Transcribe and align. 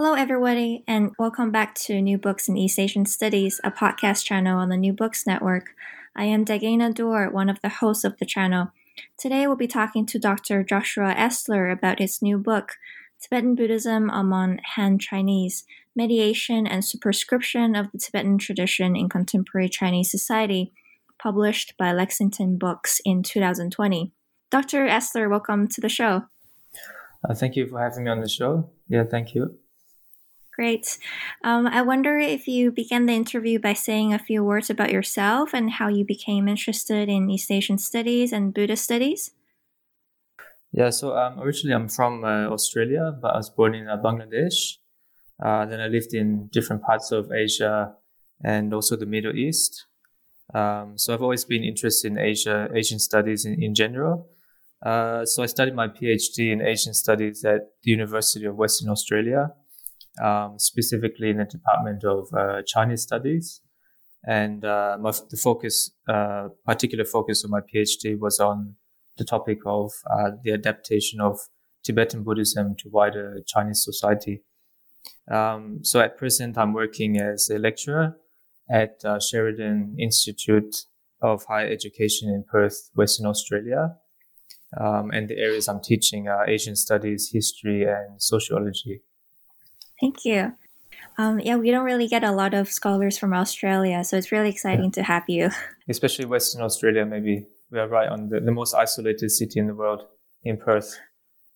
Hello, 0.00 0.14
everybody, 0.14 0.84
and 0.86 1.10
welcome 1.18 1.50
back 1.50 1.74
to 1.74 2.00
New 2.00 2.18
Books 2.18 2.46
in 2.48 2.56
East 2.56 2.78
Asian 2.78 3.04
Studies, 3.04 3.60
a 3.64 3.72
podcast 3.72 4.24
channel 4.24 4.56
on 4.56 4.68
the 4.68 4.76
New 4.76 4.92
Books 4.92 5.26
Network. 5.26 5.74
I 6.14 6.22
am 6.22 6.44
Dagana 6.44 6.94
Dor, 6.94 7.28
one 7.30 7.48
of 7.48 7.60
the 7.62 7.68
hosts 7.68 8.04
of 8.04 8.16
the 8.18 8.24
channel. 8.24 8.70
Today, 9.18 9.48
we'll 9.48 9.56
be 9.56 9.66
talking 9.66 10.06
to 10.06 10.20
Dr. 10.20 10.62
Joshua 10.62 11.16
Esler 11.16 11.72
about 11.72 11.98
his 11.98 12.22
new 12.22 12.38
book, 12.38 12.76
Tibetan 13.20 13.56
Buddhism 13.56 14.08
Among 14.08 14.60
Han 14.76 15.00
Chinese 15.00 15.64
Mediation 15.96 16.64
and 16.64 16.84
Superscription 16.84 17.74
of 17.74 17.90
the 17.90 17.98
Tibetan 17.98 18.38
Tradition 18.38 18.94
in 18.94 19.08
Contemporary 19.08 19.68
Chinese 19.68 20.12
Society, 20.12 20.72
published 21.20 21.74
by 21.76 21.92
Lexington 21.92 22.56
Books 22.56 23.00
in 23.04 23.24
2020. 23.24 24.12
Dr. 24.48 24.86
Esler, 24.86 25.28
welcome 25.28 25.66
to 25.66 25.80
the 25.80 25.88
show. 25.88 26.22
Uh, 27.28 27.34
thank 27.34 27.56
you 27.56 27.66
for 27.66 27.80
having 27.80 28.04
me 28.04 28.10
on 28.12 28.20
the 28.20 28.28
show. 28.28 28.70
Yeah, 28.86 29.02
thank 29.02 29.34
you. 29.34 29.58
Great. 30.58 30.98
Um, 31.44 31.68
I 31.68 31.82
wonder 31.82 32.18
if 32.18 32.48
you 32.48 32.72
began 32.72 33.06
the 33.06 33.12
interview 33.12 33.60
by 33.60 33.74
saying 33.74 34.12
a 34.12 34.18
few 34.18 34.42
words 34.42 34.68
about 34.68 34.90
yourself 34.90 35.54
and 35.54 35.70
how 35.70 35.86
you 35.86 36.04
became 36.04 36.48
interested 36.48 37.08
in 37.08 37.30
East 37.30 37.52
Asian 37.52 37.78
studies 37.78 38.32
and 38.32 38.52
Buddhist 38.52 38.82
studies. 38.82 39.30
Yeah, 40.72 40.90
so 40.90 41.16
um, 41.16 41.38
originally 41.38 41.76
I'm 41.76 41.88
from 41.88 42.24
uh, 42.24 42.48
Australia, 42.48 43.16
but 43.22 43.34
I 43.34 43.36
was 43.36 43.50
born 43.50 43.76
in 43.76 43.86
uh, 43.86 43.98
Bangladesh. 43.98 44.78
Uh, 45.40 45.64
then 45.64 45.80
I 45.80 45.86
lived 45.86 46.12
in 46.12 46.48
different 46.48 46.82
parts 46.82 47.12
of 47.12 47.30
Asia 47.30 47.94
and 48.42 48.74
also 48.74 48.96
the 48.96 49.06
Middle 49.06 49.36
East. 49.36 49.86
Um, 50.52 50.98
so 50.98 51.14
I've 51.14 51.22
always 51.22 51.44
been 51.44 51.62
interested 51.62 52.10
in 52.10 52.18
Asia, 52.18 52.68
Asian 52.74 52.98
studies 52.98 53.44
in, 53.44 53.62
in 53.62 53.76
general. 53.76 54.28
Uh, 54.84 55.24
so 55.24 55.44
I 55.44 55.46
studied 55.46 55.76
my 55.76 55.86
PhD 55.86 56.50
in 56.50 56.60
Asian 56.62 56.94
studies 56.94 57.44
at 57.44 57.60
the 57.84 57.92
University 57.92 58.44
of 58.44 58.56
Western 58.56 58.88
Australia 58.88 59.52
um, 60.22 60.58
specifically 60.58 61.30
in 61.30 61.38
the 61.38 61.44
Department 61.44 62.04
of 62.04 62.28
uh, 62.32 62.62
Chinese 62.66 63.02
Studies. 63.02 63.60
And 64.26 64.64
uh, 64.64 64.98
my, 65.00 65.12
the 65.30 65.36
focus, 65.36 65.92
uh, 66.08 66.48
particular 66.66 67.04
focus 67.04 67.44
of 67.44 67.50
my 67.50 67.60
PhD 67.60 68.18
was 68.18 68.40
on 68.40 68.74
the 69.16 69.24
topic 69.24 69.58
of 69.66 69.92
uh, 70.10 70.30
the 70.42 70.52
adaptation 70.52 71.20
of 71.20 71.38
Tibetan 71.84 72.22
Buddhism 72.22 72.76
to 72.80 72.88
wider 72.88 73.40
Chinese 73.46 73.84
society. 73.84 74.42
Um, 75.30 75.80
so 75.82 76.00
at 76.00 76.16
present, 76.16 76.58
I'm 76.58 76.72
working 76.72 77.18
as 77.18 77.48
a 77.50 77.58
lecturer 77.58 78.16
at 78.70 79.04
uh, 79.04 79.18
Sheridan 79.20 79.96
Institute 79.98 80.84
of 81.22 81.44
Higher 81.44 81.68
Education 81.68 82.28
in 82.28 82.44
Perth, 82.50 82.90
Western 82.94 83.26
Australia. 83.26 83.96
Um, 84.78 85.10
and 85.10 85.28
the 85.28 85.38
areas 85.38 85.68
I'm 85.68 85.80
teaching 85.80 86.28
are 86.28 86.48
Asian 86.48 86.76
studies, 86.76 87.30
history, 87.32 87.84
and 87.84 88.22
sociology. 88.22 89.02
Thank 90.00 90.24
you. 90.24 90.52
Um, 91.18 91.40
yeah, 91.40 91.56
we 91.56 91.70
don't 91.70 91.84
really 91.84 92.06
get 92.06 92.22
a 92.22 92.30
lot 92.30 92.54
of 92.54 92.68
scholars 92.68 93.18
from 93.18 93.34
Australia, 93.34 94.04
so 94.04 94.16
it's 94.16 94.30
really 94.30 94.50
exciting 94.50 94.86
yeah. 94.86 94.90
to 94.90 95.02
have 95.02 95.24
you. 95.28 95.50
Especially 95.88 96.24
Western 96.24 96.62
Australia, 96.62 97.04
maybe 97.04 97.46
we 97.70 97.78
are 97.78 97.88
right 97.88 98.08
on 98.08 98.28
the, 98.28 98.40
the 98.40 98.52
most 98.52 98.74
isolated 98.74 99.30
city 99.30 99.58
in 99.58 99.66
the 99.66 99.74
world, 99.74 100.04
in 100.44 100.56
Perth. 100.56 100.98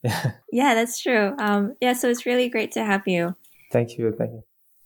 Yeah, 0.03 0.32
yeah, 0.53 0.75
that's 0.75 1.00
true. 1.00 1.34
Um, 1.38 1.75
yeah, 1.80 1.92
so 1.92 2.08
it's 2.08 2.26
really 2.26 2.48
great 2.48 2.72
to 2.72 2.84
have 2.84 3.06
you. 3.06 3.36
Thank 3.70 3.97
you. 3.97 4.12
Thank 4.12 4.32
you. 4.32 4.42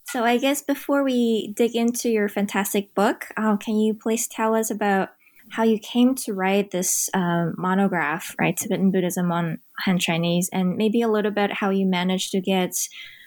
So 0.08 0.24
I 0.24 0.36
guess 0.36 0.62
before 0.62 1.02
we 1.02 1.52
dig 1.56 1.74
into 1.74 2.10
your 2.10 2.28
fantastic 2.28 2.94
book, 2.94 3.26
um, 3.36 3.58
can 3.58 3.76
you 3.76 3.94
please 3.94 4.28
tell 4.28 4.54
us 4.54 4.70
about 4.70 5.08
how 5.50 5.62
you 5.62 5.78
came 5.78 6.14
to 6.14 6.32
write 6.32 6.70
this 6.70 7.08
um, 7.14 7.54
monograph, 7.56 8.34
right, 8.38 8.56
Tibetan 8.56 8.90
Buddhism 8.90 9.32
on 9.32 9.58
Han 9.80 9.98
Chinese, 9.98 10.48
and 10.52 10.76
maybe 10.76 11.02
a 11.02 11.08
little 11.08 11.30
bit 11.30 11.52
how 11.52 11.70
you 11.70 11.86
managed 11.86 12.30
to 12.32 12.40
get 12.40 12.74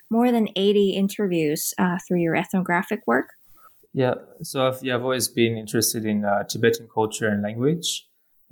more 0.09 0.31
than 0.31 0.47
80 0.56 0.92
interviews 0.92 1.74
uh, 1.78 1.97
through 2.08 2.22
your 2.22 2.36
ethnographic 2.36 3.02
work. 3.06 3.30
Yeah, 3.94 4.16
so 4.44 4.68
I've, 4.68 4.84
yeah, 4.84 4.96
I've 4.96 5.03
always 5.03 5.28
been 5.28 5.58
interested 5.58 6.06
in 6.06 6.24
uh, 6.24 6.44
Tibetan 6.44 6.88
culture 6.94 7.28
and 7.28 7.42
language. 7.42 8.08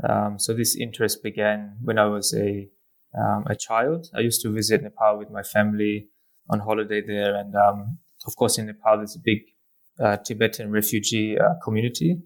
Um, 0.07 0.39
so 0.39 0.53
this 0.53 0.75
interest 0.75 1.23
began 1.23 1.77
when 1.83 1.97
I 1.97 2.05
was 2.05 2.33
a 2.33 2.69
um, 3.17 3.45
a 3.47 3.55
child. 3.55 4.07
I 4.15 4.19
used 4.19 4.41
to 4.41 4.51
visit 4.51 4.83
Nepal 4.83 5.17
with 5.17 5.31
my 5.31 5.41
family 5.41 6.09
on 6.49 6.59
holiday 6.59 7.01
there, 7.05 7.35
and 7.35 7.55
um, 7.55 7.97
of 8.25 8.35
course 8.35 8.57
in 8.57 8.67
Nepal 8.67 8.97
there's 8.97 9.15
a 9.15 9.23
big 9.23 9.39
uh, 10.03 10.17
Tibetan 10.17 10.71
refugee 10.71 11.37
uh, 11.37 11.53
community. 11.63 12.17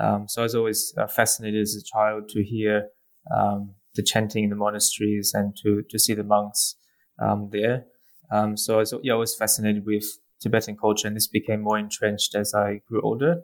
Um, 0.00 0.26
so 0.28 0.42
I 0.42 0.44
was 0.44 0.54
always 0.54 0.92
uh, 0.98 1.06
fascinated 1.06 1.62
as 1.62 1.76
a 1.76 1.84
child 1.84 2.28
to 2.30 2.42
hear 2.42 2.88
um, 3.36 3.74
the 3.94 4.02
chanting 4.02 4.44
in 4.44 4.50
the 4.50 4.56
monasteries 4.56 5.32
and 5.34 5.56
to 5.62 5.82
to 5.88 5.98
see 5.98 6.14
the 6.14 6.24
monks 6.24 6.76
um, 7.20 7.50
there. 7.52 7.86
Um, 8.30 8.56
so 8.56 8.76
I 8.76 8.78
was 8.78 8.94
yeah, 9.02 9.12
always 9.12 9.34
fascinated 9.34 9.84
with 9.86 10.04
Tibetan 10.40 10.76
culture, 10.76 11.06
and 11.06 11.16
this 11.16 11.26
became 11.26 11.60
more 11.60 11.78
entrenched 11.78 12.34
as 12.34 12.54
I 12.54 12.80
grew 12.88 13.00
older. 13.02 13.42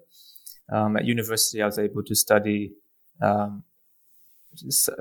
Um, 0.73 0.97
at 0.97 1.05
university, 1.05 1.63
I 1.63 1.67
was 1.67 1.79
able 1.79 2.03
to 2.05 2.15
study. 2.15 2.73
Um, 3.23 3.65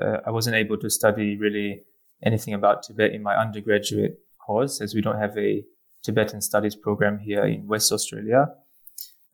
uh, 0.00 0.18
I 0.26 0.30
wasn't 0.30 0.56
able 0.56 0.78
to 0.78 0.90
study 0.90 1.36
really 1.36 1.82
anything 2.24 2.54
about 2.54 2.82
Tibet 2.82 3.12
in 3.12 3.22
my 3.22 3.36
undergraduate 3.36 4.18
course, 4.44 4.80
as 4.80 4.94
we 4.94 5.00
don't 5.00 5.18
have 5.18 5.36
a 5.36 5.64
Tibetan 6.02 6.40
studies 6.40 6.76
program 6.76 7.18
here 7.18 7.44
in 7.44 7.66
West 7.66 7.92
Australia. 7.92 8.48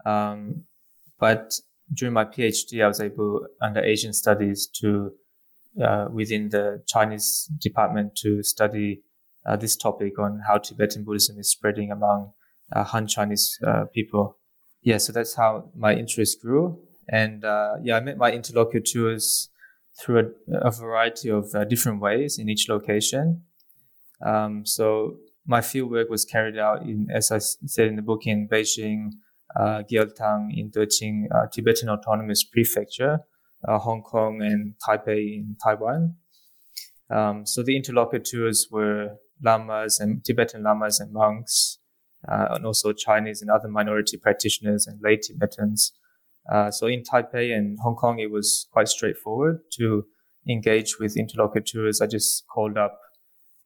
Um, 0.04 0.64
but 1.18 1.54
during 1.92 2.14
my 2.14 2.24
PhD, 2.24 2.82
I 2.82 2.88
was 2.88 3.00
able, 3.00 3.46
under 3.62 3.80
Asian 3.80 4.12
studies, 4.12 4.66
to 4.80 5.12
uh, 5.82 6.06
within 6.10 6.48
the 6.48 6.82
Chinese 6.86 7.50
department 7.60 8.16
to 8.16 8.42
study 8.42 9.02
uh, 9.46 9.56
this 9.56 9.76
topic 9.76 10.18
on 10.18 10.40
how 10.46 10.58
Tibetan 10.58 11.04
Buddhism 11.04 11.38
is 11.38 11.50
spreading 11.50 11.90
among 11.90 12.32
uh, 12.74 12.84
Han 12.84 13.06
Chinese 13.06 13.58
uh, 13.66 13.84
people. 13.94 14.38
Yeah, 14.82 14.98
so 14.98 15.12
that's 15.12 15.34
how 15.34 15.70
my 15.76 15.94
interest 15.94 16.40
grew. 16.42 16.80
And 17.08 17.44
uh, 17.44 17.74
yeah, 17.82 17.96
I 17.96 18.00
met 18.00 18.18
my 18.18 18.32
interlocutors 18.32 19.50
through 20.00 20.34
a, 20.52 20.68
a 20.68 20.70
variety 20.70 21.30
of 21.30 21.54
uh, 21.54 21.64
different 21.64 22.00
ways 22.00 22.38
in 22.38 22.48
each 22.48 22.68
location. 22.68 23.42
Um, 24.24 24.66
so 24.66 25.16
my 25.46 25.60
fieldwork 25.60 26.10
was 26.10 26.24
carried 26.24 26.58
out 26.58 26.82
in, 26.82 27.06
as 27.14 27.30
I 27.30 27.38
said 27.38 27.86
in 27.86 27.96
the 27.96 28.02
book, 28.02 28.22
in 28.26 28.48
Beijing, 28.48 29.10
uh, 29.58 29.82
in 29.88 30.70
Deqing, 30.70 31.24
uh, 31.32 31.46
Tibetan 31.52 31.88
Autonomous 31.88 32.42
Prefecture, 32.44 33.20
Hong 33.64 34.02
Kong, 34.02 34.42
and 34.42 34.74
Taipei 34.86 35.36
in 35.36 35.56
Taiwan. 35.62 36.16
Um, 37.08 37.46
so 37.46 37.62
the 37.62 37.76
interlocutors 37.76 38.68
were 38.70 39.16
lamas 39.42 40.00
and 40.00 40.24
Tibetan 40.24 40.62
lamas 40.62 41.00
and 41.00 41.12
monks, 41.12 41.78
uh, 42.28 42.48
and 42.50 42.66
also 42.66 42.92
Chinese 42.92 43.42
and 43.42 43.50
other 43.50 43.68
minority 43.68 44.16
practitioners 44.16 44.86
and 44.86 45.00
lay 45.02 45.16
Tibetans. 45.16 45.92
Uh, 46.50 46.70
so 46.70 46.86
in 46.86 47.02
Taipei 47.02 47.56
and 47.56 47.78
Hong 47.82 47.96
Kong, 47.96 48.18
it 48.18 48.30
was 48.30 48.68
quite 48.72 48.88
straightforward 48.88 49.60
to 49.72 50.06
engage 50.48 50.98
with 50.98 51.16
interlocutors. 51.16 52.00
I 52.00 52.06
just 52.06 52.46
called 52.46 52.78
up 52.78 52.98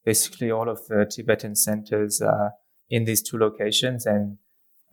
basically 0.04 0.50
all 0.50 0.68
of 0.68 0.86
the 0.88 1.04
Tibetan 1.10 1.54
centers 1.54 2.22
uh, 2.22 2.50
in 2.88 3.04
these 3.04 3.22
two 3.22 3.38
locations 3.38 4.06
and 4.06 4.38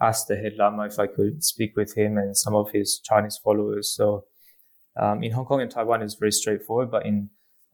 asked 0.02 0.28
the 0.28 0.36
head 0.36 0.54
lama 0.58 0.86
if 0.86 1.00
I 1.00 1.08
could 1.08 1.44
speak 1.44 1.76
with 1.76 1.98
him 1.98 2.18
and 2.18 2.38
some 2.38 2.56
of 2.56 2.72
his 2.72 3.00
Chinese 3.00 3.40
followers. 3.42 3.94
So 3.96 4.26
um, 5.00 5.24
in 5.24 5.32
Hong 5.32 5.46
Kong 5.46 5.62
and 5.62 5.72
Taiwan, 5.72 6.02
it's 6.02 6.16
very 6.16 6.32
straightforward, 6.32 6.92
but 6.92 7.06
in 7.06 7.30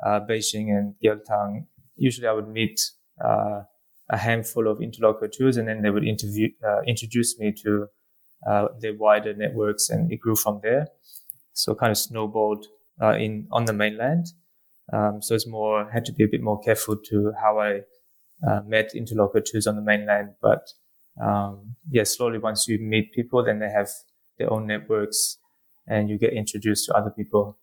uh, 0.05 0.19
Beijing 0.19 0.69
and 0.69 0.95
Gyaltang, 1.03 1.65
usually 1.95 2.27
I 2.27 2.33
would 2.33 2.47
meet 2.47 2.79
uh, 3.23 3.61
a 4.09 4.17
handful 4.17 4.67
of 4.67 4.81
interlocutors, 4.81 5.57
and 5.57 5.67
then 5.67 5.81
they 5.81 5.89
would 5.89 6.05
interview 6.05 6.49
uh, 6.65 6.81
introduce 6.87 7.39
me 7.39 7.53
to 7.63 7.87
uh, 8.47 8.67
their 8.79 8.95
wider 8.95 9.33
networks, 9.33 9.89
and 9.89 10.11
it 10.11 10.19
grew 10.19 10.35
from 10.35 10.59
there. 10.63 10.87
So 11.53 11.75
kind 11.75 11.91
of 11.91 11.97
snowballed 11.97 12.65
uh, 13.01 13.13
in 13.13 13.47
on 13.51 13.65
the 13.65 13.73
mainland. 13.73 14.27
Um, 14.91 15.21
so 15.21 15.33
it's 15.35 15.47
more 15.47 15.89
had 15.91 16.05
to 16.05 16.13
be 16.13 16.23
a 16.23 16.27
bit 16.27 16.41
more 16.41 16.59
careful 16.59 16.97
to 16.97 17.33
how 17.41 17.59
I 17.59 17.81
met 18.65 18.91
interlocutors 18.93 19.67
on 19.67 19.77
the 19.77 19.81
mainland, 19.81 20.33
but 20.41 20.67
um, 21.21 21.75
yeah, 21.89 22.03
slowly 22.03 22.39
once 22.39 22.67
you 22.67 22.79
meet 22.79 23.13
people, 23.13 23.43
then 23.43 23.59
they 23.59 23.69
have 23.69 23.89
their 24.37 24.51
own 24.51 24.67
networks, 24.67 25.37
and 25.87 26.09
you 26.09 26.17
get 26.17 26.33
introduced 26.33 26.87
to 26.87 26.93
other 26.93 27.11
people. 27.11 27.57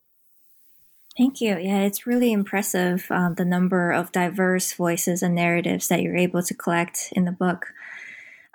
Thank 1.16 1.40
you. 1.40 1.58
Yeah, 1.58 1.80
it's 1.80 2.06
really 2.06 2.32
impressive 2.32 3.06
um, 3.10 3.34
the 3.34 3.44
number 3.44 3.90
of 3.90 4.12
diverse 4.12 4.72
voices 4.72 5.22
and 5.22 5.34
narratives 5.34 5.88
that 5.88 6.02
you're 6.02 6.16
able 6.16 6.42
to 6.42 6.54
collect 6.54 7.12
in 7.12 7.24
the 7.24 7.32
book. 7.32 7.66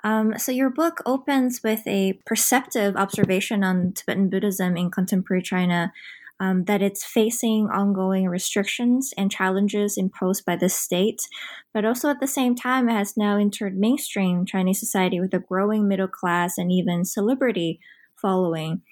Um, 0.04 0.38
so, 0.38 0.52
your 0.52 0.70
book 0.70 1.02
opens 1.06 1.62
with 1.62 1.86
a 1.86 2.14
perceptive 2.26 2.96
observation 2.96 3.64
on 3.64 3.92
Tibetan 3.92 4.28
Buddhism 4.30 4.76
in 4.76 4.90
contemporary 4.90 5.42
China 5.42 5.92
um, 6.40 6.64
that 6.64 6.82
it's 6.82 7.04
facing 7.04 7.68
ongoing 7.68 8.28
restrictions 8.28 9.12
and 9.16 9.30
challenges 9.30 9.96
imposed 9.96 10.44
by 10.44 10.56
the 10.56 10.68
state, 10.68 11.28
but 11.72 11.84
also 11.84 12.10
at 12.10 12.20
the 12.20 12.26
same 12.26 12.54
time, 12.54 12.88
it 12.88 12.92
has 12.92 13.16
now 13.16 13.38
entered 13.38 13.76
mainstream 13.76 14.46
Chinese 14.46 14.80
society 14.80 15.20
with 15.20 15.34
a 15.34 15.38
growing 15.38 15.88
middle 15.88 16.08
class 16.08 16.58
and 16.58 16.70
even 16.72 17.04
celebrity 17.04 17.80
following. 18.16 18.82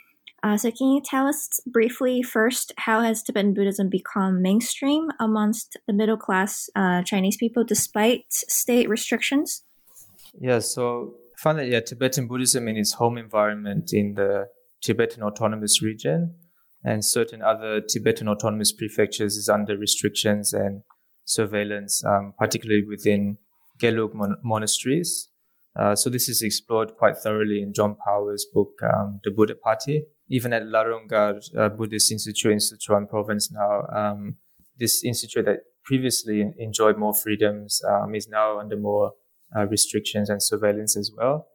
Uh, 0.45 0.59
so, 0.59 0.71
can 0.71 0.89
you 0.89 1.01
tell 1.03 1.27
us 1.27 1.59
briefly 1.67 2.23
first 2.23 2.71
how 2.77 3.01
has 3.01 3.23
Tibetan 3.23 3.55
Buddhism 3.55 3.89
become 3.89 4.43
mainstream 4.43 5.09
amongst 5.19 5.79
the 5.87 5.95
middle 5.95 6.19
class 6.19 6.69
uh, 6.77 7.03
Chinese 7.03 7.39
people 7.39 7.65
despite 7.65 8.27
state 8.29 8.87
restrictions? 8.87 9.65
Yeah, 10.39 10.59
so 10.59 11.15
that 11.43 11.67
yeah, 11.67 11.81
Tibetan 11.81 12.29
Buddhism 12.29 12.69
in 12.69 12.77
its 12.77 12.93
home 12.93 13.17
environment 13.17 13.95
in 13.95 14.15
the 14.15 14.49
Tibetan 14.83 15.23
Autonomous 15.23 15.81
Region 15.81 16.35
and 16.85 17.03
certain 17.03 17.41
other 17.41 17.81
Tibetan 17.81 18.29
Autonomous 18.29 18.71
prefectures 18.71 19.37
is 19.37 19.49
under 19.49 19.79
restrictions 19.79 20.53
and 20.53 20.83
surveillance, 21.25 22.05
um, 22.05 22.35
particularly 22.39 22.85
within 22.87 23.39
Gelug 23.81 24.13
mon- 24.13 24.37
monasteries. 24.45 25.31
Uh, 25.75 25.97
so 25.97 26.11
this 26.11 26.29
is 26.29 26.43
explored 26.43 26.97
quite 26.99 27.17
thoroughly 27.17 27.63
in 27.63 27.73
John 27.73 27.97
Powers' 27.97 28.47
book, 28.53 28.73
um, 28.83 29.21
The 29.25 29.31
Buddha 29.31 29.55
Party 29.55 30.05
even 30.29 30.53
at 30.53 30.63
Larung 30.63 31.09
Gar 31.09 31.41
uh, 31.57 31.69
Buddhist 31.69 32.11
Institute 32.11 32.53
in 32.53 32.59
Sichuan 32.59 33.09
province 33.09 33.51
now, 33.53 33.83
um, 33.95 34.37
this 34.79 35.05
institute 35.05 35.45
that 35.45 35.61
previously 35.85 36.53
enjoyed 36.59 36.99
more 36.99 37.15
freedoms 37.15 37.81
um, 37.89 38.15
is 38.15 38.29
now 38.29 38.59
under 38.59 38.77
more 38.77 39.13
uh, 39.57 39.67
restrictions 39.67 40.31
and 40.31 40.43
surveillance 40.43 40.97
as 40.97 41.13
well. 41.17 41.47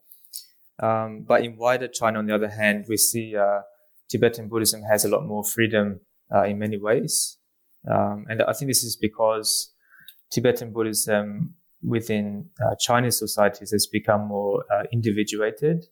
Um, 0.81 1.25
but 1.27 1.43
in 1.43 1.57
wider 1.57 1.87
China, 1.87 2.19
on 2.19 2.27
the 2.27 2.35
other 2.35 2.49
hand, 2.49 2.85
we 2.87 2.95
see 2.95 3.35
uh, 3.35 3.61
Tibetan 4.09 4.47
Buddhism 4.47 4.81
has 4.89 5.03
a 5.03 5.09
lot 5.09 5.25
more 5.25 5.43
freedom 5.43 5.99
uh, 6.33 6.43
in 6.43 6.59
many 6.59 6.77
ways. 6.77 7.37
Um, 7.89 8.25
and 8.29 8.41
I 8.43 8.53
think 8.53 8.69
this 8.69 8.83
is 8.83 8.95
because 8.95 9.73
Tibetan 10.31 10.71
Buddhism 10.71 11.55
within 11.81 12.49
uh, 12.61 12.75
Chinese 12.79 13.17
societies 13.17 13.71
has 13.71 13.87
become 13.87 14.27
more 14.27 14.63
uh, 14.71 14.83
individuated 14.91 15.85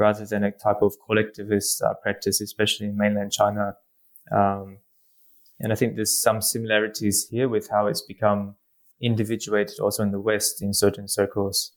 rather 0.00 0.24
than 0.24 0.42
a 0.42 0.50
type 0.50 0.82
of 0.82 0.94
collectivist 1.06 1.82
uh, 1.82 1.94
practice, 2.02 2.40
especially 2.40 2.86
in 2.86 2.96
mainland 2.96 3.30
China. 3.30 3.76
Um, 4.32 4.78
and 5.60 5.72
I 5.72 5.76
think 5.76 5.94
there's 5.94 6.20
some 6.20 6.40
similarities 6.40 7.28
here 7.30 7.48
with 7.48 7.68
how 7.70 7.86
it's 7.86 8.00
become 8.00 8.56
individuated 9.00 9.78
also 9.78 10.02
in 10.02 10.10
the 10.10 10.20
West 10.20 10.62
in 10.62 10.72
certain 10.72 11.06
circles. 11.06 11.72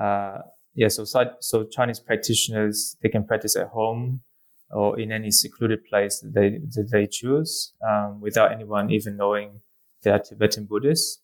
Uh, 0.00 0.38
yeah, 0.74 0.88
so, 0.88 1.04
so 1.40 1.64
Chinese 1.64 2.00
practitioners, 2.00 2.96
they 3.02 3.08
can 3.08 3.24
practice 3.24 3.56
at 3.56 3.68
home 3.68 4.22
or 4.70 4.98
in 4.98 5.12
any 5.12 5.30
secluded 5.30 5.84
place 5.84 6.20
that 6.20 6.32
they, 6.32 6.48
that 6.74 6.88
they 6.90 7.06
choose, 7.06 7.74
um, 7.86 8.20
without 8.20 8.52
anyone 8.52 8.90
even 8.90 9.16
knowing 9.16 9.60
they 10.02 10.10
are 10.10 10.20
Tibetan 10.20 10.64
Buddhists. 10.64 11.20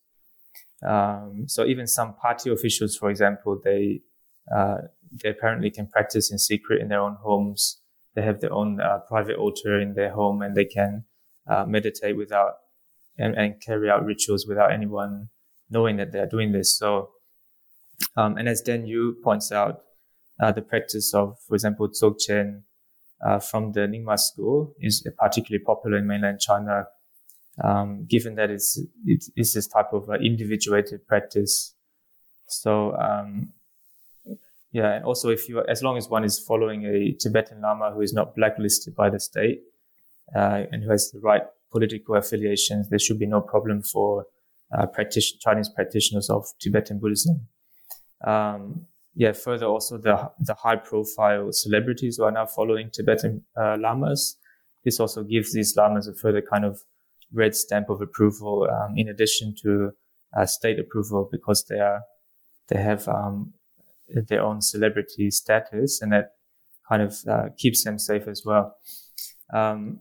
Um, 0.86 1.44
so 1.46 1.64
even 1.64 1.86
some 1.86 2.14
party 2.14 2.50
officials, 2.50 2.96
for 2.96 3.08
example, 3.08 3.60
they, 3.64 4.02
uh, 4.54 4.76
they 5.12 5.30
apparently 5.30 5.70
can 5.70 5.86
practice 5.86 6.30
in 6.30 6.38
secret 6.38 6.80
in 6.80 6.88
their 6.88 7.00
own 7.00 7.16
homes. 7.16 7.80
They 8.14 8.22
have 8.22 8.40
their 8.40 8.52
own 8.52 8.80
uh, 8.80 9.00
private 9.08 9.36
altar 9.36 9.78
in 9.80 9.94
their 9.94 10.10
home 10.10 10.42
and 10.42 10.56
they 10.56 10.64
can 10.64 11.04
uh, 11.48 11.64
meditate 11.66 12.16
without 12.16 12.54
and, 13.18 13.34
and, 13.34 13.60
carry 13.60 13.88
out 13.88 14.04
rituals 14.04 14.46
without 14.46 14.72
anyone 14.72 15.28
knowing 15.70 15.96
that 15.96 16.12
they're 16.12 16.26
doing 16.26 16.52
this. 16.52 16.76
So, 16.76 17.10
um, 18.16 18.36
and 18.36 18.48
as 18.48 18.60
Dan 18.60 18.86
Yu 18.86 19.16
points 19.22 19.50
out, 19.52 19.82
uh, 20.38 20.52
the 20.52 20.60
practice 20.60 21.14
of, 21.14 21.38
for 21.48 21.54
example, 21.54 21.88
Dzogchen 21.88 22.62
uh, 23.26 23.38
from 23.38 23.72
the 23.72 23.80
Nyingma 23.80 24.18
school 24.18 24.74
is 24.80 25.06
particularly 25.18 25.64
popular 25.64 25.96
in 25.96 26.06
mainland 26.06 26.40
China, 26.40 26.88
um, 27.64 28.04
given 28.06 28.34
that 28.34 28.50
it's, 28.50 28.78
it's, 29.06 29.30
it's 29.34 29.54
this 29.54 29.66
type 29.66 29.92
of 29.92 30.10
individuated 30.20 31.06
practice. 31.06 31.74
So, 32.48 32.94
um, 32.96 33.54
yeah, 34.76 34.92
and 34.92 35.06
also 35.06 35.30
if 35.30 35.48
you, 35.48 35.64
as 35.66 35.82
long 35.82 35.96
as 35.96 36.10
one 36.10 36.22
is 36.22 36.38
following 36.38 36.84
a 36.84 37.12
Tibetan 37.12 37.62
Lama 37.62 37.92
who 37.92 38.02
is 38.02 38.12
not 38.12 38.34
blacklisted 38.34 38.94
by 38.94 39.08
the 39.08 39.18
state 39.18 39.62
uh, 40.36 40.64
and 40.70 40.84
who 40.84 40.90
has 40.90 41.10
the 41.12 41.20
right 41.20 41.44
political 41.72 42.14
affiliations, 42.14 42.90
there 42.90 42.98
should 42.98 43.18
be 43.18 43.24
no 43.24 43.40
problem 43.40 43.80
for 43.80 44.26
uh, 44.76 44.86
Chinese 45.40 45.70
practitioners 45.70 46.28
of 46.28 46.44
Tibetan 46.60 46.98
Buddhism. 46.98 47.48
Um, 48.22 48.84
yeah, 49.14 49.32
further 49.32 49.64
also 49.64 49.96
the 49.96 50.30
the 50.40 50.52
high 50.52 50.76
profile 50.76 51.52
celebrities 51.52 52.18
who 52.18 52.24
are 52.24 52.32
now 52.32 52.44
following 52.44 52.90
Tibetan 52.90 53.44
uh, 53.58 53.78
lamas. 53.80 54.36
This 54.84 55.00
also 55.00 55.22
gives 55.22 55.54
these 55.54 55.74
lamas 55.74 56.06
a 56.06 56.14
further 56.14 56.42
kind 56.42 56.66
of 56.66 56.82
red 57.32 57.54
stamp 57.54 57.88
of 57.88 58.02
approval, 58.02 58.68
um, 58.70 58.92
in 58.94 59.08
addition 59.08 59.54
to 59.62 59.92
uh, 60.36 60.44
state 60.44 60.78
approval, 60.78 61.30
because 61.32 61.64
they 61.64 61.80
are 61.80 62.02
they 62.68 62.76
have 62.76 63.08
um, 63.08 63.54
their 64.08 64.42
own 64.42 64.60
celebrity 64.60 65.30
status, 65.30 66.00
and 66.00 66.12
that 66.12 66.32
kind 66.88 67.02
of 67.02 67.16
uh, 67.28 67.48
keeps 67.56 67.84
them 67.84 67.98
safe 67.98 68.28
as 68.28 68.42
well. 68.44 68.76
Um, 69.52 70.00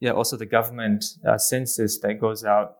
yeah, 0.00 0.10
also 0.10 0.36
the 0.36 0.46
government 0.46 1.04
uh, 1.26 1.38
census 1.38 2.00
that 2.00 2.20
goes 2.20 2.44
out, 2.44 2.74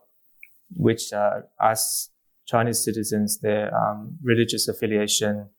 which 0.75 1.12
uh, 1.12 1.43
asks 1.61 2.11
Chinese 2.47 2.83
citizens 2.85 3.39
their 3.41 3.73
um, 3.77 4.19
religious 4.23 4.67
affiliation, 4.67 5.50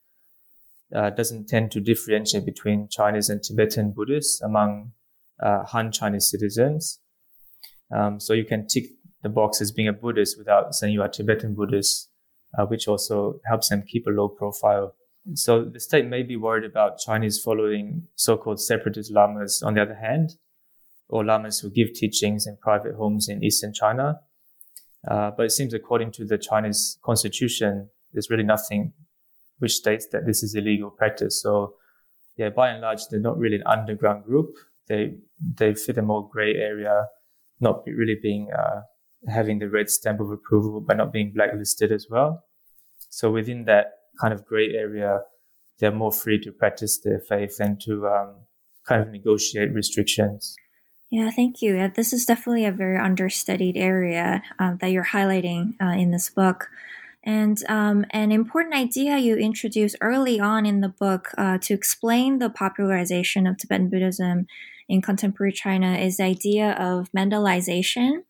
uh, 0.94 1.10
doesn't 1.10 1.48
tend 1.48 1.72
to 1.72 1.80
differentiate 1.80 2.46
between 2.46 2.88
Chinese 2.90 3.30
and 3.30 3.42
Tibetan 3.42 3.94
Buddhists 3.96 4.42
among 4.42 4.92
uh, 5.42 5.64
Han 5.64 5.92
Chinese 5.92 6.30
citizens. 6.30 7.00
Um, 7.96 8.20
so 8.20 8.34
you 8.34 8.46
can 8.46 8.68
tick 8.68 8.86
the 9.22 9.30
box 9.30 9.62
as 9.62 9.72
being 9.72 9.88
a 9.88 9.94
Buddhist 9.94 10.38
without 10.38 10.76
saying 10.76 10.94
you 10.94 11.02
are 11.02 11.08
Tibetan 11.08 11.56
Buddhist 11.56 12.10
uh, 12.58 12.66
which 12.66 12.88
also 12.88 13.40
helps 13.46 13.70
them 13.70 13.84
keep 13.88 14.08
a 14.08 14.12
low 14.12 14.28
profile. 14.28 14.96
So 15.36 15.64
the 15.64 15.80
state 15.80 16.06
may 16.06 16.24
be 16.24 16.36
worried 16.36 16.66
about 16.66 17.00
Chinese 17.00 17.42
following 17.42 18.08
so-called 18.16 18.60
separatist 18.60 19.12
lamas 19.12 19.62
on 19.64 19.74
the 19.74 19.82
other 19.82 19.96
hand, 19.96 20.36
or 21.08 21.24
lamas 21.24 21.60
who 21.60 21.70
give 21.70 21.94
teachings 21.94 22.46
in 22.46 22.58
private 22.58 22.96
homes 22.96 23.30
in 23.30 23.44
eastern 23.44 23.74
China. 23.74 24.20
Uh, 25.10 25.32
but 25.36 25.46
it 25.46 25.52
seems 25.52 25.74
according 25.74 26.12
to 26.12 26.26
the 26.26 26.38
Chinese 26.38 26.98
constitution, 27.04 27.90
there's 28.12 28.30
really 28.30 28.44
nothing 28.44 28.94
which 29.60 29.74
states 29.74 30.08
that 30.12 30.26
this 30.26 30.44
is 30.44 30.56
illegal 30.56 30.90
practice. 30.90 31.42
So 31.42 31.76
yeah, 32.36 32.50
by 32.50 32.70
and 32.70 32.82
large, 32.82 33.08
they're 33.10 33.20
not 33.20 33.38
really 33.38 33.58
an 33.58 33.64
underground 33.66 34.26
group. 34.26 34.56
They, 34.88 35.16
they 35.56 35.74
fit 35.76 35.98
a 35.98 36.02
more 36.02 36.28
gray 36.30 36.56
area, 36.56 37.08
not 37.60 37.84
really 37.86 38.18
being, 38.22 38.50
uh, 38.52 38.82
having 39.30 39.60
the 39.60 39.70
red 39.70 39.90
stamp 39.90 40.20
of 40.20 40.32
approval, 40.32 40.82
but 40.82 40.98
not 40.98 41.14
being 41.14 41.32
blacklisted 41.34 41.92
as 41.92 42.08
well. 42.10 42.44
So 43.14 43.30
within 43.30 43.66
that 43.66 43.92
kind 44.20 44.34
of 44.34 44.44
gray 44.44 44.72
area, 44.74 45.22
they're 45.80 45.92
more 45.92 46.12
free 46.12 46.40
to 46.40 46.52
practice 46.52 46.98
their 46.98 47.20
faith 47.20 47.58
and 47.60 47.80
to 47.82 48.08
um, 48.08 48.34
kind 48.88 49.04
of 49.04 49.10
negotiate 49.10 49.72
restrictions. 49.72 50.56
Yeah, 51.12 51.30
thank 51.30 51.62
you. 51.62 51.92
This 51.94 52.12
is 52.12 52.26
definitely 52.26 52.66
a 52.66 52.72
very 52.72 52.98
understudied 52.98 53.78
area 53.78 54.42
uh, 54.58 54.78
that 54.82 54.88
you're 54.88 55.06
highlighting 55.06 55.76
uh, 55.80 55.96
in 55.96 56.10
this 56.10 56.32
book. 56.32 56.70
And 57.24 57.62
um, 57.70 58.04
an 58.10 58.32
important 58.32 58.74
idea 58.74 59.20
you 59.20 59.36
introduce 59.36 59.96
early 60.02 60.40
on 60.40 60.66
in 60.66 60.82
the 60.82 60.90
book 60.90 61.30
uh, 61.38 61.60
to 61.60 61.74
explain 61.76 62.40
the 62.40 62.50
popularization 62.50 63.46
of 63.46 63.58
Tibetan 63.58 63.90
Buddhism 63.90 64.48
in 64.90 65.04
contemporary 65.04 65.54
China 65.54 65.98
is 65.98 66.18
the 66.18 66.24
idea 66.24 66.72
of 66.72 67.12
Mandalization 67.16 68.24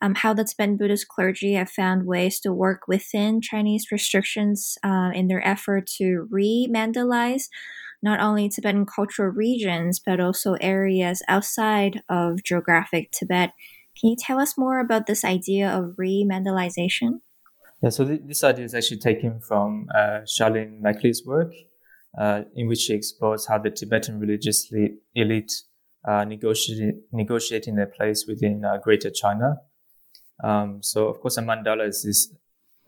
um, 0.00 0.14
how 0.14 0.34
the 0.34 0.44
Tibetan 0.44 0.76
Buddhist 0.76 1.08
clergy 1.08 1.54
have 1.54 1.70
found 1.70 2.06
ways 2.06 2.40
to 2.40 2.52
work 2.52 2.88
within 2.88 3.40
Chinese 3.40 3.86
restrictions 3.90 4.78
uh, 4.82 5.10
in 5.14 5.28
their 5.28 5.46
effort 5.46 5.86
to 5.98 6.26
re 6.30 6.68
Mandalize 6.70 7.48
not 8.02 8.20
only 8.20 8.48
Tibetan 8.48 8.86
cultural 8.86 9.30
regions, 9.30 9.98
but 9.98 10.20
also 10.20 10.54
areas 10.60 11.22
outside 11.28 12.02
of 12.08 12.42
geographic 12.42 13.10
Tibet. 13.10 13.52
Can 13.98 14.10
you 14.10 14.16
tell 14.16 14.38
us 14.38 14.56
more 14.56 14.78
about 14.78 15.06
this 15.06 15.24
idea 15.24 15.68
of 15.68 15.94
re 15.96 16.26
Mandalization? 16.28 17.20
Yeah, 17.82 17.90
so 17.90 18.04
th- 18.04 18.22
this 18.24 18.42
idea 18.44 18.64
is 18.64 18.74
actually 18.74 18.98
taken 18.98 19.40
from 19.40 19.86
uh, 19.94 20.20
Charlene 20.24 20.80
Makley's 20.80 21.24
work, 21.24 21.52
uh, 22.18 22.42
in 22.54 22.68
which 22.68 22.80
she 22.80 22.94
explores 22.94 23.46
how 23.46 23.58
the 23.58 23.70
Tibetan 23.70 24.20
religious 24.20 24.70
elite 25.14 25.52
uh, 26.06 26.24
negotiating, 26.24 27.02
negotiating 27.12 27.76
their 27.76 27.86
place 27.86 28.24
within 28.26 28.64
uh, 28.64 28.78
Greater 28.78 29.10
China. 29.10 29.56
Um, 30.42 30.82
so, 30.82 31.08
of 31.08 31.20
course, 31.20 31.36
a 31.36 31.42
mandala 31.42 31.88
is 31.88 32.04
these 32.04 32.32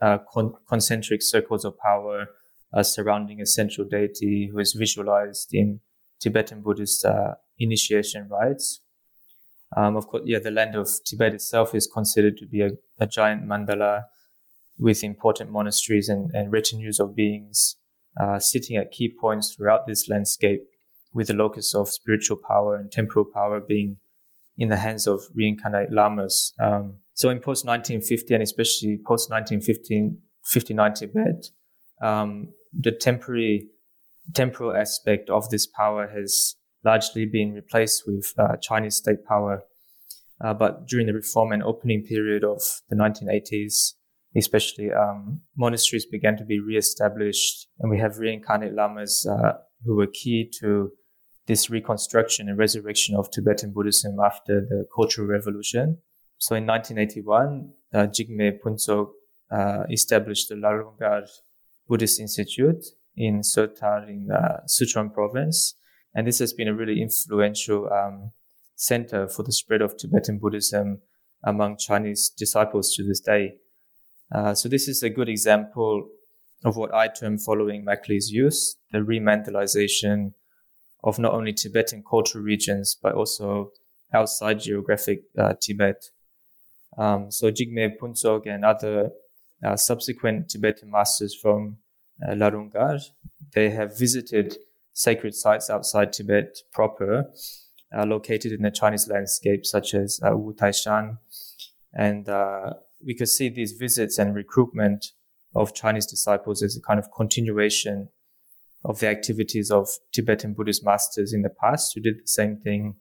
uh, 0.01 0.19
con- 0.31 0.53
concentric 0.67 1.21
circles 1.21 1.65
of 1.65 1.77
power 1.77 2.27
uh, 2.73 2.83
surrounding 2.83 3.41
a 3.41 3.45
central 3.45 3.87
deity 3.87 4.49
who 4.51 4.59
is 4.59 4.73
visualized 4.73 5.49
in 5.53 5.81
Tibetan 6.19 6.61
Buddhist 6.61 7.03
uh, 7.03 7.35
initiation 7.59 8.29
rites. 8.29 8.81
Um, 9.75 9.95
of 9.95 10.07
course, 10.07 10.23
yeah, 10.25 10.39
the 10.39 10.51
land 10.51 10.75
of 10.75 10.89
Tibet 11.05 11.33
itself 11.33 11.73
is 11.75 11.87
considered 11.87 12.37
to 12.37 12.45
be 12.45 12.61
a, 12.61 12.71
a 12.99 13.07
giant 13.07 13.45
mandala 13.45 14.03
with 14.77 15.03
important 15.03 15.51
monasteries 15.51 16.09
and, 16.09 16.31
and 16.33 16.51
retinues 16.51 16.99
of 16.99 17.15
beings 17.15 17.75
uh, 18.19 18.39
sitting 18.39 18.75
at 18.75 18.91
key 18.91 19.13
points 19.19 19.53
throughout 19.53 19.87
this 19.87 20.09
landscape, 20.09 20.63
with 21.13 21.27
the 21.27 21.33
locus 21.33 21.75
of 21.75 21.89
spiritual 21.89 22.37
power 22.37 22.75
and 22.75 22.91
temporal 22.91 23.25
power 23.25 23.59
being 23.59 23.97
in 24.57 24.69
the 24.69 24.77
hands 24.77 25.07
of 25.07 25.21
reincarnate 25.33 25.91
lamas. 25.91 26.53
Um, 26.59 26.97
so 27.13 27.29
in 27.29 27.39
post 27.39 27.65
1950 27.65 28.33
and 28.33 28.43
especially 28.43 28.99
post 29.05 29.29
1959 29.29 30.93
Tibet, 30.93 31.45
um, 32.01 32.49
the 32.73 32.91
temporary 32.91 33.67
temporal 34.33 34.75
aspect 34.75 35.29
of 35.29 35.49
this 35.49 35.67
power 35.67 36.07
has 36.07 36.55
largely 36.83 37.25
been 37.25 37.53
replaced 37.53 38.03
with 38.07 38.33
uh, 38.37 38.55
Chinese 38.57 38.95
state 38.95 39.25
power. 39.25 39.63
Uh, 40.43 40.53
but 40.53 40.87
during 40.87 41.05
the 41.05 41.13
reform 41.13 41.51
and 41.51 41.61
opening 41.63 42.03
period 42.03 42.43
of 42.43 42.61
the 42.89 42.95
1980s, 42.95 43.93
especially 44.35 44.91
um, 44.91 45.41
monasteries 45.57 46.05
began 46.05 46.37
to 46.37 46.45
be 46.45 46.59
re-established, 46.59 47.67
and 47.79 47.91
we 47.91 47.99
have 47.99 48.17
reincarnate 48.17 48.73
lamas 48.73 49.27
uh, 49.29 49.53
who 49.85 49.95
were 49.95 50.07
key 50.07 50.49
to 50.59 50.91
this 51.51 51.69
reconstruction 51.69 52.47
and 52.47 52.57
resurrection 52.57 53.13
of 53.13 53.29
Tibetan 53.29 53.73
Buddhism 53.73 54.15
after 54.23 54.61
the 54.61 54.87
Cultural 54.95 55.27
Revolution. 55.27 55.97
So 56.37 56.55
in 56.55 56.65
1981, 56.65 57.73
uh, 57.93 58.07
Jigme 58.07 58.57
Phuntsog 58.61 59.09
uh, 59.51 59.83
established 59.91 60.47
the 60.47 60.55
Larung 60.55 60.97
Gar 60.97 61.23
Buddhist 61.89 62.21
Institute 62.21 62.85
in 63.17 63.41
Sertar 63.41 64.07
in 64.07 64.29
uh, 64.31 64.61
Sichuan 64.65 65.13
province. 65.13 65.75
And 66.15 66.25
this 66.25 66.39
has 66.39 66.53
been 66.53 66.69
a 66.69 66.73
really 66.73 67.01
influential 67.01 67.89
um, 67.91 68.31
center 68.77 69.27
for 69.27 69.43
the 69.43 69.51
spread 69.51 69.81
of 69.81 69.97
Tibetan 69.97 70.39
Buddhism 70.39 71.01
among 71.43 71.79
Chinese 71.79 72.29
disciples 72.29 72.93
to 72.95 73.03
this 73.03 73.19
day. 73.19 73.55
Uh, 74.33 74.53
so 74.55 74.69
this 74.69 74.87
is 74.87 75.03
a 75.03 75.09
good 75.09 75.27
example 75.27 76.07
of 76.63 76.77
what 76.77 76.93
I 76.93 77.09
term 77.09 77.37
following 77.37 77.83
Makley's 77.83 78.31
use, 78.31 78.77
the 78.93 78.99
remandalization 78.99 80.31
of 81.03 81.19
not 81.19 81.33
only 81.33 81.53
Tibetan 81.53 82.03
cultural 82.07 82.43
regions, 82.43 82.97
but 83.01 83.13
also 83.15 83.71
outside 84.13 84.59
geographic 84.59 85.23
uh, 85.37 85.53
Tibet. 85.59 86.09
Um, 86.97 87.31
so 87.31 87.51
Jigme 87.51 87.97
Phuntsog 87.97 88.45
and 88.45 88.65
other 88.65 89.11
uh, 89.63 89.75
subsequent 89.75 90.49
Tibetan 90.49 90.91
masters 90.91 91.35
from 91.35 91.77
uh, 92.21 92.33
Larung 92.33 92.71
Gar, 92.71 92.99
they 93.53 93.69
have 93.69 93.97
visited 93.97 94.57
sacred 94.93 95.33
sites 95.33 95.69
outside 95.69 96.13
Tibet 96.13 96.57
proper, 96.71 97.31
uh, 97.95 98.05
located 98.05 98.51
in 98.51 98.61
the 98.61 98.71
Chinese 98.71 99.07
landscape, 99.07 99.65
such 99.65 99.93
as 99.93 100.19
uh, 100.23 100.35
Wu 100.35 100.53
Taishan. 100.53 101.17
And 101.93 102.29
uh, 102.29 102.73
we 103.05 103.15
could 103.15 103.29
see 103.29 103.49
these 103.49 103.73
visits 103.73 104.17
and 104.17 104.35
recruitment 104.35 105.07
of 105.55 105.73
Chinese 105.73 106.05
disciples 106.05 106.61
as 106.61 106.77
a 106.77 106.81
kind 106.81 106.99
of 106.99 107.11
continuation 107.11 108.09
of 108.83 108.99
the 108.99 109.07
activities 109.07 109.69
of 109.69 109.87
Tibetan 110.11 110.53
Buddhist 110.53 110.83
masters 110.83 111.33
in 111.33 111.41
the 111.41 111.49
past 111.49 111.93
who 111.93 112.01
did 112.01 112.15
the 112.15 112.27
same 112.27 112.57
thing, 112.57 112.95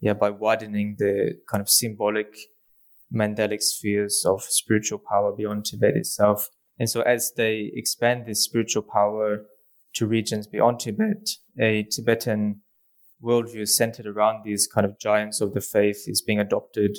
yeah, 0.00 0.14
by 0.14 0.30
widening 0.30 0.96
the 0.98 1.34
kind 1.48 1.60
of 1.60 1.68
symbolic 1.68 2.34
mandalic 3.12 3.60
spheres 3.60 4.24
of 4.26 4.42
spiritual 4.42 4.98
power 4.98 5.32
beyond 5.32 5.64
Tibet 5.64 5.96
itself. 5.96 6.48
And 6.78 6.88
so 6.88 7.02
as 7.02 7.32
they 7.36 7.70
expand 7.74 8.24
this 8.26 8.42
spiritual 8.42 8.82
power 8.82 9.44
to 9.94 10.06
regions 10.06 10.46
beyond 10.46 10.80
Tibet, 10.80 11.30
a 11.60 11.82
Tibetan 11.82 12.62
worldview 13.22 13.68
centered 13.68 14.06
around 14.06 14.44
these 14.44 14.66
kind 14.66 14.86
of 14.86 14.98
giants 14.98 15.40
of 15.40 15.52
the 15.52 15.60
faith 15.60 16.04
is 16.06 16.22
being 16.22 16.38
adopted 16.38 16.96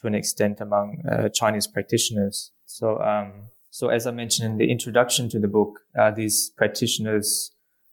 to 0.00 0.06
an 0.06 0.14
extent 0.14 0.60
among 0.60 1.02
uh, 1.10 1.28
Chinese 1.28 1.66
practitioners. 1.66 2.52
So, 2.64 2.98
um, 3.00 3.48
so 3.70 3.88
as 3.88 4.06
I 4.06 4.12
mentioned 4.12 4.52
in 4.52 4.58
the 4.58 4.70
introduction 4.70 5.28
to 5.30 5.38
the 5.38 5.48
book, 5.48 5.80
uh, 5.98 6.10
these 6.10 6.50
practitioners 6.56 7.52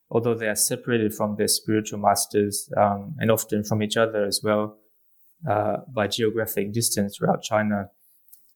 although 0.10 0.36
they 0.36 0.48
are 0.48 0.56
separated 0.56 1.14
from 1.14 1.36
their 1.36 1.48
spiritual 1.48 2.00
masters 2.00 2.70
um, 2.78 3.16
and 3.20 3.32
often 3.32 3.64
from 3.64 3.82
each 3.82 3.98
other 3.98 4.26
as 4.26 4.42
well 4.44 4.78
uh, 5.50 5.78
by 5.94 6.08
geographic 6.08 6.72
distance 6.72 7.18
throughout 7.18 7.42
China, 7.42 7.90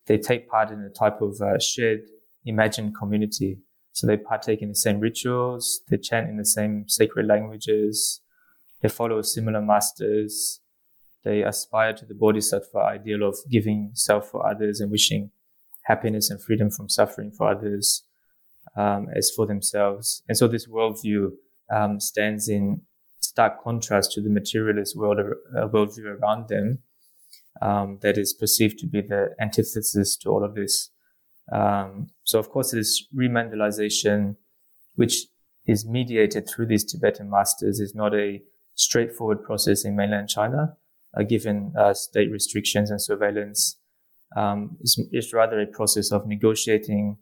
they 0.08 0.18
take 0.18 0.50
part 0.50 0.72
in 0.72 0.79
a 0.82 0.89
type 0.89 1.22
of 1.22 1.39
uh, 1.41 1.60
shared 1.60 2.01
imagined 2.46 2.96
community. 2.96 3.60
So 3.91 4.08
they 4.08 4.18
partake 4.18 4.62
in 4.62 4.70
the 4.70 4.75
same 4.75 5.00
rituals, 5.00 5.82
they 5.89 5.98
chant 5.98 6.29
in 6.29 6.38
the 6.38 6.46
same 6.46 6.86
sacred 6.88 7.25
languages, 7.25 8.22
they 8.82 8.89
follow 8.89 9.22
similar 9.22 9.62
masters, 9.62 10.62
they 11.24 11.41
aspire 11.41 11.94
to 11.94 12.06
the 12.06 12.13
bodhisattva 12.13 12.77
ideal 12.77 13.24
of 13.27 13.38
giving 13.51 13.91
self 13.94 14.29
for 14.29 14.50
others 14.50 14.79
and 14.79 14.89
wishing 14.89 15.32
happiness 15.84 16.29
and 16.29 16.41
freedom 16.41 16.70
from 16.70 16.88
suffering 16.88 17.32
for 17.32 17.50
others 17.50 18.03
um, 18.75 19.07
as 19.15 19.31
for 19.35 19.45
themselves. 19.45 20.23
And 20.27 20.38
so 20.38 20.47
this 20.47 20.67
worldview 20.67 21.31
um, 21.71 21.99
stands 21.99 22.49
in 22.49 22.81
stark 23.19 23.63
contrast 23.63 24.11
to 24.13 24.21
the 24.21 24.29
materialist 24.29 24.97
world 24.97 25.19
uh, 25.19 25.67
worldview 25.67 26.19
around 26.19 26.47
them 26.49 26.79
um, 27.61 27.99
that 28.01 28.17
is 28.17 28.33
perceived 28.33 28.79
to 28.79 28.88
be 28.88 29.01
the 29.01 29.35
antithesis 29.39 30.15
to 30.17 30.29
all 30.29 30.43
of 30.43 30.55
this. 30.55 30.91
Um, 31.51 32.07
so, 32.23 32.39
of 32.39 32.49
course, 32.49 32.71
this 32.71 33.05
remandalization, 33.15 34.35
which 34.95 35.25
is 35.65 35.85
mediated 35.85 36.47
through 36.47 36.67
these 36.67 36.85
Tibetan 36.85 37.29
masters, 37.29 37.79
is 37.79 37.93
not 37.95 38.13
a 38.13 38.41
straightforward 38.75 39.43
process 39.43 39.83
in 39.83 39.95
mainland 39.95 40.29
China, 40.29 40.77
uh, 41.17 41.23
given 41.23 41.73
uh, 41.77 41.93
state 41.93 42.31
restrictions 42.31 42.89
and 42.89 43.01
surveillance. 43.01 43.77
Um, 44.35 44.77
it's, 44.79 44.97
it's, 45.11 45.33
rather 45.33 45.59
a 45.59 45.65
process 45.65 46.11
of 46.11 46.27
negotiating 46.27 47.17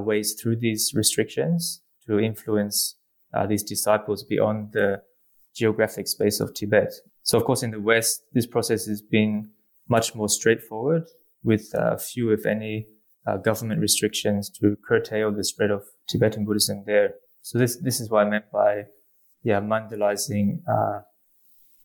ways 0.00 0.34
through 0.34 0.56
these 0.56 0.92
restrictions 0.94 1.82
to 2.06 2.18
influence 2.18 2.96
uh, 3.34 3.46
these 3.46 3.62
disciples 3.62 4.24
beyond 4.24 4.72
the 4.72 5.02
geographic 5.54 6.08
space 6.08 6.40
of 6.40 6.54
Tibet. 6.54 6.92
So, 7.22 7.38
of 7.38 7.44
course, 7.44 7.62
in 7.62 7.70
the 7.70 7.80
West, 7.80 8.24
this 8.32 8.46
process 8.46 8.86
has 8.86 9.00
been 9.00 9.50
much 9.88 10.14
more 10.14 10.28
straightforward 10.28 11.04
with 11.44 11.74
uh, 11.74 11.96
few, 11.96 12.30
if 12.30 12.46
any, 12.46 12.86
uh, 13.26 13.36
government 13.36 13.80
restrictions 13.80 14.50
to 14.50 14.76
curtail 14.86 15.30
the 15.30 15.44
spread 15.44 15.70
of 15.70 15.84
Tibetan 16.08 16.44
Buddhism 16.44 16.84
there. 16.86 17.14
So 17.42 17.58
this 17.58 17.76
this 17.76 18.00
is 18.00 18.10
what 18.10 18.26
I 18.26 18.30
meant 18.30 18.50
by 18.52 18.86
yeah 19.42 19.60
mandalizing 19.60 20.62
uh, 20.68 21.00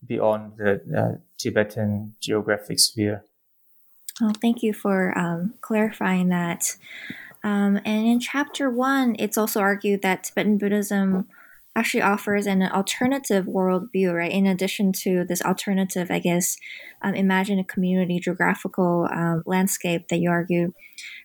beyond 0.06 0.52
the 0.56 0.80
uh, 0.96 1.18
Tibetan 1.38 2.14
geographic 2.20 2.78
sphere. 2.78 3.24
Well, 4.20 4.32
thank 4.40 4.62
you 4.62 4.72
for 4.72 5.16
um, 5.16 5.54
clarifying 5.60 6.28
that. 6.28 6.76
Um, 7.44 7.80
and 7.84 8.06
in 8.06 8.20
chapter 8.20 8.70
one, 8.70 9.16
it's 9.18 9.38
also 9.38 9.60
argued 9.60 10.02
that 10.02 10.24
Tibetan 10.24 10.58
Buddhism 10.58 11.26
actually 11.78 12.02
offers 12.02 12.46
an 12.46 12.62
alternative 12.62 13.46
worldview, 13.46 14.12
right? 14.12 14.32
In 14.32 14.46
addition 14.46 14.92
to 14.92 15.24
this 15.24 15.40
alternative, 15.42 16.10
I 16.10 16.18
guess, 16.18 16.56
um, 17.02 17.14
imagine 17.14 17.60
a 17.60 17.64
community 17.64 18.18
geographical 18.18 19.08
um, 19.12 19.44
landscape 19.46 20.08
that 20.08 20.18
you 20.18 20.28
argue, 20.28 20.72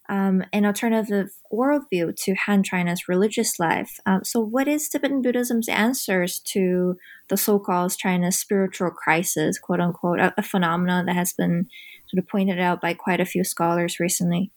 um, 0.09 0.43
an 0.53 0.65
alternative 0.65 1.31
worldview 1.51 2.15
to 2.15 2.35
Han 2.45 2.61
China's 2.61 3.07
religious 3.07 3.59
life. 3.59 3.99
Um, 4.05 4.23
so, 4.23 4.39
what 4.39 4.67
is 4.67 4.87
Tibetan 4.87 5.23
Buddhism's 5.23 5.67
answers 5.67 6.39
to 6.51 6.97
the 7.29 7.37
so-called 7.37 7.97
China's 7.97 8.37
spiritual 8.37 8.91
crisis, 8.91 9.57
quote 9.57 9.79
unquote, 9.79 10.19
a, 10.19 10.33
a 10.37 10.43
phenomenon 10.43 11.07
that 11.07 11.15
has 11.15 11.33
been 11.33 11.67
sort 12.09 12.21
of 12.21 12.29
pointed 12.29 12.59
out 12.59 12.79
by 12.79 12.93
quite 12.93 13.19
a 13.19 13.25
few 13.25 13.43
scholars 13.43 13.99
recently? 13.99 14.51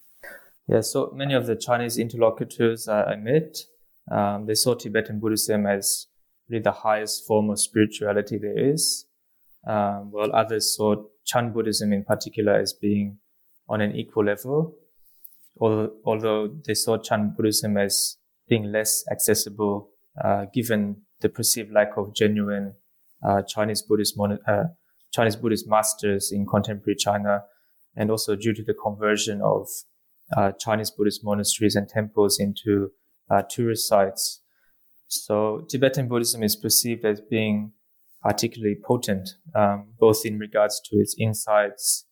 Yeah, 0.68 0.80
so 0.80 1.12
many 1.14 1.34
of 1.34 1.46
the 1.46 1.54
Chinese 1.54 1.96
interlocutors 1.96 2.88
I 2.88 3.14
met, 3.16 3.56
um, 4.10 4.46
they 4.46 4.54
saw 4.54 4.74
Tibetan 4.74 5.20
Buddhism 5.20 5.64
as 5.66 6.08
really 6.48 6.62
the 6.62 6.72
highest 6.72 7.24
form 7.26 7.50
of 7.50 7.60
spirituality 7.60 8.38
there 8.38 8.58
is, 8.58 9.06
um, 9.66 10.10
while 10.10 10.34
others 10.34 10.74
saw 10.74 10.96
Chan 11.24 11.52
Buddhism 11.52 11.92
in 11.92 12.04
particular 12.04 12.54
as 12.54 12.72
being 12.72 13.18
on 13.68 13.80
an 13.80 13.94
equal 13.94 14.24
level, 14.24 14.74
although, 15.60 15.92
although 16.04 16.48
they 16.66 16.74
saw 16.74 16.98
Chan 16.98 17.34
Buddhism 17.36 17.76
as 17.76 18.16
being 18.48 18.72
less 18.72 19.04
accessible 19.10 19.90
uh, 20.22 20.46
given 20.52 21.02
the 21.20 21.28
perceived 21.28 21.72
lack 21.72 21.96
of 21.96 22.14
genuine 22.14 22.74
uh, 23.22 23.42
Chinese 23.42 23.82
Buddhist 23.82 24.16
mon- 24.16 24.38
uh, 24.48 24.64
Chinese 25.12 25.36
Buddhist 25.36 25.68
masters 25.68 26.30
in 26.32 26.46
contemporary 26.46 26.96
China, 26.96 27.42
and 27.96 28.10
also 28.10 28.36
due 28.36 28.52
to 28.52 28.62
the 28.62 28.74
conversion 28.74 29.40
of 29.42 29.68
Chinese 30.58 30.90
Buddhist 30.90 31.24
monasteries 31.24 31.76
and 31.76 31.88
temples 31.88 32.38
into 32.40 32.90
uh, 33.30 33.42
tourist 33.42 33.88
sites. 33.88 34.42
So 35.08 35.64
Tibetan 35.68 36.08
Buddhism 36.08 36.42
is 36.42 36.56
perceived 36.56 37.04
as 37.04 37.20
being 37.20 37.72
particularly 38.22 38.76
potent, 38.82 39.30
um, 39.54 39.88
both 40.00 40.24
in 40.24 40.38
regards 40.38 40.80
to 40.86 40.96
its 40.96 41.14
insights 41.18 42.06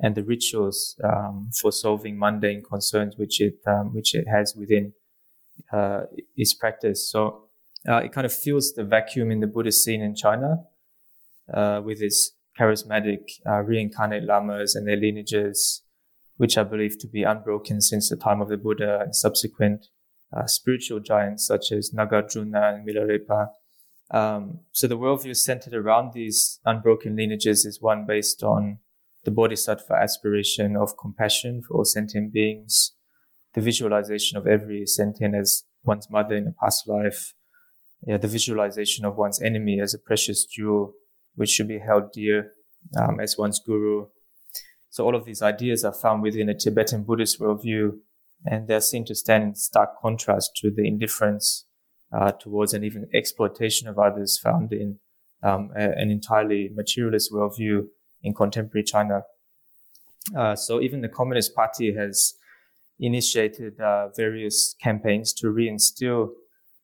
and 0.00 0.14
the 0.14 0.24
rituals 0.24 0.98
um, 1.04 1.50
for 1.60 1.72
solving 1.72 2.18
mundane 2.18 2.62
concerns 2.62 3.16
which 3.16 3.40
it 3.40 3.54
um, 3.66 3.94
which 3.94 4.14
it 4.14 4.26
has 4.28 4.54
within 4.56 4.92
uh, 5.72 6.02
its 6.36 6.52
practice. 6.52 7.10
So 7.10 7.48
uh, 7.88 7.98
it 7.98 8.12
kind 8.12 8.24
of 8.24 8.32
fills 8.32 8.72
the 8.72 8.84
vacuum 8.84 9.30
in 9.30 9.40
the 9.40 9.46
Buddhist 9.46 9.84
scene 9.84 10.02
in 10.02 10.14
China 10.14 10.64
uh, 11.52 11.80
with 11.84 12.02
its 12.02 12.32
charismatic 12.58 13.20
uh, 13.46 13.60
reincarnate 13.62 14.24
lamas 14.24 14.74
and 14.74 14.86
their 14.86 14.96
lineages, 14.96 15.82
which 16.36 16.56
are 16.56 16.64
believed 16.64 17.00
to 17.00 17.08
be 17.08 17.22
unbroken 17.22 17.80
since 17.80 18.08
the 18.08 18.16
time 18.16 18.40
of 18.40 18.48
the 18.48 18.56
Buddha 18.56 19.00
and 19.00 19.14
subsequent 19.14 19.86
uh, 20.36 20.46
spiritual 20.46 21.00
giants 21.00 21.46
such 21.46 21.72
as 21.72 21.92
Nagarjuna 21.92 22.74
and 22.74 22.86
Milarepa. 22.86 23.48
Um, 24.10 24.60
so 24.72 24.86
the 24.86 24.98
worldview 24.98 25.36
centered 25.36 25.74
around 25.74 26.12
these 26.12 26.60
unbroken 26.64 27.16
lineages 27.16 27.64
is 27.64 27.80
one 27.80 28.06
based 28.06 28.42
on 28.42 28.78
the 29.24 29.30
bodhisattva 29.30 29.94
aspiration 29.94 30.76
of 30.76 30.96
compassion 30.96 31.62
for 31.62 31.78
all 31.78 31.84
sentient 31.84 32.32
beings, 32.32 32.92
the 33.54 33.60
visualization 33.60 34.38
of 34.38 34.46
every 34.46 34.86
sentient 34.86 35.34
as 35.34 35.64
one's 35.82 36.08
mother 36.08 36.36
in 36.36 36.46
a 36.46 36.52
past 36.52 36.86
life, 36.86 37.34
yeah, 38.06 38.16
the 38.16 38.28
visualization 38.28 39.04
of 39.04 39.16
one's 39.16 39.42
enemy 39.42 39.80
as 39.80 39.94
a 39.94 39.98
precious 39.98 40.44
jewel, 40.44 40.94
which 41.34 41.50
should 41.50 41.68
be 41.68 41.80
held 41.80 42.12
dear 42.12 42.52
um, 42.96 43.18
as 43.18 43.36
one's 43.36 43.58
guru. 43.58 44.06
So 44.96 45.04
all 45.04 45.14
of 45.14 45.26
these 45.26 45.42
ideas 45.42 45.84
are 45.84 45.92
found 45.92 46.22
within 46.22 46.48
a 46.48 46.54
Tibetan 46.54 47.02
Buddhist 47.02 47.38
worldview, 47.38 47.98
and 48.46 48.66
they're 48.66 48.80
seen 48.80 49.04
to 49.04 49.14
stand 49.14 49.44
in 49.44 49.54
stark 49.54 49.90
contrast 50.00 50.56
to 50.62 50.70
the 50.70 50.88
indifference 50.88 51.66
uh, 52.10 52.32
towards 52.32 52.72
and 52.72 52.82
even 52.82 53.06
exploitation 53.12 53.88
of 53.88 53.98
others 53.98 54.38
found 54.38 54.72
in 54.72 54.98
um, 55.42 55.70
a, 55.76 55.90
an 55.98 56.10
entirely 56.10 56.70
materialist 56.74 57.30
worldview 57.30 57.88
in 58.22 58.32
contemporary 58.32 58.84
China. 58.84 59.20
Uh, 60.34 60.56
so 60.56 60.80
even 60.80 61.02
the 61.02 61.10
Communist 61.10 61.54
Party 61.54 61.94
has 61.94 62.32
initiated 62.98 63.78
uh, 63.78 64.08
various 64.16 64.74
campaigns 64.82 65.34
to 65.34 65.48
reinstill 65.48 66.30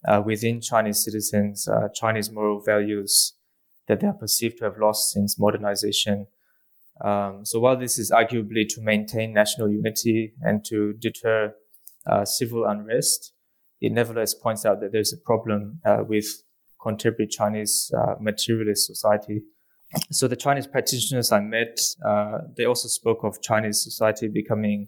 uh, 0.07 0.21
within 0.23 0.61
Chinese 0.61 1.03
citizens 1.03 1.67
uh, 1.67 1.89
Chinese 1.95 2.31
moral 2.31 2.61
values 2.61 3.33
that 3.89 4.01
they 4.01 4.07
are 4.07 4.13
perceived 4.13 4.59
to 4.59 4.65
have 4.65 4.77
lost 4.77 5.13
since 5.13 5.39
modernization. 5.39 6.27
Um, 7.05 7.45
so 7.45 7.59
while 7.59 7.77
this 7.77 7.99
is 7.99 8.11
arguably 8.11 8.69
to 8.69 8.81
maintain 8.81 9.33
national 9.33 9.69
unity 9.71 10.35
and 10.43 10.65
to 10.67 10.93
deter 10.95 11.55
uh, 12.07 12.25
civil 12.25 12.65
unrest, 12.65 13.33
it 13.81 13.93
nevertheless 13.93 14.35
points 14.35 14.65
out 14.65 14.81
that 14.81 14.93
there's 14.93 15.13
a 15.13 15.17
problem 15.17 15.81
uh, 15.85 16.05
with 16.07 16.27
contemporary 16.81 17.29
Chinese 17.29 17.91
uh, 17.97 18.15
materialist 18.21 18.87
society. 18.87 19.43
So 20.11 20.29
the 20.29 20.37
Chinese 20.37 20.67
practitioners 20.67 21.33
I 21.33 21.41
met, 21.41 21.79
uh, 22.07 22.39
they 22.57 22.65
also 22.65 22.89
spoke 22.89 23.25
of 23.25 23.43
Chinese 23.43 23.83
society 23.83 24.29
becoming 24.29 24.87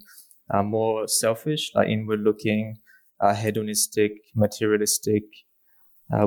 uh, 0.53 0.63
more 0.63 1.09
selfish, 1.09 1.73
like 1.75 1.89
inward-looking, 1.89 2.79
uh, 3.21 3.35
hedonistic, 3.35 4.13
materialistic, 4.35 5.25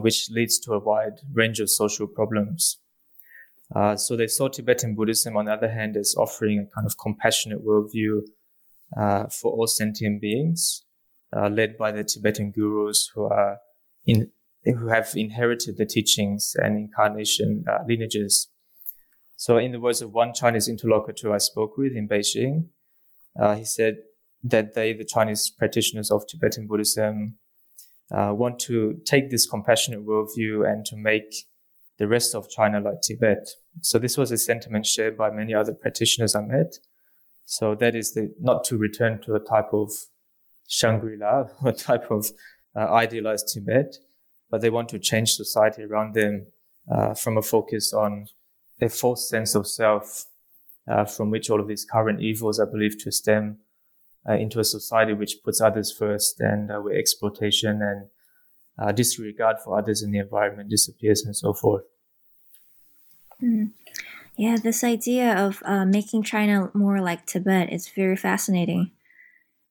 which 0.02 0.30
leads 0.30 0.60
to 0.60 0.74
a 0.74 0.80
wide 0.80 1.20
range 1.34 1.60
of 1.60 1.70
social 1.70 2.08
problems. 2.08 2.80
So 3.96 4.16
they 4.16 4.28
saw 4.28 4.48
Tibetan 4.48 4.96
Buddhism, 4.96 5.38
on 5.38 5.46
the 5.46 5.54
other 5.54 5.70
hand, 5.70 5.98
as 5.98 6.16
offering 6.18 6.60
a 6.60 6.76
kind 6.76 6.88
of 6.88 6.98
compassionate 6.98 7.66
worldview 7.66 8.22
for 9.32 9.52
all 9.52 9.68
sentient 9.68 10.22
beings, 10.22 10.86
uh, 11.36 11.50
led 11.50 11.78
by 11.78 11.92
the 11.92 12.04
Tibetan 12.04 12.52
gurus 12.52 13.12
who 13.14 13.26
are 13.26 13.60
in, 14.06 14.32
who 14.64 14.88
have 14.88 15.12
inherited 15.16 15.78
the 15.78 15.86
teachings 15.86 16.56
and 16.58 16.78
incarnation 16.78 17.66
uh, 17.70 17.84
lineages. 17.88 18.50
So, 19.36 19.58
in 19.58 19.72
the 19.72 19.80
words 19.80 20.02
of 20.02 20.14
one 20.14 20.34
Chinese 20.34 20.68
interlocutor 20.68 21.34
I 21.34 21.38
spoke 21.38 21.78
with 21.78 21.94
in 21.96 22.08
Beijing, 22.08 22.70
uh, 23.40 23.56
he 23.56 23.66
said 23.66 23.98
that 24.44 24.74
they, 24.74 24.94
the 24.94 25.06
Chinese 25.06 25.50
practitioners 25.50 26.10
of 26.10 26.26
Tibetan 26.28 26.68
Buddhism, 26.68 27.38
uh, 28.12 28.34
want 28.34 28.60
to 28.60 29.00
take 29.06 29.30
this 29.30 29.46
compassionate 29.46 30.06
worldview 30.06 30.68
and 30.68 30.86
to 30.86 30.96
make 30.96 31.46
the 31.98 32.08
rest 32.08 32.36
of 32.36 32.50
China 32.50 32.80
like 32.80 33.02
Tibet. 33.02 33.50
So, 33.82 34.00
this 34.00 34.18
was 34.18 34.32
a 34.32 34.38
sentiment 34.38 34.86
shared 34.86 35.18
by 35.18 35.32
many 35.32 35.54
other 35.54 35.74
practitioners 35.74 36.36
I 36.36 36.42
met. 36.42 36.76
So, 37.46 37.76
that 37.76 37.96
is 37.96 38.14
the, 38.14 38.34
not 38.40 38.64
to 38.66 38.78
return 38.78 39.22
to 39.24 39.36
a 39.36 39.40
type 39.40 39.74
of 39.74 39.92
Shangri-La, 40.68 41.46
a 41.66 41.74
type 41.74 42.12
of 42.12 42.28
uh, 42.76 42.92
idealized 42.92 43.50
Tibet, 43.54 43.96
but 44.50 44.62
they 44.62 44.70
want 44.70 44.90
to 44.90 45.00
change 45.00 45.34
society 45.34 45.84
around 45.84 46.14
them 46.14 46.48
uh, 46.92 47.14
from 47.14 47.38
a 47.38 47.42
focus 47.42 47.94
on 47.94 48.28
a 48.82 48.90
false 48.90 49.28
sense 49.28 49.56
of 49.56 49.68
self, 49.68 50.26
uh, 50.88 51.06
from 51.06 51.32
which 51.32 51.50
all 51.50 51.60
of 51.60 51.68
these 51.68 51.86
current 51.86 52.22
evils 52.22 52.60
are 52.60 52.68
believed 52.68 53.00
to 53.02 53.12
stem, 53.12 53.58
uh, 54.30 54.34
into 54.34 54.60
a 54.60 54.64
society 54.64 55.14
which 55.14 55.38
puts 55.44 55.62
others 55.62 55.92
first 55.92 56.40
and 56.40 56.72
uh, 56.72 56.80
where 56.80 56.98
exploitation 56.98 57.82
and 57.82 58.08
uh, 58.80 58.92
disregard 58.92 59.58
for 59.64 59.78
others 59.78 60.02
in 60.04 60.12
the 60.12 60.20
environment 60.20 60.70
disappears 60.70 61.24
and 61.26 61.36
so 61.36 61.54
forth. 61.54 61.84
Mm. 63.42 63.72
Yeah, 64.38 64.58
this 64.62 64.84
idea 64.84 65.36
of 65.36 65.64
making 65.88 66.24
China 66.24 66.70
more 66.74 67.02
like 67.02 67.26
Tibet 67.26 67.74
is 67.74 67.90
very 67.90 68.16
fascinating. 68.16 68.92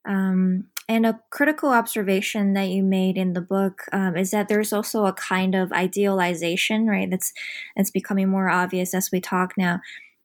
Um, 0.05 0.64
and 0.88 1.05
a 1.05 1.21
critical 1.31 1.71
observation 1.71 2.53
that 2.53 2.69
you 2.69 2.83
made 2.83 3.19
in 3.19 3.33
the 3.33 3.40
book 3.40 3.83
um, 3.92 4.16
is 4.16 4.31
that 4.31 4.49
there's 4.49 4.73
also 4.73 5.07
a 5.07 5.12
kind 5.12 5.55
of 5.55 5.73
idealization, 5.73 6.87
right? 6.87 7.11
That's 7.11 7.33
that's 7.77 7.90
becoming 7.90 8.29
more 8.29 8.49
obvious 8.49 8.95
as 8.95 9.11
we 9.11 9.21
talk 9.21 9.55
now, 9.59 9.81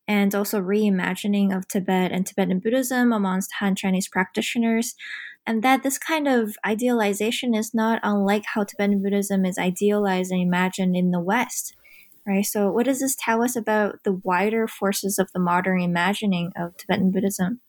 and 0.07 0.35
also 0.35 0.61
reimagining 0.61 1.55
of 1.55 1.67
Tibet 1.67 2.11
and 2.11 2.27
Tibetan 2.27 2.59
Buddhism 2.59 3.11
amongst 3.11 3.53
Han 3.59 3.75
Chinese 3.75 4.07
practitioners, 4.07 4.93
and 5.45 5.63
that 5.63 5.83
this 5.83 5.97
kind 5.97 6.27
of 6.27 6.55
idealization 6.65 7.55
is 7.55 7.73
not 7.73 7.99
unlike 8.03 8.43
how 8.53 8.63
Tibetan 8.63 9.01
Buddhism 9.01 9.45
is 9.45 9.57
idealized 9.57 10.31
and 10.31 10.41
imagined 10.41 10.95
in 10.95 11.11
the 11.11 11.19
West. 11.19 11.75
Right. 12.25 12.45
So, 12.45 12.71
what 12.71 12.85
does 12.85 12.99
this 12.99 13.15
tell 13.19 13.41
us 13.41 13.55
about 13.55 14.03
the 14.03 14.13
wider 14.13 14.67
forces 14.67 15.17
of 15.17 15.31
the 15.33 15.39
modern 15.39 15.81
imagining 15.81 16.51
of 16.55 16.77
Tibetan 16.77 17.09
Buddhism? 17.09 17.61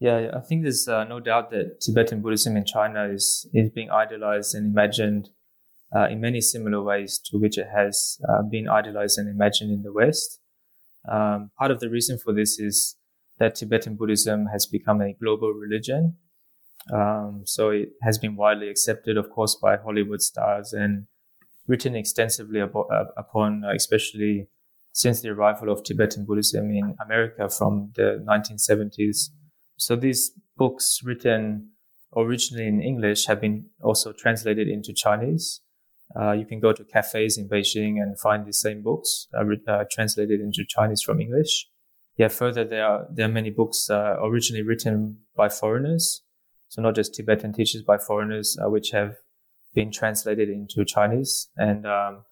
Yeah, 0.00 0.32
I 0.34 0.40
think 0.40 0.62
there's 0.62 0.88
uh, 0.88 1.04
no 1.04 1.20
doubt 1.20 1.50
that 1.52 1.80
Tibetan 1.80 2.20
Buddhism 2.20 2.56
in 2.56 2.64
China 2.64 3.04
is 3.04 3.48
is 3.54 3.70
being 3.70 3.92
idealized 3.92 4.52
and 4.54 4.66
imagined 4.66 5.28
uh, 5.94 6.08
in 6.08 6.20
many 6.20 6.40
similar 6.40 6.82
ways 6.82 7.20
to 7.26 7.38
which 7.38 7.56
it 7.56 7.68
has 7.72 8.18
uh, 8.28 8.42
been 8.42 8.68
idealized 8.68 9.16
and 9.16 9.28
imagined 9.28 9.70
in 9.70 9.82
the 9.82 9.92
West. 9.92 10.40
Um, 11.08 11.50
part 11.56 11.70
of 11.70 11.78
the 11.78 11.88
reason 11.88 12.18
for 12.18 12.32
this 12.32 12.58
is 12.58 12.96
that 13.38 13.54
Tibetan 13.54 13.94
Buddhism 13.94 14.46
has 14.46 14.66
become 14.66 15.00
a 15.00 15.12
global 15.12 15.52
religion. 15.52 16.16
Um, 16.92 17.42
so 17.44 17.70
it 17.70 17.90
has 18.02 18.18
been 18.18 18.36
widely 18.36 18.68
accepted, 18.68 19.16
of 19.16 19.30
course, 19.30 19.54
by 19.54 19.76
Hollywood 19.76 20.22
stars 20.22 20.72
and 20.72 21.06
written 21.66 21.94
extensively 21.96 22.60
abo- 22.60 22.90
uh, 22.92 23.06
upon, 23.16 23.64
uh, 23.64 23.72
especially 23.74 24.48
since 24.92 25.22
the 25.22 25.30
arrival 25.30 25.70
of 25.70 25.82
Tibetan 25.82 26.24
Buddhism 26.24 26.70
in 26.70 26.94
America 27.04 27.48
from 27.48 27.92
the 27.96 28.24
1970s. 28.28 29.30
So 29.76 29.96
these 29.96 30.32
books 30.56 31.00
written 31.02 31.70
originally 32.16 32.68
in 32.68 32.80
English 32.80 33.26
have 33.26 33.40
been 33.40 33.66
also 33.82 34.12
translated 34.12 34.68
into 34.68 34.92
Chinese. 34.92 35.60
Uh, 36.14 36.32
you 36.32 36.44
can 36.44 36.60
go 36.60 36.72
to 36.72 36.84
cafes 36.84 37.38
in 37.38 37.48
Beijing 37.48 38.00
and 38.00 38.18
find 38.20 38.46
the 38.46 38.52
same 38.52 38.82
books 38.82 39.26
uh, 39.34 39.42
uh, 39.66 39.84
translated 39.90 40.40
into 40.40 40.64
Chinese 40.68 41.02
from 41.02 41.20
English. 41.20 41.66
Yeah, 42.16 42.28
further, 42.28 42.64
there 42.64 42.86
are, 42.86 43.06
there 43.10 43.26
are 43.26 43.32
many 43.32 43.50
books 43.50 43.90
uh, 43.90 44.16
originally 44.22 44.62
written 44.62 45.18
by 45.36 45.48
foreigners. 45.48 46.22
So 46.74 46.82
not 46.82 46.96
just 46.96 47.14
Tibetan 47.14 47.52
teachers 47.52 47.82
by 47.82 47.98
foreigners, 47.98 48.58
uh, 48.60 48.68
which 48.68 48.90
have 48.90 49.14
been 49.74 49.92
translated 49.92 50.48
into 50.48 50.84
Chinese. 50.84 51.48
And 51.56 51.86
um, 51.86 52.24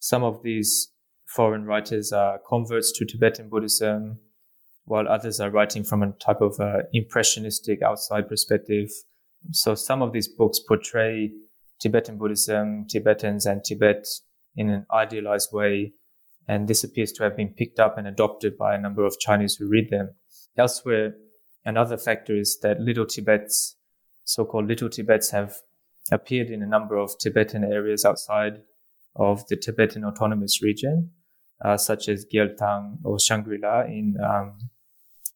some 0.00 0.24
of 0.24 0.42
these 0.42 0.90
foreign 1.26 1.66
writers 1.66 2.10
are 2.10 2.40
converts 2.48 2.92
to 2.92 3.04
Tibetan 3.04 3.50
Buddhism, 3.50 4.20
while 4.86 5.06
others 5.06 5.38
are 5.38 5.50
writing 5.50 5.84
from 5.84 6.02
a 6.02 6.12
type 6.12 6.40
of 6.40 6.58
uh, 6.58 6.84
impressionistic 6.94 7.82
outside 7.82 8.26
perspective. 8.26 8.88
So 9.52 9.74
some 9.74 10.00
of 10.00 10.14
these 10.14 10.28
books 10.28 10.60
portray 10.60 11.32
Tibetan 11.78 12.16
Buddhism, 12.16 12.86
Tibetans, 12.88 13.44
and 13.44 13.62
Tibet 13.62 14.06
in 14.56 14.70
an 14.70 14.86
idealized 14.90 15.50
way. 15.52 15.92
And 16.48 16.68
this 16.68 16.84
appears 16.84 17.12
to 17.12 17.24
have 17.24 17.36
been 17.36 17.48
picked 17.48 17.78
up 17.78 17.98
and 17.98 18.06
adopted 18.06 18.56
by 18.56 18.74
a 18.74 18.80
number 18.80 19.04
of 19.04 19.18
Chinese 19.20 19.56
who 19.56 19.68
read 19.68 19.90
them. 19.90 20.14
Elsewhere, 20.56 21.16
another 21.64 21.96
factor 21.96 22.36
is 22.36 22.58
that 22.62 22.80
little 22.80 23.06
Tibets, 23.06 23.76
so-called 24.24 24.66
little 24.66 24.88
Tibets, 24.88 25.30
have 25.30 25.56
appeared 26.12 26.50
in 26.50 26.62
a 26.62 26.66
number 26.66 26.96
of 26.96 27.18
Tibetan 27.18 27.64
areas 27.64 28.04
outside 28.04 28.62
of 29.16 29.46
the 29.48 29.56
Tibetan 29.56 30.04
Autonomous 30.04 30.62
Region, 30.62 31.10
uh, 31.64 31.76
such 31.76 32.08
as 32.08 32.26
Gyaltang 32.26 32.98
or 33.04 33.18
Shangri-La 33.18 33.82
in 33.82 34.16
um, 34.22 34.58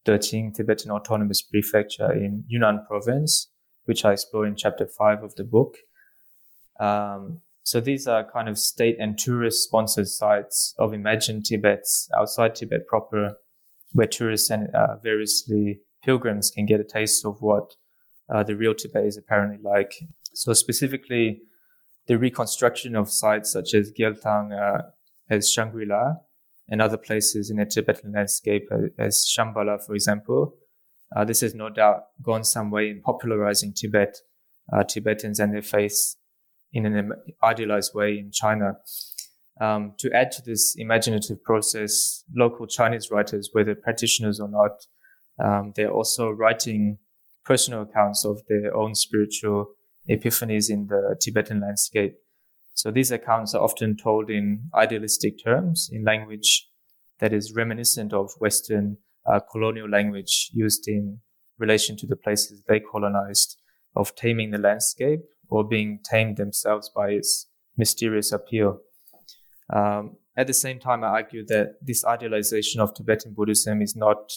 Deqing 0.05 0.53
Tibetan 0.53 0.91
Autonomous 0.91 1.41
Prefecture 1.41 2.11
in 2.11 2.43
Yunnan 2.47 2.85
Province, 2.87 3.49
which 3.85 4.05
I 4.05 4.13
explore 4.13 4.45
in 4.45 4.55
chapter 4.55 4.85
five 4.85 5.23
of 5.23 5.35
the 5.35 5.43
book. 5.43 5.77
Um, 6.79 7.41
so 7.63 7.79
these 7.79 8.07
are 8.07 8.23
kind 8.23 8.49
of 8.49 8.57
state 8.57 8.97
and 8.99 9.17
tourist 9.17 9.63
sponsored 9.63 10.07
sites 10.07 10.73
of 10.77 10.93
imagined 10.93 11.45
Tibets 11.45 12.09
outside 12.17 12.55
Tibet 12.55 12.87
proper, 12.87 13.37
where 13.93 14.07
tourists 14.07 14.49
and 14.49 14.73
uh, 14.73 14.97
variously 15.03 15.81
pilgrims 16.03 16.51
can 16.51 16.65
get 16.65 16.79
a 16.79 16.83
taste 16.83 17.25
of 17.25 17.41
what 17.41 17.75
uh, 18.33 18.43
the 18.43 18.55
real 18.55 18.73
Tibet 18.73 19.05
is 19.05 19.17
apparently 19.17 19.59
like. 19.61 19.93
So 20.33 20.53
specifically, 20.53 21.41
the 22.07 22.17
reconstruction 22.17 22.95
of 22.95 23.11
sites 23.11 23.51
such 23.51 23.73
as 23.73 23.91
Gyaltang 23.91 24.51
uh, 24.51 24.81
as 25.29 25.51
Shangri-La 25.51 26.15
and 26.69 26.81
other 26.81 26.97
places 26.97 27.49
in 27.49 27.57
the 27.57 27.65
Tibetan 27.65 28.13
landscape, 28.13 28.67
uh, 28.71 28.87
as 28.97 29.25
Shambhala, 29.25 29.83
for 29.85 29.95
example. 29.95 30.55
Uh, 31.15 31.25
this 31.25 31.41
has 31.41 31.55
no 31.55 31.69
doubt 31.69 32.03
gone 32.21 32.43
some 32.43 32.69
way 32.69 32.89
in 32.89 33.01
popularizing 33.01 33.73
Tibet, 33.73 34.17
uh, 34.71 34.83
Tibetans 34.83 35.39
and 35.39 35.53
their 35.53 35.63
faith 35.63 36.15
in 36.71 36.85
an 36.85 37.13
idealized 37.43 37.93
way 37.95 38.19
in 38.19 38.31
China. 38.31 38.73
Um, 39.59 39.93
to 39.97 40.11
add 40.13 40.31
to 40.33 40.41
this 40.41 40.75
imaginative 40.77 41.43
process, 41.43 42.23
local 42.35 42.65
Chinese 42.65 43.09
writers, 43.11 43.49
whether 43.51 43.75
practitioners 43.75 44.39
or 44.39 44.47
not, 44.47 44.85
um, 45.43 45.73
they're 45.75 45.91
also 45.91 46.29
writing 46.29 46.97
personal 47.45 47.81
accounts 47.83 48.25
of 48.25 48.41
their 48.47 48.75
own 48.75 48.95
spiritual 48.95 49.71
epiphanies 50.09 50.69
in 50.69 50.87
the 50.87 51.15
Tibetan 51.19 51.61
landscape. 51.61 52.15
So 52.73 52.91
these 52.91 53.11
accounts 53.11 53.53
are 53.53 53.61
often 53.61 53.97
told 53.97 54.29
in 54.29 54.69
idealistic 54.73 55.43
terms, 55.43 55.89
in 55.91 56.03
language 56.03 56.67
that 57.19 57.33
is 57.33 57.53
reminiscent 57.53 58.13
of 58.13 58.31
Western 58.39 58.97
uh, 59.25 59.39
colonial 59.51 59.89
language 59.89 60.49
used 60.53 60.87
in 60.87 61.19
relation 61.57 61.97
to 61.97 62.07
the 62.07 62.15
places 62.15 62.63
they 62.67 62.79
colonized, 62.79 63.57
of 63.95 64.15
taming 64.15 64.51
the 64.51 64.57
landscape 64.57 65.19
or 65.49 65.67
being 65.67 65.99
tamed 66.03 66.37
themselves 66.37 66.89
by 66.95 67.09
its 67.09 67.47
mysterious 67.77 68.31
appeal. 68.31 68.79
Um, 69.73 70.17
at 70.37 70.47
the 70.47 70.53
same 70.53 70.79
time, 70.79 71.03
I 71.03 71.07
argue 71.07 71.45
that 71.47 71.75
this 71.81 72.05
idealization 72.05 72.79
of 72.79 72.93
Tibetan 72.93 73.33
Buddhism 73.33 73.81
is 73.81 73.95
not 73.95 74.31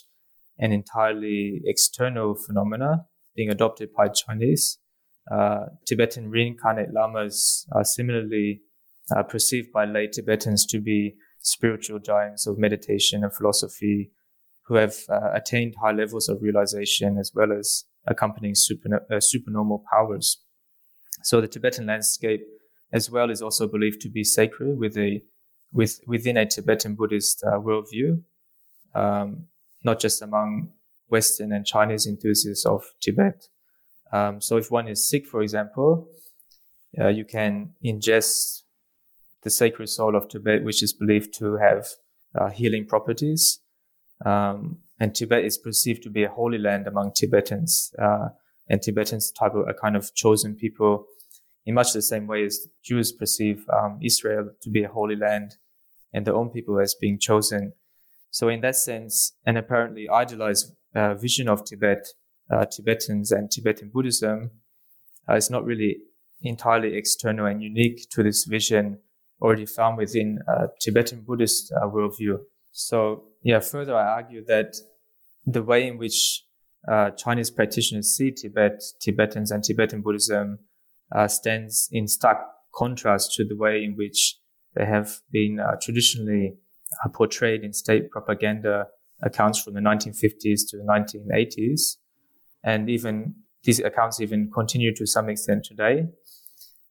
an 0.63 0.73
entirely 0.73 1.61
external 1.67 2.35
phenomena 2.35 3.05
being 3.35 3.51
adopted 3.51 3.91
by 3.97 4.07
Chinese. 4.09 4.79
Uh, 5.31 5.67
Tibetan 5.87 6.31
reincarnate 6.31 6.93
lamas 6.95 7.67
are 7.73 7.85
similarly 7.85 8.61
uh, 9.15 9.25
perceived 9.25 9.73
by 9.73 9.85
lay 9.85 10.07
Tibetans 10.07 10.65
to 10.67 10.81
be 10.81 11.17
spiritual 11.41 11.99
giants 11.99 12.47
of 12.47 12.59
meditation 12.59 13.25
and 13.25 13.35
philosophy 13.35 14.13
who 14.67 14.77
have 14.77 14.95
uh, 15.11 15.33
attained 15.35 15.75
high 15.83 15.91
levels 15.91 16.29
of 16.29 16.41
realization 16.41 17.19
as 17.19 17.33
well 17.35 17.53
as 17.53 17.85
accompanying 18.07 18.55
super, 18.55 19.05
uh, 19.13 19.19
supernormal 19.19 19.83
powers. 19.93 20.45
So 21.25 21.41
the 21.41 21.49
Tibetan 21.49 21.87
landscape 21.87 22.43
as 22.93 23.11
well 23.11 23.31
is 23.31 23.43
also 23.43 23.67
believed 23.67 24.01
to 24.03 24.09
be 24.09 24.23
sacred 24.23 24.79
with 24.79 24.97
a, 24.97 25.23
with, 25.73 25.99
within 26.07 26.37
a 26.37 26.47
Tibetan 26.47 26.95
Buddhist 26.95 27.43
uh, 27.45 27.59
worldview, 27.59 28.23
um, 28.95 29.47
not 29.85 30.01
just 30.01 30.23
among 30.23 30.73
Western 31.09 31.53
and 31.53 31.67
Chinese 31.67 32.07
enthusiasts 32.07 32.65
of 32.65 32.85
Tibet. 33.01 33.49
Um, 34.13 34.41
so 34.41 34.57
if 34.57 34.71
one 34.71 34.89
is 34.89 35.09
sick, 35.09 35.27
for 35.27 35.43
example, 35.43 36.09
uh, 36.99 37.09
you 37.09 37.25
can 37.25 37.71
ingest 37.85 38.63
the 39.43 39.51
sacred 39.51 39.89
soul 39.89 40.15
of 40.15 40.29
Tibet, 40.29 40.65
which 40.65 40.83
is 40.83 40.93
believed 40.93 41.35
to 41.35 41.57
have 41.57 41.87
uh, 42.39 42.51
healing 42.51 42.87
properties. 42.87 43.61
Um, 44.25 44.79
and 45.01 45.15
Tibet 45.15 45.45
is 45.45 45.59
perceived 45.59 46.03
to 46.05 46.11
be 46.11 46.25
a 46.25 46.29
holy 46.29 46.59
land 46.59 46.87
among 46.87 47.13
Tibetans. 47.13 47.95
Uh, 47.99 48.29
and 48.69 48.81
Tibetans 48.81 49.31
type 49.33 49.55
of 49.55 49.67
a 49.69 49.75
kind 49.75 49.97
of 49.97 50.15
chosen 50.15 50.55
people 50.55 51.07
in 51.67 51.75
much 51.75 51.93
the 51.93 52.03
same 52.03 52.27
way 52.27 52.45
as 52.45 52.69
Jews 52.83 53.13
perceive 53.13 53.67
um, 53.73 53.99
Israel 54.03 54.51
to 54.63 54.71
be 54.71 54.83
a 54.85 54.89
holy 54.89 55.17
land 55.17 55.57
and 56.13 56.27
their 56.27 56.35
own 56.35 56.51
people 56.51 56.79
as 56.81 56.95
being 56.95 57.19
chosen. 57.19 57.73
So 58.33 58.49
in 58.49 58.63
that 58.63 58.77
sense, 58.77 59.35
an 59.45 59.59
apparently 59.59 60.09
idealized 60.09 60.75
uh, 60.95 61.15
vision 61.15 61.49
of 61.49 61.67
Tibet, 61.67 62.09
uh, 62.51 62.65
Tibetans 62.65 63.31
and 63.31 63.51
Tibetan 63.51 63.91
Buddhism 63.93 64.53
uh, 65.29 65.35
is 65.35 65.51
not 65.51 65.67
really 65.67 65.99
entirely 66.41 66.97
external 66.97 67.45
and 67.45 67.63
unique 67.63 68.09
to 68.11 68.23
this 68.23 68.47
vision 68.47 68.99
already 69.43 69.67
found 69.67 69.99
within 69.99 70.39
uh, 70.49 70.69
Tibetan 70.81 71.21
Buddhist 71.27 71.73
uh, 71.77 71.87
worldview. 71.87 72.39
So 72.71 73.25
yeah, 73.43 73.61
further 73.61 73.95
I 73.95 74.07
argue 74.07 74.43
that 74.47 74.77
the 75.45 75.63
way 75.63 75.87
in 75.87 75.99
which 75.99 76.47
uh, 76.91 77.11
Chinese 77.11 77.51
practitioners 77.51 78.17
see 78.17 78.31
Tibet, 78.31 78.83
Tibetans 78.99 79.51
and 79.51 79.63
Tibetan 79.63 80.01
Buddhism 80.01 80.59
stands 81.27 81.91
in 81.93 82.09
stark 82.09 82.39
contrast 82.75 83.35
to 83.35 83.45
the 83.45 83.57
way 83.57 83.85
in 83.85 83.95
which 83.95 84.39
they 84.75 84.87
have 84.87 85.21
been 85.31 85.61
traditionally 85.83 86.55
uh, 87.05 87.09
portrayed 87.09 87.63
in 87.63 87.73
state 87.73 88.11
propaganda 88.11 88.87
accounts 89.23 89.63
from 89.63 89.75
the 89.75 89.81
1950s 89.81 90.69
to 90.69 90.77
the 90.77 90.85
1980s. 90.85 91.97
And 92.65 92.89
even 92.91 93.35
these 93.65 93.81
accounts 93.81 94.21
even 94.21 94.51
continue 94.53 94.95
to 94.95 95.07
some 95.07 95.29
extent 95.29 95.65
today. 95.65 96.07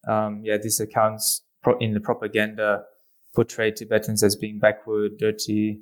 Um, 0.07 0.41
yeah, 0.43 0.57
these 0.57 0.79
accounts 0.79 1.43
in 1.79 1.93
the 1.93 1.99
propaganda 1.99 2.83
portray 3.35 3.71
Tibetans 3.71 4.23
as 4.23 4.35
being 4.35 4.59
backward, 4.59 5.17
dirty, 5.17 5.79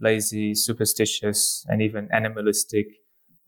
lazy, 0.00 0.54
superstitious, 0.54 1.64
and 1.68 1.82
even 1.82 2.08
animalistic. 2.12 2.86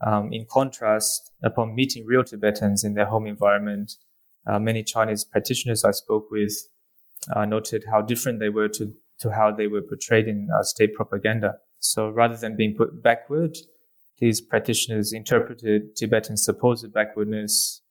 Um, 0.04 0.32
in 0.32 0.46
contrast, 0.50 1.32
upon 1.42 1.74
meeting 1.74 2.04
real 2.06 2.24
Tibetans 2.24 2.84
in 2.84 2.94
their 2.94 3.06
home 3.06 3.26
environment, 3.26 3.92
uh, 4.46 4.58
many 4.58 4.82
Chinese 4.82 5.24
practitioners 5.24 5.84
I 5.84 5.90
spoke 5.90 6.30
with 6.30 6.52
uh, 7.34 7.44
noted 7.44 7.84
how 7.90 8.00
different 8.02 8.38
they 8.38 8.48
were 8.48 8.68
to, 8.68 8.92
to 9.20 9.30
how 9.32 9.50
they 9.50 9.66
were 9.66 9.82
portrayed 9.82 10.28
in 10.28 10.48
uh, 10.56 10.62
state 10.62 10.94
propaganda. 10.94 11.54
So 11.80 12.08
rather 12.08 12.36
than 12.36 12.56
being 12.56 12.74
put 12.76 13.02
backward, 13.02 13.56
these 14.18 14.40
practitioners 14.40 15.12
interpreted 15.12 15.96
Tibetan 15.96 16.36
supposed 16.36 16.92
backwardness 16.92 17.82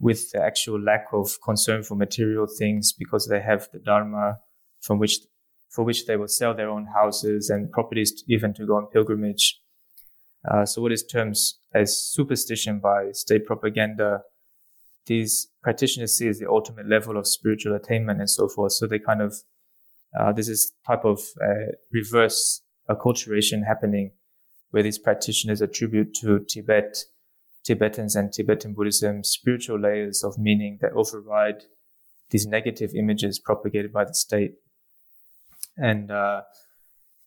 with 0.00 0.30
the 0.32 0.42
actual 0.42 0.80
lack 0.80 1.06
of 1.12 1.36
concern 1.44 1.82
for 1.82 1.94
material 1.94 2.46
things 2.46 2.92
because 2.92 3.28
they 3.28 3.40
have 3.40 3.68
the 3.72 3.78
Dharma 3.78 4.38
from 4.80 4.98
which, 4.98 5.20
for 5.70 5.84
which 5.84 6.06
they 6.06 6.16
will 6.16 6.28
sell 6.28 6.54
their 6.54 6.68
own 6.68 6.86
houses 6.94 7.50
and 7.50 7.70
properties 7.70 8.24
even 8.28 8.52
to 8.54 8.66
go 8.66 8.76
on 8.76 8.86
pilgrimage. 8.92 9.60
Uh, 10.50 10.66
so 10.66 10.82
what 10.82 10.92
is 10.92 11.04
termed 11.04 11.36
as 11.72 11.98
superstition 11.98 12.78
by 12.78 13.10
state 13.12 13.46
propaganda, 13.46 14.20
these 15.06 15.48
practitioners 15.62 16.18
see 16.18 16.28
as 16.28 16.38
the 16.38 16.48
ultimate 16.48 16.88
level 16.88 17.16
of 17.16 17.26
spiritual 17.26 17.74
attainment 17.74 18.20
and 18.20 18.28
so 18.28 18.48
forth. 18.48 18.72
So 18.72 18.86
they 18.86 18.98
kind 18.98 19.22
of, 19.22 19.34
uh, 20.18 20.32
this 20.32 20.48
is 20.48 20.72
type 20.86 21.04
of 21.04 21.20
uh, 21.42 21.72
reverse 21.92 22.62
acculturation 22.88 23.66
happening 23.66 24.12
where 24.70 24.82
these 24.82 24.98
practitioners 24.98 25.60
attribute 25.60 26.14
to 26.14 26.40
Tibet, 26.48 27.04
Tibetans 27.64 28.16
and 28.16 28.32
Tibetan 28.32 28.74
Buddhism 28.74 29.24
spiritual 29.24 29.80
layers 29.80 30.24
of 30.24 30.36
meaning 30.38 30.78
that 30.80 30.92
override 30.92 31.62
these 32.30 32.46
negative 32.46 32.92
images 32.94 33.38
propagated 33.38 33.92
by 33.92 34.04
the 34.04 34.14
state. 34.14 34.54
And 35.76 36.10
uh, 36.10 36.42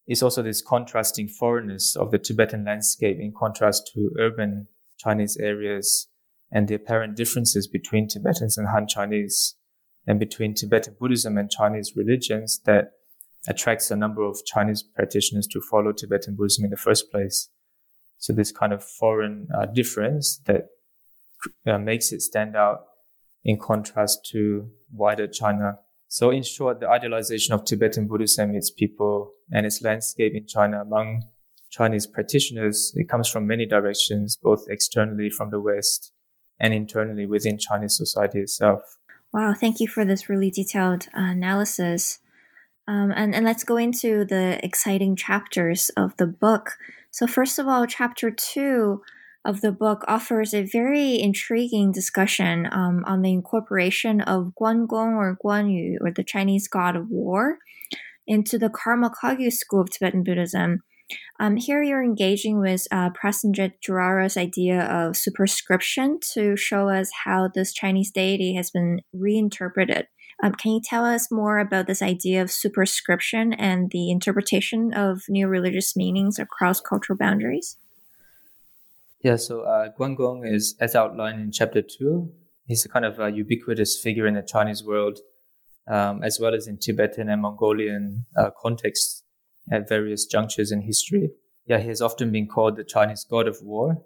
it's 0.08 0.24
also 0.24 0.42
this 0.42 0.62
contrasting 0.62 1.28
foreignness 1.28 1.96
of 1.96 2.12
the 2.12 2.20
Tibetan 2.20 2.66
landscape 2.66 3.18
in 3.20 3.34
contrast 3.38 3.92
to 3.94 4.12
urban 4.20 4.68
Chinese 4.98 5.38
areas 5.38 6.08
and 6.52 6.68
the 6.68 6.76
apparent 6.76 7.16
differences 7.16 7.68
between 7.68 8.08
Tibetans 8.08 8.58
and 8.58 8.68
Han 8.68 8.88
Chinese 8.88 9.56
and 10.08 10.20
between 10.20 10.54
Tibetan 10.54 10.96
Buddhism 11.00 11.38
and 11.38 11.52
Chinese 11.52 11.94
religions 11.96 12.62
that 12.66 12.94
attracts 13.48 13.92
a 13.92 13.96
number 13.96 14.24
of 14.24 14.40
Chinese 14.46 14.82
practitioners 14.82 15.48
to 15.48 15.62
follow 15.62 15.92
Tibetan 15.92 16.36
Buddhism 16.36 16.66
in 16.66 16.72
the 16.72 16.78
first 16.78 17.12
place. 17.12 17.50
So 18.18 18.34
this 18.34 18.52
kind 18.52 18.74
of 18.74 18.84
foreign 18.84 19.48
uh, 19.56 19.68
difference 19.68 20.38
that 20.46 20.68
uh, 21.66 21.78
makes 21.78 22.12
it 22.12 22.22
stand 22.22 22.56
out 22.56 22.86
in 23.44 23.60
contrast 23.60 24.28
to 24.32 24.70
wider 24.92 25.28
China. 25.28 25.80
So 26.08 26.32
in 26.32 26.44
short, 26.44 26.80
the 26.80 26.90
idealization 26.90 27.54
of 27.54 27.66
Tibetan 27.66 28.08
Buddhism, 28.08 28.56
its 28.56 28.72
people 28.72 29.34
and 29.52 29.66
its 29.66 29.82
landscape 29.82 30.34
in 30.36 30.48
China 30.48 30.82
among 30.82 31.24
Chinese 31.70 32.08
practitioners, 32.08 32.94
it 32.96 33.10
comes 33.10 33.30
from 33.30 33.46
many 33.46 33.66
directions, 33.66 34.38
both 34.42 34.66
externally 34.70 35.30
from 35.30 35.52
the 35.52 35.60
West 35.60 36.14
and 36.60 36.74
internally 36.74 37.26
within 37.26 37.58
Chinese 37.58 37.96
society 37.96 38.40
itself. 38.40 38.82
Wow, 39.38 39.54
thank 39.54 39.80
you 39.80 39.88
for 39.88 40.04
this 40.04 40.30
really 40.30 40.50
detailed 40.50 41.10
uh, 41.16 41.30
analysis. 41.30 42.18
Um, 42.88 43.14
and, 43.16 43.36
and 43.36 43.46
let's 43.46 43.64
go 43.64 43.78
into 43.78 44.26
the 44.26 44.60
exciting 44.66 45.16
chapters 45.16 45.92
of 45.96 46.18
the 46.18 46.26
book. 46.26 46.72
So, 47.12 47.28
first 47.28 47.60
of 47.60 47.68
all, 47.68 47.86
chapter 47.86 48.32
two 48.32 49.04
of 49.46 49.62
the 49.62 49.72
book 49.72 50.04
offers 50.08 50.56
a 50.56 50.64
very 50.64 51.22
intriguing 51.22 51.92
discussion 51.92 52.68
um, 52.72 53.04
on 53.06 53.22
the 53.22 53.32
incorporation 53.32 54.22
of 54.22 54.54
Guangong 54.60 55.14
or 55.18 55.38
Guanyu, 55.46 55.98
or 56.02 56.10
the 56.10 56.24
Chinese 56.24 56.68
god 56.68 56.96
of 56.96 57.12
war, 57.12 57.60
into 58.26 58.58
the 58.58 58.72
Karma 58.72 59.12
Kagyu 59.12 59.54
school 59.54 59.82
of 59.82 59.92
Tibetan 59.92 60.24
Buddhism. 60.24 60.82
Um, 61.40 61.56
here 61.56 61.82
you're 61.84 62.04
engaging 62.04 62.60
with 62.60 62.88
uh, 62.92 63.10
Duara's 63.84 64.38
idea 64.38 64.82
of 64.86 65.16
superscription 65.16 66.20
to 66.34 66.56
show 66.56 66.90
us 66.90 67.10
how 67.26 67.50
this 67.54 67.74
Chinese 67.74 68.12
deity 68.12 68.56
has 68.56 68.70
been 68.72 69.02
reinterpreted. 69.14 70.08
Um, 70.44 70.54
can 70.54 70.74
you 70.74 70.82
tell 70.84 71.06
us 71.06 71.32
more 71.32 71.58
about 71.60 71.88
this 71.88 72.02
idea 72.02 72.42
of 72.42 72.52
superscription 72.52 73.54
and 73.54 73.90
the 73.92 74.12
interpretation 74.12 74.94
of 74.94 75.24
new 75.30 75.48
religious 75.48 75.96
meanings 75.96 76.38
across 76.38 76.80
cultural 76.80 77.18
boundaries? 77.18 77.78
Yeah, 79.24 79.38
so 79.38 79.62
uh, 79.62 79.90
Guangong 79.98 80.46
is, 80.46 80.76
as 80.80 80.96
outlined 80.96 81.42
in 81.42 81.52
chapter 81.52 81.82
two, 81.82 82.32
he's 82.68 82.86
a 82.86 82.90
kind 82.90 83.04
of 83.04 83.20
a 83.20 83.32
ubiquitous 83.32 84.00
figure 84.00 84.28
in 84.28 84.36
the 84.36 84.44
Chinese 84.44 84.84
world, 84.84 85.20
um, 85.88 86.22
as 86.24 86.40
well 86.40 86.54
as 86.54 86.68
in 86.68 86.78
Tibetan 86.78 87.30
and 87.30 87.42
Mongolian 87.42 88.26
uh, 88.36 88.52
contexts. 88.62 89.24
At 89.72 89.90
various 89.90 90.26
junctures 90.26 90.72
in 90.72 90.82
history. 90.82 91.30
Yeah, 91.66 91.80
he 91.80 91.88
has 91.90 92.02
often 92.02 92.32
been 92.32 92.48
called 92.48 92.78
the 92.78 92.84
Chinese 92.84 93.26
god 93.30 93.48
of 93.48 93.58
war, 93.62 94.04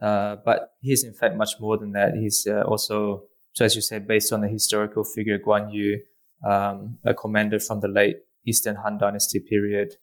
uh, 0.00 0.36
but 0.44 0.70
he's 0.80 1.04
in 1.04 1.14
fact 1.14 1.36
much 1.36 1.54
more 1.60 1.76
than 1.76 1.92
that. 1.92 2.14
He's 2.14 2.46
uh, 2.48 2.62
also, 2.62 3.24
so 3.52 3.64
as 3.64 3.74
you 3.74 3.82
said, 3.82 4.06
based 4.06 4.32
on 4.32 4.40
the 4.40 4.48
historical 4.48 5.04
figure 5.04 5.38
Guan 5.38 5.72
Yu, 5.72 6.00
um, 6.48 6.98
a 7.04 7.14
commander 7.14 7.58
from 7.58 7.80
the 7.80 7.88
late 7.88 8.18
Eastern 8.46 8.76
Han 8.76 8.98
Dynasty 8.98 9.40
period. 9.40 9.94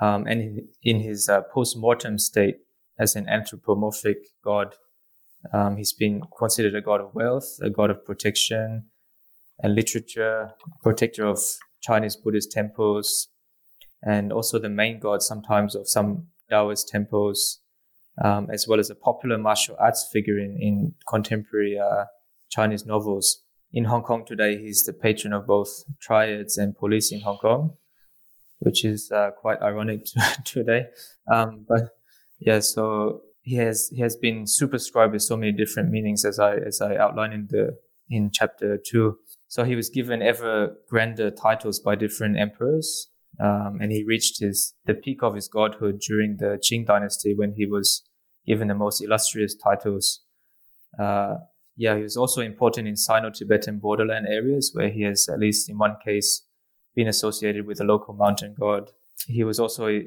Um, 0.00 0.26
and 0.26 0.60
in 0.82 1.00
his 1.00 1.28
uh, 1.28 1.42
post-mortem 1.52 2.18
state 2.18 2.58
as 2.98 3.16
an 3.16 3.28
anthropomorphic 3.28 4.18
god, 4.44 4.76
um, 5.52 5.76
he's 5.76 5.92
been 5.92 6.22
considered 6.38 6.76
a 6.76 6.80
god 6.80 7.00
of 7.00 7.14
wealth, 7.14 7.58
a 7.60 7.70
god 7.70 7.90
of 7.90 8.04
protection 8.04 8.84
and 9.58 9.74
literature, 9.74 10.52
protector 10.82 11.26
of 11.26 11.40
Chinese 11.82 12.14
Buddhist 12.14 12.52
temples, 12.52 13.28
and 14.02 14.32
also 14.32 14.58
the 14.58 14.68
main 14.68 14.98
god 14.98 15.22
sometimes 15.22 15.74
of 15.74 15.88
some 15.88 16.28
Taoist 16.50 16.88
temples, 16.88 17.60
um, 18.22 18.48
as 18.52 18.66
well 18.66 18.80
as 18.80 18.90
a 18.90 18.94
popular 18.94 19.38
martial 19.38 19.76
arts 19.78 20.08
figure 20.12 20.38
in, 20.38 20.58
in 20.60 20.94
contemporary 21.08 21.78
uh, 21.78 22.06
Chinese 22.50 22.84
novels. 22.84 23.42
In 23.72 23.84
Hong 23.84 24.02
Kong 24.02 24.24
today, 24.26 24.58
he's 24.58 24.84
the 24.84 24.92
patron 24.92 25.32
of 25.32 25.46
both 25.46 25.84
triads 26.00 26.58
and 26.58 26.76
police 26.76 27.12
in 27.12 27.20
Hong 27.20 27.38
Kong, 27.38 27.76
which 28.58 28.84
is 28.84 29.12
uh, 29.12 29.30
quite 29.30 29.62
ironic 29.62 30.06
today. 30.44 30.86
Um, 31.32 31.64
but 31.68 31.96
yeah, 32.40 32.58
so 32.58 33.22
he 33.42 33.56
has 33.56 33.88
he 33.88 34.00
has 34.00 34.16
been 34.16 34.46
superscribed 34.46 35.12
with 35.12 35.22
so 35.22 35.36
many 35.36 35.52
different 35.52 35.90
meanings 35.90 36.24
as 36.24 36.38
I 36.38 36.56
as 36.56 36.80
I 36.80 36.96
outline 36.96 37.32
in 37.32 37.46
the 37.48 37.78
in 38.08 38.30
chapter 38.32 38.76
two. 38.76 39.18
So 39.46 39.64
he 39.64 39.76
was 39.76 39.88
given 39.88 40.20
ever 40.20 40.76
grander 40.88 41.30
titles 41.30 41.78
by 41.80 41.94
different 41.94 42.38
emperors, 42.38 43.08
um, 43.42 43.78
and 43.80 43.90
he 43.90 44.04
reached 44.04 44.40
his 44.40 44.74
the 44.86 44.94
peak 44.94 45.22
of 45.22 45.34
his 45.34 45.48
godhood 45.48 46.00
during 46.00 46.36
the 46.38 46.58
Qing 46.62 46.86
dynasty 46.86 47.34
when 47.34 47.54
he 47.56 47.66
was 47.66 48.02
given 48.46 48.68
the 48.68 48.74
most 48.74 49.02
illustrious 49.02 49.54
titles. 49.54 50.20
Uh, 50.98 51.36
yeah, 51.76 51.96
he 51.96 52.02
was 52.02 52.16
also 52.16 52.40
important 52.40 52.88
in 52.88 52.96
Sino-Tibetan 52.96 53.78
borderland 53.78 54.26
areas 54.28 54.72
where 54.74 54.90
he 54.90 55.02
has, 55.02 55.28
at 55.28 55.38
least 55.38 55.70
in 55.70 55.78
one 55.78 55.96
case, 56.04 56.46
been 56.94 57.08
associated 57.08 57.66
with 57.66 57.80
a 57.80 57.84
local 57.84 58.12
mountain 58.14 58.54
god. 58.58 58.90
He 59.26 59.44
was 59.44 59.58
also 59.60 60.00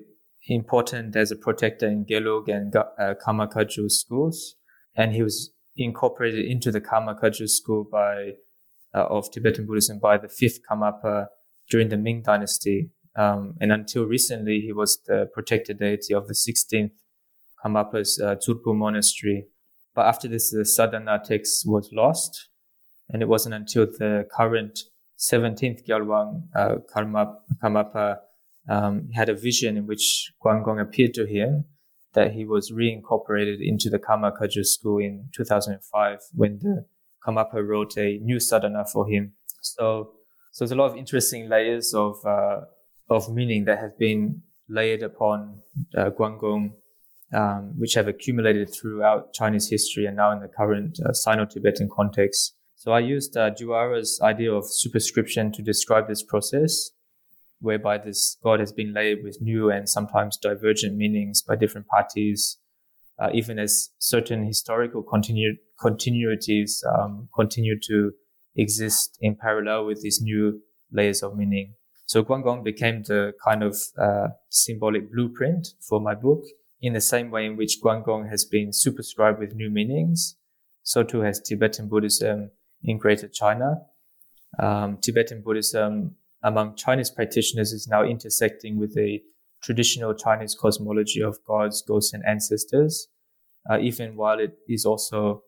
important 0.48 1.15
as 1.15 1.32
a 1.32 1.36
protector 1.36 1.88
in 1.88 2.06
Gelug 2.06 2.50
and 2.50 2.76
uh, 2.76 3.15
Karma 3.19 3.48
Kagyu 3.48 3.89
schools, 3.89 4.56
and 4.96 5.13
he 5.13 5.24
was 5.24 5.54
incorporated 5.76 6.46
into 6.46 6.72
the 6.72 6.82
Karma 6.82 7.15
Kagyu 7.15 7.50
school 7.50 7.88
by 7.89 8.34
uh, 8.93 9.06
of 9.06 9.32
Tibetan 9.32 9.65
Buddhism 9.65 10.00
by 10.00 10.17
the 10.17 10.30
fifth 10.30 10.60
Karmapa 10.69 11.28
during 11.69 11.89
the 11.89 11.98
Ming 11.98 12.22
Dynasty, 12.24 12.91
um, 13.15 13.56
and 13.62 13.71
until 13.71 14.06
recently, 14.06 14.60
he 14.62 14.73
was 14.73 14.99
the 15.06 15.30
protected 15.34 15.80
deity 15.80 16.13
of 16.13 16.28
the 16.28 16.34
16th 16.34 16.91
Karmapa's 17.63 18.19
uh, 18.19 18.36
Tsurpu 18.36 18.76
monastery. 18.76 19.45
But 19.95 20.08
after 20.08 20.28
this, 20.28 20.52
the 20.52 20.65
sadhana 20.65 21.21
text 21.23 21.63
was 21.65 21.89
lost, 21.93 22.49
and 23.10 23.21
it 23.21 23.28
wasn't 23.28 23.56
until 23.56 23.86
the 23.86 24.28
current 24.36 24.80
17th 25.19 25.86
Gyalwang 25.88 26.43
uh, 26.56 26.76
Karmapa 26.93 28.17
um, 28.67 29.10
had 29.13 29.30
a 29.30 29.36
vision 29.36 29.78
in 29.78 29.86
which 29.86 30.32
Guanggong 30.43 30.82
appeared 30.82 31.13
to 31.13 31.26
him 31.26 31.65
that 32.13 32.32
he 32.32 32.45
was 32.45 32.71
reincorporated 32.71 33.58
into 33.60 33.89
the 33.89 33.99
Karma 33.99 34.32
Kagyu 34.32 34.65
school 34.65 34.99
in 34.99 35.30
2005 35.36 36.19
when 36.34 36.60
the 36.60 36.86
Karmapa 37.26 37.65
wrote 37.65 37.97
a 37.97 38.19
new 38.19 38.39
sadhana 38.39 38.86
for 38.86 39.08
him. 39.08 39.34
So, 39.62 40.13
so 40.52 40.65
there's 40.65 40.71
a 40.71 40.76
lot 40.76 40.91
of 40.91 40.97
interesting 40.97 41.49
layers 41.49 41.93
of 41.93 42.17
uh, 42.26 42.62
of 43.10 43.34
meaning 43.34 43.66
that 43.66 43.80
have 43.80 43.98
been 43.98 44.42
layered 44.70 45.04
upon 45.04 45.62
uh, 45.98 46.10
Guanggong, 46.10 46.74
um, 47.34 47.74
which 47.78 47.94
have 47.96 48.08
accumulated 48.08 48.74
throughout 48.74 49.34
Chinese 49.34 49.70
history 49.70 50.06
and 50.06 50.16
now 50.16 50.32
in 50.32 50.39
the 50.39 50.48
current 50.48 51.00
uh, 51.06 51.13
Sino-Tibetan 51.13 51.89
context. 51.96 52.56
So 52.76 52.92
I 52.92 53.00
used 53.00 53.38
uh, 53.38 53.50
Duara's 53.50 54.20
idea 54.22 54.52
of 54.54 54.66
superscription 54.68 55.52
to 55.54 55.62
describe 55.62 56.08
this 56.08 56.24
process, 56.24 56.92
whereby 57.60 57.98
this 57.98 58.38
god 58.44 58.60
has 58.60 58.74
been 58.74 58.94
layered 58.94 59.20
with 59.24 59.42
new 59.42 59.72
and 59.72 59.88
sometimes 59.88 60.38
divergent 60.38 60.98
meanings 60.98 61.42
by 61.42 61.56
different 61.56 61.88
parties, 61.88 62.58
uh, 63.20 63.30
even 63.34 63.58
as 63.58 63.89
certain 64.00 64.46
historical 64.46 65.04
continu- 65.04 65.58
continuities 65.82 66.84
um, 66.86 67.30
continue 67.34 67.80
to 67.88 68.12
exist 68.56 69.18
in 69.22 69.36
parallel 69.36 69.86
with 69.86 70.02
these 70.02 70.22
new 70.22 70.62
layers 70.92 71.24
of 71.24 71.36
meaning. 71.36 71.74
So 72.06 72.24
Guanggong 72.24 72.63
became 72.63 73.04
the 73.04 73.34
kind 73.44 73.63
of 73.63 73.78
uh, 73.98 74.30
symbolic 74.50 75.12
blueprint 75.12 75.70
for 75.80 76.00
my 76.00 76.16
book 76.16 76.44
in 76.82 76.94
the 76.94 77.02
same 77.02 77.32
way 77.32 77.46
in 77.46 77.56
which 77.56 77.80
Guanggong 77.82 78.30
has 78.30 78.44
been 78.46 78.74
superscribed 78.74 79.39
with 79.39 79.56
new 79.56 79.70
meanings. 79.70 80.36
So 80.84 81.04
too 81.04 81.22
has 81.22 81.39
Tibetan 81.39 81.88
Buddhism 81.88 82.52
in 82.84 82.98
Greater 82.98 83.28
China. 83.28 83.82
Um, 84.60 84.98
Tibetan 84.98 85.42
Buddhism 85.42 86.16
among 86.44 86.76
Chinese 86.76 87.10
practitioners 87.10 87.72
is 87.72 87.88
now 87.88 88.04
intersecting 88.04 88.78
with 88.78 88.94
the 88.94 89.22
traditional 89.63 90.13
Chinese 90.13 90.56
cosmology 90.56 91.22
of 91.22 91.38
gods, 91.46 91.82
ghosts, 91.82 92.13
and 92.13 92.22
ancestors, 92.28 93.08
uh, 93.70 93.80
even 93.80 94.18
while 94.18 94.39
it 94.39 94.58
is 94.68 94.86
also 94.86 95.44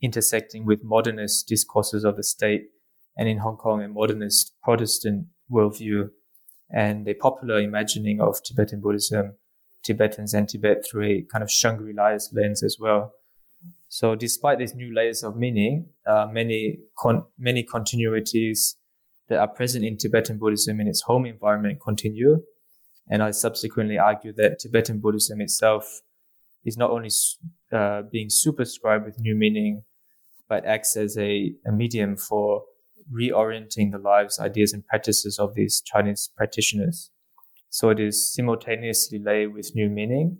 intersecting 0.00 0.64
with 0.64 0.84
modernist 0.84 1.48
discourses 1.48 2.04
of 2.04 2.16
the 2.16 2.22
state 2.22 2.68
and 3.16 3.28
in 3.28 3.38
Hong 3.38 3.56
Kong 3.56 3.82
a 3.82 3.88
modernist 3.88 4.54
Protestant 4.62 5.26
worldview 5.50 6.10
and 6.70 7.08
a 7.08 7.14
popular 7.14 7.60
imagining 7.60 8.20
of 8.20 8.42
Tibetan 8.42 8.80
Buddhism, 8.80 9.34
Tibetans 9.82 10.34
and 10.34 10.48
Tibet 10.48 10.84
through 10.84 11.04
a 11.06 11.26
kind 11.32 11.42
of 11.42 11.50
Shangri-La's 11.50 12.30
lens 12.34 12.62
as 12.62 12.76
well. 12.78 13.12
So 13.88 14.14
despite 14.14 14.58
these 14.58 14.74
new 14.74 14.94
layers 14.94 15.22
of 15.22 15.36
meaning, 15.36 15.86
uh, 16.06 16.26
many 16.30 16.80
con- 16.98 17.24
many 17.38 17.64
continuities 17.64 18.74
that 19.28 19.38
are 19.38 19.48
present 19.48 19.84
in 19.84 19.96
Tibetan 19.96 20.38
Buddhism 20.38 20.80
in 20.80 20.88
its 20.88 21.02
home 21.02 21.26
environment 21.26 21.80
continue. 21.82 22.42
And 23.10 23.22
I 23.22 23.30
subsequently 23.30 23.98
argue 23.98 24.32
that 24.34 24.58
Tibetan 24.58 25.00
Buddhism 25.00 25.40
itself 25.40 26.00
is 26.64 26.76
not 26.76 26.90
only 26.90 27.10
uh, 27.72 28.02
being 28.10 28.28
superscribed 28.28 29.06
with 29.06 29.18
new 29.18 29.34
meaning, 29.34 29.84
but 30.48 30.64
acts 30.66 30.96
as 30.96 31.16
a, 31.16 31.54
a 31.66 31.72
medium 31.72 32.16
for 32.16 32.64
reorienting 33.12 33.92
the 33.92 33.98
lives, 33.98 34.38
ideas, 34.38 34.72
and 34.72 34.86
practices 34.86 35.38
of 35.38 35.54
these 35.54 35.80
Chinese 35.80 36.30
practitioners. 36.36 37.10
So 37.70 37.90
it 37.90 38.00
is 38.00 38.32
simultaneously 38.32 39.18
laid 39.18 39.48
with 39.48 39.74
new 39.74 39.88
meaning, 39.88 40.38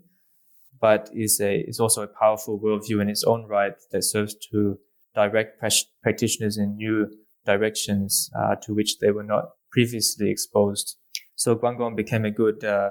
but 0.81 1.11
is 1.12 1.40
a 1.40 1.61
is 1.61 1.81
also 1.81 2.02
a 2.02 2.09
powerful 2.09 2.59
worldview 2.59 3.00
in 3.00 3.09
its 3.09 3.24
own 3.24 3.46
right 3.46 3.74
that 3.92 4.02
serves 4.02 4.35
to 4.50 4.78
direct 5.14 5.61
practitioners 6.02 6.57
in 6.57 6.76
new 6.76 7.09
directions 7.44 8.31
uh, 8.38 8.54
to 8.57 8.74
which 8.74 8.98
they 8.98 9.11
were 9.11 9.24
not 9.24 9.50
previously 9.70 10.31
exposed. 10.31 10.96
So 11.35 11.57
Guanggong 11.57 11.96
became 11.96 12.24
a 12.24 12.31
good 12.31 12.64
uh, 12.64 12.90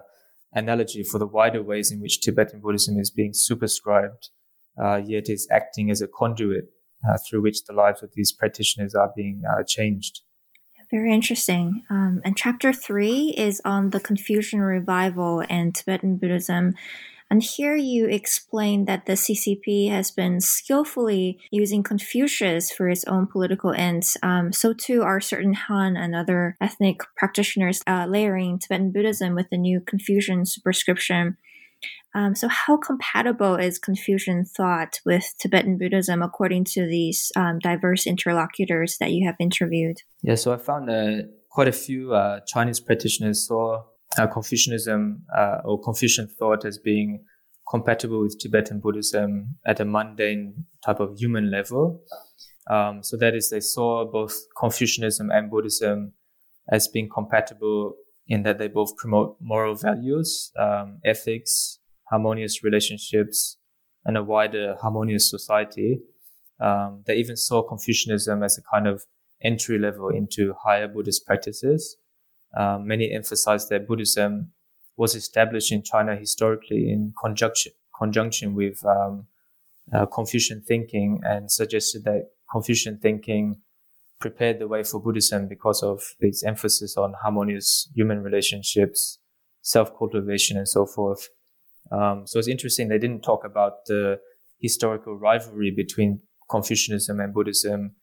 analogy 0.54 1.04
for 1.04 1.20
the 1.20 1.28
wider 1.28 1.64
ways 1.64 1.92
in 1.92 2.02
which 2.02 2.22
Tibetan 2.22 2.62
Buddhism 2.62 3.00
is 3.00 3.10
being 3.10 3.34
superscribed, 3.34 4.30
uh, 4.82 5.02
yet 5.04 5.30
is 5.30 5.48
acting 5.52 5.90
as 5.90 6.02
a 6.02 6.08
conduit 6.08 6.70
through 7.16 7.42
which 7.42 7.64
the 7.66 7.74
lives 7.74 8.04
of 8.04 8.12
these 8.14 8.32
practitioners 8.32 8.96
are 8.96 9.12
being 9.16 9.44
uh, 9.50 9.64
changed. 9.64 10.22
Very 10.90 11.14
interesting. 11.14 11.84
Um, 11.90 12.22
and 12.24 12.38
chapter 12.38 12.72
three 12.72 13.34
is 13.38 13.62
on 13.66 13.90
the 13.90 14.00
Confucian 14.00 14.62
revival 14.62 15.44
and 15.50 15.76
Tibetan 15.76 16.16
Buddhism. 16.16 16.76
And 17.30 17.44
here 17.44 17.76
you 17.76 18.06
explain 18.06 18.86
that 18.86 19.06
the 19.06 19.14
CCP 19.14 19.92
has 19.92 20.12
been 20.12 20.40
skillfully 20.40 21.40
using 21.52 21.84
Confucius 21.84 22.72
for 22.72 22.88
its 22.88 23.04
own 23.04 23.28
political 23.28 23.74
ends. 23.74 24.16
Um, 24.24 24.54
so 24.54 24.72
too 24.72 25.04
are 25.04 25.20
certain 25.20 25.54
Han 25.54 25.98
and 25.98 26.16
other 26.16 26.56
ethnic 26.62 27.02
practitioners 27.18 27.82
uh, 27.86 28.06
layering 28.08 28.58
Tibetan 28.58 28.92
Buddhism 28.94 29.36
with 29.36 29.50
the 29.50 29.58
new 29.58 29.82
Confucian 29.82 30.46
superscription. 30.46 31.36
Um, 32.16 32.36
so, 32.36 32.48
how 32.48 32.78
compatible 32.78 33.56
is 33.56 33.78
Confucian 33.78 34.46
thought 34.46 35.00
with 35.06 35.34
Tibetan 35.40 35.78
Buddhism 35.78 36.22
according 36.22 36.66
to 36.66 36.88
these 36.88 37.32
um, 37.36 37.60
diverse 37.60 38.08
interlocutors 38.08 38.98
that 39.00 39.12
you 39.12 39.28
have 39.28 39.36
interviewed? 39.40 39.98
Yeah, 40.24 40.36
so 40.36 40.54
I 40.54 40.58
found 40.58 40.90
uh, 40.90 41.28
quite 41.52 41.68
a 41.68 41.74
few 41.74 42.14
uh, 42.14 42.40
Chinese 42.48 42.80
practitioners 42.80 43.48
saw 43.48 43.84
uh, 44.18 44.28
Confucianism 44.28 45.24
uh, 45.36 45.58
or 45.64 45.80
Confucian 45.82 46.28
thought 46.28 46.66
as 46.66 46.78
being 46.78 47.24
compatible 47.70 48.22
with 48.22 48.40
Tibetan 48.40 48.80
Buddhism 48.80 49.58
at 49.66 49.80
a 49.80 49.86
mundane 49.86 50.66
type 50.86 51.00
of 51.00 51.18
human 51.18 51.52
level. 51.52 52.02
Um, 52.70 53.04
so 53.04 53.18
that 53.18 53.36
is, 53.36 53.50
they 53.50 53.60
saw 53.60 54.06
both 54.06 54.34
Confucianism 54.58 55.30
and 55.30 55.50
Buddhism 55.50 56.14
as 56.70 56.88
being 56.88 57.10
compatible 57.10 57.94
in 58.28 58.44
that 58.44 58.58
they 58.58 58.68
both 58.68 58.96
promote 58.98 59.38
moral 59.40 59.76
values, 59.76 60.52
um, 60.58 61.00
ethics, 61.06 61.80
harmonious 62.10 62.64
relationships, 62.64 63.58
and 64.06 64.18
a 64.18 64.24
wider 64.24 64.76
harmonious 64.82 65.30
society. 65.30 66.00
Um, 66.60 67.04
they 67.06 67.16
even 67.16 67.38
saw 67.38 67.62
Confucianism 67.62 68.44
as 68.44 68.58
a 68.58 68.62
kind 68.62 68.88
of 68.88 69.06
entry 69.42 69.78
level 69.78 70.10
into 70.10 70.54
higher 70.54 70.88
Buddhist 70.88 71.26
practices. 71.26 71.98
Um, 72.56 72.88
many 72.88 73.12
emphasized 73.12 73.70
that 73.70 73.88
Buddhism 73.88 74.52
was 74.96 75.14
established 75.14 75.72
in 75.72 75.84
China 75.84 76.16
historically 76.16 76.92
in 76.92 77.14
conjunction 77.22 77.74
conjunction 77.98 78.54
with 78.54 78.84
um, 78.86 79.26
uh, 79.94 80.06
Confucian 80.06 80.62
thinking 80.62 81.20
and 81.24 81.52
suggested 81.52 82.04
that 82.04 82.30
Confucian 82.52 82.98
thinking 83.00 83.62
prepared 84.20 84.60
the 84.60 84.68
way 84.68 84.84
for 84.84 85.02
Buddhism 85.02 85.48
because 85.48 85.84
of 85.84 86.02
its 86.20 86.44
emphasis 86.44 86.98
on 86.98 87.14
harmonious 87.22 87.90
human 87.96 88.22
relationships, 88.22 89.20
self-cultivation, 89.62 90.58
and 90.58 90.68
so 90.68 90.86
forth. 90.86 91.30
Um, 91.92 92.26
so 92.26 92.40
it's 92.40 92.48
interesting 92.48 92.88
they 92.88 92.98
didn't 92.98 93.22
talk 93.22 93.46
about 93.46 93.86
the 93.86 94.20
historical 94.60 95.16
rivalry 95.18 95.72
between 95.72 96.22
Confucianism 96.50 97.20
and 97.20 97.34
Buddhism, 97.34 97.96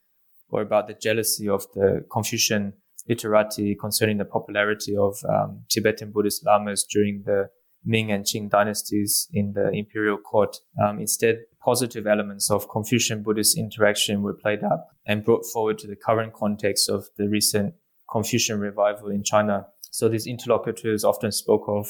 or 0.49 0.61
about 0.61 0.87
the 0.87 0.93
jealousy 0.93 1.49
of 1.49 1.65
the 1.73 2.05
Confucian 2.11 2.73
literati 3.09 3.75
concerning 3.75 4.17
the 4.17 4.25
popularity 4.25 4.95
of 4.95 5.17
um, 5.29 5.63
Tibetan 5.69 6.11
Buddhist 6.11 6.45
lamas 6.45 6.85
during 6.89 7.23
the 7.25 7.49
Ming 7.83 8.11
and 8.11 8.25
Qing 8.25 8.49
dynasties 8.49 9.27
in 9.33 9.53
the 9.53 9.69
imperial 9.69 10.17
court. 10.17 10.57
Um, 10.83 10.99
instead, 10.99 11.39
positive 11.65 12.05
elements 12.05 12.51
of 12.51 12.69
Confucian 12.69 13.23
Buddhist 13.23 13.57
interaction 13.57 14.21
were 14.21 14.35
played 14.35 14.63
up 14.63 14.89
and 15.07 15.25
brought 15.25 15.43
forward 15.51 15.79
to 15.79 15.87
the 15.87 15.95
current 15.95 16.33
context 16.33 16.87
of 16.89 17.07
the 17.17 17.27
recent 17.27 17.73
Confucian 18.09 18.59
revival 18.59 19.09
in 19.09 19.23
China. 19.23 19.65
So 19.89 20.07
these 20.07 20.27
interlocutors 20.27 21.03
often 21.03 21.31
spoke 21.31 21.63
of 21.67 21.89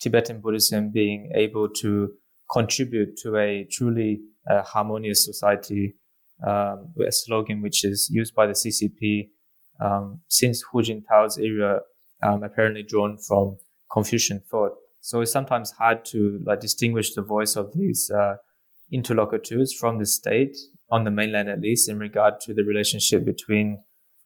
Tibetan 0.00 0.40
Buddhism 0.40 0.90
being 0.90 1.30
able 1.36 1.68
to 1.80 2.10
contribute 2.52 3.16
to 3.18 3.36
a 3.36 3.66
truly 3.70 4.22
uh, 4.50 4.62
harmonious 4.62 5.24
society, 5.24 5.94
um, 6.44 6.92
a 7.06 7.12
slogan 7.12 7.62
which 7.62 7.84
is 7.84 8.08
used 8.10 8.34
by 8.34 8.46
the 8.46 8.54
CCP 8.54 9.28
um, 9.80 10.20
since 10.28 10.64
Hu 10.72 10.82
Jintao's 10.82 11.38
era, 11.38 11.80
um, 12.22 12.42
apparently 12.42 12.82
drawn 12.82 13.18
from 13.18 13.58
Confucian 13.90 14.40
thought. 14.50 14.72
So 15.00 15.20
it's 15.20 15.30
sometimes 15.30 15.70
hard 15.70 16.04
to 16.06 16.40
like 16.44 16.58
distinguish 16.58 17.14
the 17.14 17.22
voice 17.22 17.54
of 17.54 17.72
these 17.72 18.10
uh, 18.10 18.36
interlocutors 18.92 19.72
from 19.72 19.98
the 19.98 20.06
state 20.06 20.56
on 20.90 21.04
the 21.04 21.10
mainland, 21.10 21.48
at 21.48 21.60
least, 21.60 21.88
in 21.88 21.98
regard 21.98 22.40
to 22.40 22.54
the 22.54 22.62
relationship 22.62 23.24
between 23.24 23.82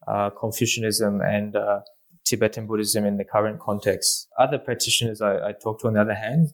uh, 0.06 0.30
Confucianism 0.30 1.20
and 1.20 1.56
uh, 1.56 1.80
Tibetan 2.24 2.66
Buddhism 2.66 3.04
in 3.04 3.16
the 3.16 3.24
current 3.24 3.60
context. 3.60 4.28
Other 4.38 4.58
practitioners 4.58 5.20
I, 5.20 5.48
I 5.48 5.52
talked 5.52 5.82
to, 5.82 5.88
on 5.88 5.94
the 5.94 6.00
other 6.00 6.14
hand, 6.14 6.52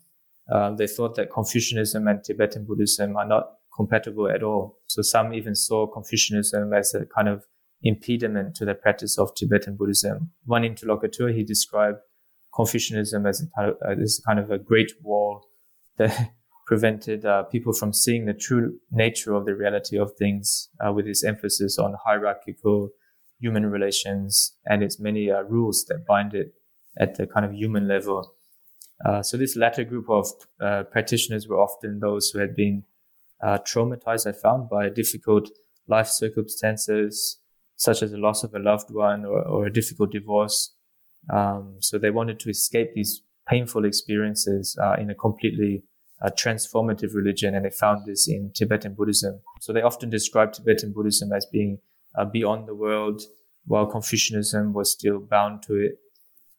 uh, 0.50 0.70
they 0.72 0.86
thought 0.86 1.16
that 1.16 1.30
Confucianism 1.30 2.06
and 2.06 2.22
Tibetan 2.22 2.64
Buddhism 2.64 3.16
are 3.16 3.26
not 3.26 3.54
compatible 3.74 4.28
at 4.28 4.42
all. 4.42 4.78
So 4.86 5.02
some 5.02 5.34
even 5.34 5.54
saw 5.54 5.86
Confucianism 5.86 6.72
as 6.72 6.94
a 6.94 7.04
kind 7.04 7.28
of 7.28 7.44
impediment 7.82 8.54
to 8.56 8.64
the 8.64 8.74
practice 8.74 9.18
of 9.18 9.34
Tibetan 9.34 9.76
Buddhism. 9.76 10.30
One 10.44 10.64
interlocutor, 10.64 11.28
he 11.28 11.42
described 11.42 11.98
Confucianism 12.54 13.26
as 13.26 13.42
a 13.42 13.46
kind 13.54 13.70
of, 13.70 14.00
as 14.00 14.20
kind 14.24 14.38
of 14.38 14.50
a 14.50 14.58
great 14.58 14.92
wall 15.02 15.46
that 15.98 16.32
prevented 16.66 17.24
uh, 17.24 17.44
people 17.44 17.72
from 17.72 17.92
seeing 17.92 18.26
the 18.26 18.34
true 18.34 18.78
nature 18.90 19.34
of 19.34 19.44
the 19.46 19.54
reality 19.54 19.96
of 19.96 20.12
things 20.16 20.68
uh, 20.84 20.92
with 20.92 21.06
its 21.06 21.24
emphasis 21.24 21.78
on 21.78 21.94
hierarchical 22.04 22.90
human 23.38 23.66
relations 23.66 24.56
and 24.66 24.82
its 24.82 24.98
many 24.98 25.30
uh, 25.30 25.42
rules 25.42 25.84
that 25.88 26.06
bind 26.06 26.34
it 26.34 26.54
at 26.98 27.16
the 27.16 27.26
kind 27.26 27.46
of 27.46 27.52
human 27.52 27.86
level. 27.86 28.34
Uh, 29.04 29.22
so 29.22 29.36
this 29.36 29.56
latter 29.56 29.84
group 29.84 30.08
of 30.08 30.26
uh, 30.60 30.82
practitioners 30.84 31.46
were 31.46 31.60
often 31.60 32.00
those 32.00 32.30
who 32.30 32.38
had 32.38 32.56
been 32.56 32.82
traumatized, 33.42 34.26
I 34.26 34.32
found, 34.32 34.70
by 34.70 34.88
difficult 34.88 35.50
life 35.86 36.08
circumstances, 36.08 37.38
such 37.76 38.02
as 38.02 38.10
the 38.10 38.16
loss 38.16 38.42
of 38.42 38.54
a 38.54 38.58
loved 38.58 38.90
one 38.90 39.26
or, 39.26 39.42
or 39.42 39.66
a 39.66 39.72
difficult 39.72 40.10
divorce, 40.10 40.74
um, 41.32 41.76
so 41.80 41.98
they 41.98 42.10
wanted 42.10 42.38
to 42.40 42.50
escape 42.50 42.94
these 42.94 43.22
painful 43.48 43.84
experiences 43.84 44.76
uh, 44.82 44.94
in 44.98 45.10
a 45.10 45.14
completely 45.14 45.82
uh, 46.22 46.30
transformative 46.30 47.14
religion, 47.14 47.54
and 47.54 47.64
they 47.64 47.70
found 47.70 48.06
this 48.06 48.28
in 48.28 48.50
Tibetan 48.54 48.94
Buddhism. 48.94 49.40
So 49.60 49.72
they 49.72 49.82
often 49.82 50.10
describe 50.10 50.52
Tibetan 50.52 50.92
Buddhism 50.92 51.32
as 51.32 51.46
being 51.46 51.78
uh, 52.16 52.24
beyond 52.24 52.66
the 52.66 52.74
world, 52.74 53.22
while 53.66 53.86
Confucianism 53.86 54.72
was 54.72 54.90
still 54.90 55.18
bound 55.18 55.62
to 55.64 55.74
it. 55.74 55.98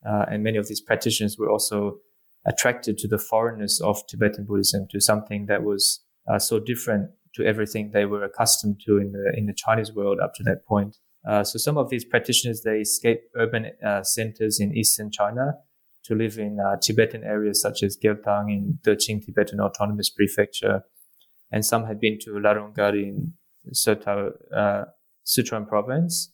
Uh, 0.08 0.26
and 0.30 0.44
many 0.44 0.58
of 0.58 0.68
these 0.68 0.82
practitioners 0.82 1.38
were 1.38 1.50
also 1.50 2.00
attracted 2.46 2.98
to 3.00 3.08
the 3.08 3.18
foreignness 3.18 3.82
of 3.82 4.06
Tibetan 4.08 4.46
Buddhism, 4.46 4.88
to 4.92 5.02
something 5.02 5.48
that 5.48 5.64
was 5.64 6.02
uh, 6.32 6.40
so 6.40 6.60
different 6.60 7.12
to 7.36 7.44
everything 7.44 7.92
they 7.92 8.06
were 8.06 8.24
accustomed 8.24 8.80
to 8.86 8.98
in 8.98 9.12
the 9.12 9.34
in 9.36 9.46
the 9.48 9.54
Chinese 9.54 9.94
world 9.94 10.20
up 10.20 10.34
to 10.36 10.44
that 10.44 10.66
point. 10.66 10.98
Uh, 11.28 11.44
so 11.44 11.58
some 11.58 11.78
of 11.78 11.90
these 11.90 12.06
practitioners, 12.06 12.62
they 12.62 12.80
escape 12.80 13.22
urban 13.36 13.72
uh, 13.86 14.02
centers 14.02 14.60
in 14.60 14.76
eastern 14.76 15.12
China 15.12 15.58
to 16.08 16.16
live 16.16 16.38
in 16.38 16.58
uh, 16.60 16.78
Tibetan 16.82 17.24
areas 17.24 17.62
such 17.62 17.84
as 17.84 17.98
Gyaltang 17.98 18.50
in 18.50 18.80
Deqing 18.86 19.26
Tibetan 19.26 19.60
Autonomous 19.60 20.10
Prefecture. 20.10 20.84
And 21.52 21.66
some 21.66 21.86
had 21.86 22.00
been 22.00 22.18
to 22.22 22.32
Larung 22.32 22.74
Gar 22.76 22.96
in 22.96 23.34
Sertar, 23.74 24.32
uh, 24.56 24.86
Sichuan 25.26 25.68
province 25.68 26.34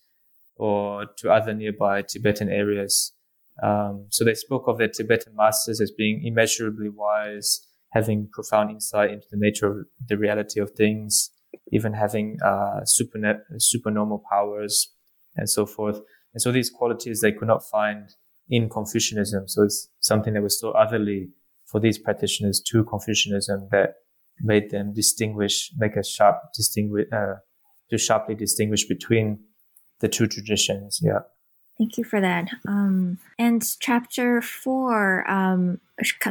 or 0.55 1.07
to 1.17 1.31
other 1.31 1.53
nearby 1.53 2.03
Tibetan 2.03 2.49
areas. 2.49 3.13
Um, 3.61 4.07
so 4.09 4.23
they 4.23 4.35
spoke 4.35 4.67
of 4.67 4.77
their 4.77 4.87
Tibetan 4.87 5.35
masters 5.35 5.81
as 5.81 5.91
being 5.91 6.23
immeasurably 6.23 6.89
wise, 6.89 7.67
having 7.91 8.29
profound 8.31 8.71
insight 8.71 9.11
into 9.11 9.27
the 9.31 9.37
nature 9.37 9.67
of 9.67 9.87
the 10.07 10.17
reality 10.17 10.59
of 10.59 10.71
things, 10.71 11.31
even 11.71 11.93
having 11.93 12.37
uh, 12.43 12.81
super 12.85 13.19
supernormal 13.57 14.23
powers 14.29 14.93
and 15.35 15.49
so 15.49 15.65
forth. 15.65 15.99
And 16.33 16.41
so 16.41 16.51
these 16.51 16.69
qualities 16.69 17.21
they 17.21 17.31
could 17.31 17.47
not 17.47 17.63
find 17.71 18.09
in 18.49 18.69
Confucianism. 18.69 19.47
So 19.47 19.63
it's 19.63 19.89
something 19.99 20.33
that 20.33 20.43
was 20.43 20.59
so 20.59 20.71
otherly 20.71 21.29
for 21.65 21.79
these 21.79 21.97
practitioners 21.97 22.61
to 22.67 22.83
Confucianism 22.83 23.69
that 23.71 23.95
made 24.41 24.69
them 24.71 24.93
distinguish, 24.93 25.71
make 25.77 25.95
a 25.95 26.03
sharp 26.03 26.37
distinguish, 26.55 27.07
uh, 27.11 27.35
to 27.89 27.97
sharply 27.97 28.35
distinguish 28.35 28.85
between 28.85 29.39
the 29.99 30.09
two 30.09 30.27
traditions. 30.27 30.99
Yeah. 31.01 31.19
Thank 31.77 31.97
you 31.97 32.03
for 32.03 32.21
that. 32.21 32.49
Um, 32.67 33.17
and 33.39 33.65
chapter 33.79 34.41
four 34.41 35.29
um, 35.29 35.79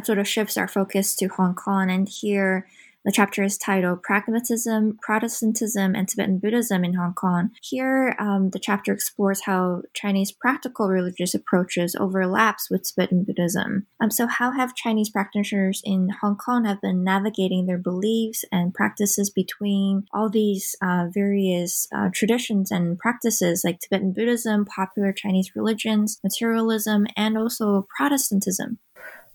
sort 0.04 0.18
of 0.18 0.28
shifts 0.28 0.56
our 0.56 0.68
focus 0.68 1.16
to 1.16 1.26
Hong 1.26 1.54
Kong, 1.54 1.90
and 1.90 2.08
here 2.08 2.68
the 3.04 3.12
chapter 3.12 3.42
is 3.42 3.58
titled 3.58 4.02
Pragmatism, 4.02 4.98
Protestantism, 5.02 5.94
and 5.94 6.08
Tibetan 6.08 6.38
Buddhism 6.38 6.84
in 6.84 6.94
Hong 6.94 7.14
Kong. 7.14 7.50
Here, 7.60 8.14
um, 8.18 8.50
the 8.50 8.60
chapter 8.60 8.92
explores 8.92 9.42
how 9.42 9.82
Chinese 9.92 10.30
practical 10.30 10.88
religious 10.88 11.34
approaches 11.34 11.96
overlaps 11.98 12.70
with 12.70 12.84
Tibetan 12.84 13.24
Buddhism. 13.24 13.86
Um, 14.00 14.10
so, 14.10 14.26
how 14.26 14.52
have 14.52 14.76
Chinese 14.76 15.10
practitioners 15.10 15.82
in 15.84 16.10
Hong 16.20 16.36
Kong 16.36 16.64
have 16.64 16.80
been 16.80 17.02
navigating 17.02 17.66
their 17.66 17.78
beliefs 17.78 18.44
and 18.52 18.72
practices 18.74 19.30
between 19.30 20.06
all 20.12 20.30
these 20.30 20.76
uh, 20.82 21.06
various 21.12 21.88
uh, 21.92 22.08
traditions 22.12 22.70
and 22.70 22.98
practices 22.98 23.62
like 23.64 23.80
Tibetan 23.80 24.12
Buddhism, 24.12 24.64
popular 24.64 25.12
Chinese 25.12 25.52
religions, 25.56 26.20
materialism, 26.22 27.06
and 27.16 27.36
also 27.36 27.86
Protestantism? 27.96 28.78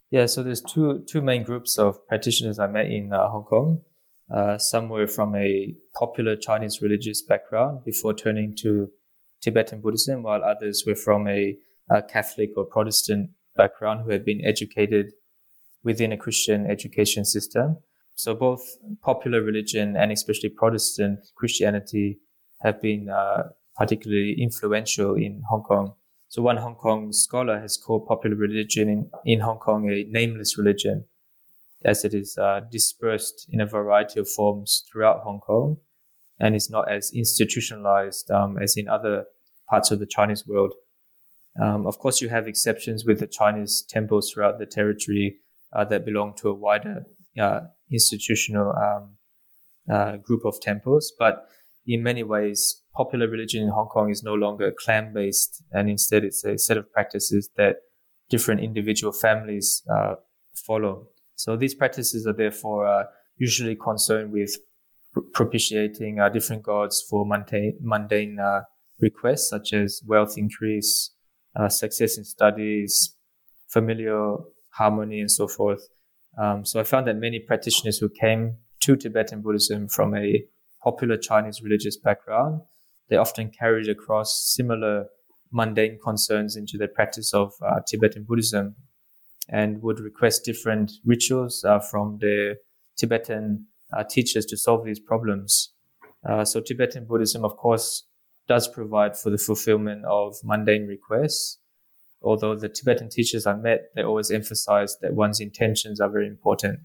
Yeah, 0.09 0.25
so 0.25 0.41
there's 0.41 0.61
two 0.61 1.03
two 1.07 1.21
main 1.21 1.43
groups 1.43 1.77
of 1.77 2.05
practitioners 2.07 2.59
I 2.59 2.67
met 2.67 2.85
in 2.85 3.11
uh, 3.11 3.27
Hong 3.29 3.43
Kong. 3.43 3.81
Uh, 4.33 4.57
some 4.57 4.89
were 4.89 5.07
from 5.07 5.35
a 5.35 5.75
popular 5.97 6.35
Chinese 6.35 6.81
religious 6.81 7.21
background 7.21 7.83
before 7.85 8.13
turning 8.13 8.55
to 8.61 8.89
Tibetan 9.41 9.81
Buddhism, 9.81 10.23
while 10.23 10.43
others 10.43 10.83
were 10.87 10.95
from 10.95 11.27
a, 11.27 11.57
a 11.89 12.01
Catholic 12.01 12.51
or 12.55 12.65
Protestant 12.65 13.31
background 13.55 14.01
who 14.03 14.11
had 14.11 14.23
been 14.23 14.41
educated 14.45 15.11
within 15.83 16.11
a 16.11 16.17
Christian 16.17 16.69
education 16.69 17.25
system. 17.25 17.77
So 18.15 18.33
both 18.33 18.61
popular 19.03 19.41
religion 19.41 19.95
and 19.95 20.11
especially 20.11 20.49
Protestant 20.49 21.19
Christianity 21.35 22.19
have 22.61 22.81
been 22.81 23.09
uh, 23.09 23.43
particularly 23.75 24.35
influential 24.41 25.15
in 25.15 25.43
Hong 25.49 25.63
Kong. 25.63 25.93
So 26.37 26.43
one 26.43 26.57
Hong 26.57 26.75
Kong 26.75 27.11
scholar 27.13 27.59
has 27.59 27.77
called 27.77 28.05
popular 28.05 28.35
religion 28.35 28.89
in, 28.89 29.09
in 29.25 29.39
Hong 29.39 29.57
Kong 29.57 29.89
a 29.89 30.03
nameless 30.03 30.55
religion, 30.55 31.05
as 31.83 32.05
it 32.05 32.13
is 32.13 32.37
uh, 32.37 32.61
dispersed 32.71 33.47
in 33.49 33.59
a 33.59 33.65
variety 33.65 34.19
of 34.19 34.29
forms 34.29 34.83
throughout 34.87 35.21
Hong 35.21 35.39
Kong 35.39 35.77
and 36.39 36.55
is 36.55 36.69
not 36.69 36.91
as 36.91 37.11
institutionalized 37.11 38.29
um, 38.29 38.59
as 38.61 38.77
in 38.77 38.87
other 38.87 39.25
parts 39.67 39.89
of 39.89 39.97
the 39.97 40.05
Chinese 40.05 40.45
world. 40.45 40.75
Um, 41.59 41.87
of 41.87 41.97
course, 41.97 42.21
you 42.21 42.29
have 42.29 42.47
exceptions 42.47 43.03
with 43.03 43.19
the 43.19 43.25
Chinese 43.25 43.83
temples 43.89 44.31
throughout 44.31 44.59
the 44.59 44.67
territory 44.67 45.37
uh, 45.73 45.85
that 45.85 46.05
belong 46.05 46.35
to 46.35 46.49
a 46.49 46.53
wider 46.53 47.07
uh, 47.41 47.61
institutional 47.91 48.75
um, 48.75 49.17
uh, 49.91 50.17
group 50.17 50.45
of 50.45 50.61
temples, 50.61 51.11
but 51.17 51.47
in 51.87 52.03
many 52.03 52.21
ways, 52.21 52.83
popular 52.97 53.27
religion 53.29 53.63
in 53.63 53.69
Hong 53.69 53.87
Kong 53.87 54.09
is 54.09 54.23
no 54.23 54.33
longer 54.33 54.73
clan 54.83 55.13
based, 55.13 55.63
and 55.71 55.89
instead 55.89 56.23
it's 56.23 56.43
a 56.43 56.57
set 56.57 56.77
of 56.77 56.91
practices 56.91 57.49
that 57.55 57.75
different 58.29 58.61
individual 58.61 59.13
families 59.13 59.83
uh, 59.95 60.15
follow. 60.55 61.07
So 61.35 61.55
these 61.55 61.75
practices 61.75 62.25
are 62.25 62.33
therefore 62.33 62.87
uh, 62.87 63.03
usually 63.37 63.75
concerned 63.75 64.31
with 64.31 64.57
propitiating 65.33 66.19
uh, 66.19 66.29
different 66.29 66.63
gods 66.63 67.05
for 67.09 67.25
mundane, 67.25 68.39
uh, 68.39 68.61
requests 68.99 69.49
such 69.49 69.73
as 69.73 70.01
wealth 70.07 70.33
increase, 70.37 71.11
uh, 71.55 71.69
success 71.69 72.17
in 72.17 72.25
studies, 72.25 73.15
familial 73.67 74.47
harmony 74.71 75.19
and 75.19 75.31
so 75.31 75.47
forth. 75.47 75.87
Um, 76.41 76.65
so 76.65 76.79
I 76.79 76.83
found 76.83 77.07
that 77.07 77.17
many 77.17 77.39
practitioners 77.39 77.97
who 77.99 78.09
came 78.09 78.57
to 78.81 78.95
Tibetan 78.95 79.41
Buddhism 79.41 79.87
from 79.87 80.15
a 80.15 80.43
popular 80.83 81.17
Chinese 81.17 81.61
religious 81.61 81.97
background, 81.97 82.61
they 83.09 83.17
often 83.17 83.49
carried 83.49 83.89
across 83.89 84.53
similar 84.55 85.07
mundane 85.51 85.97
concerns 86.03 86.55
into 86.55 86.77
the 86.77 86.87
practice 86.87 87.33
of 87.33 87.53
uh, 87.61 87.79
Tibetan 87.87 88.23
Buddhism 88.23 88.75
and 89.49 89.81
would 89.81 89.99
request 89.99 90.43
different 90.43 90.91
rituals 91.05 91.63
uh, 91.63 91.79
from 91.79 92.17
the 92.19 92.57
Tibetan 92.97 93.65
uh, 93.93 94.03
teachers 94.03 94.45
to 94.47 94.57
solve 94.57 94.85
these 94.85 94.99
problems. 94.99 95.73
Uh, 96.27 96.43
so 96.43 96.59
Tibetan 96.59 97.05
Buddhism, 97.05 97.45
of 97.45 97.55
course, 97.55 98.03
does 98.47 98.67
provide 98.67 99.17
for 99.17 99.29
the 99.29 99.37
fulfillment 99.37 100.03
of 100.05 100.35
mundane 100.43 100.87
requests. 100.87 101.59
Although 102.21 102.55
the 102.55 102.69
Tibetan 102.69 103.09
teachers 103.09 103.45
I 103.45 103.53
met, 103.55 103.91
they 103.95 104.03
always 104.03 104.31
emphasize 104.31 104.97
that 105.01 105.13
one's 105.13 105.39
intentions 105.39 106.01
are 106.01 106.09
very 106.09 106.27
important. 106.27 106.79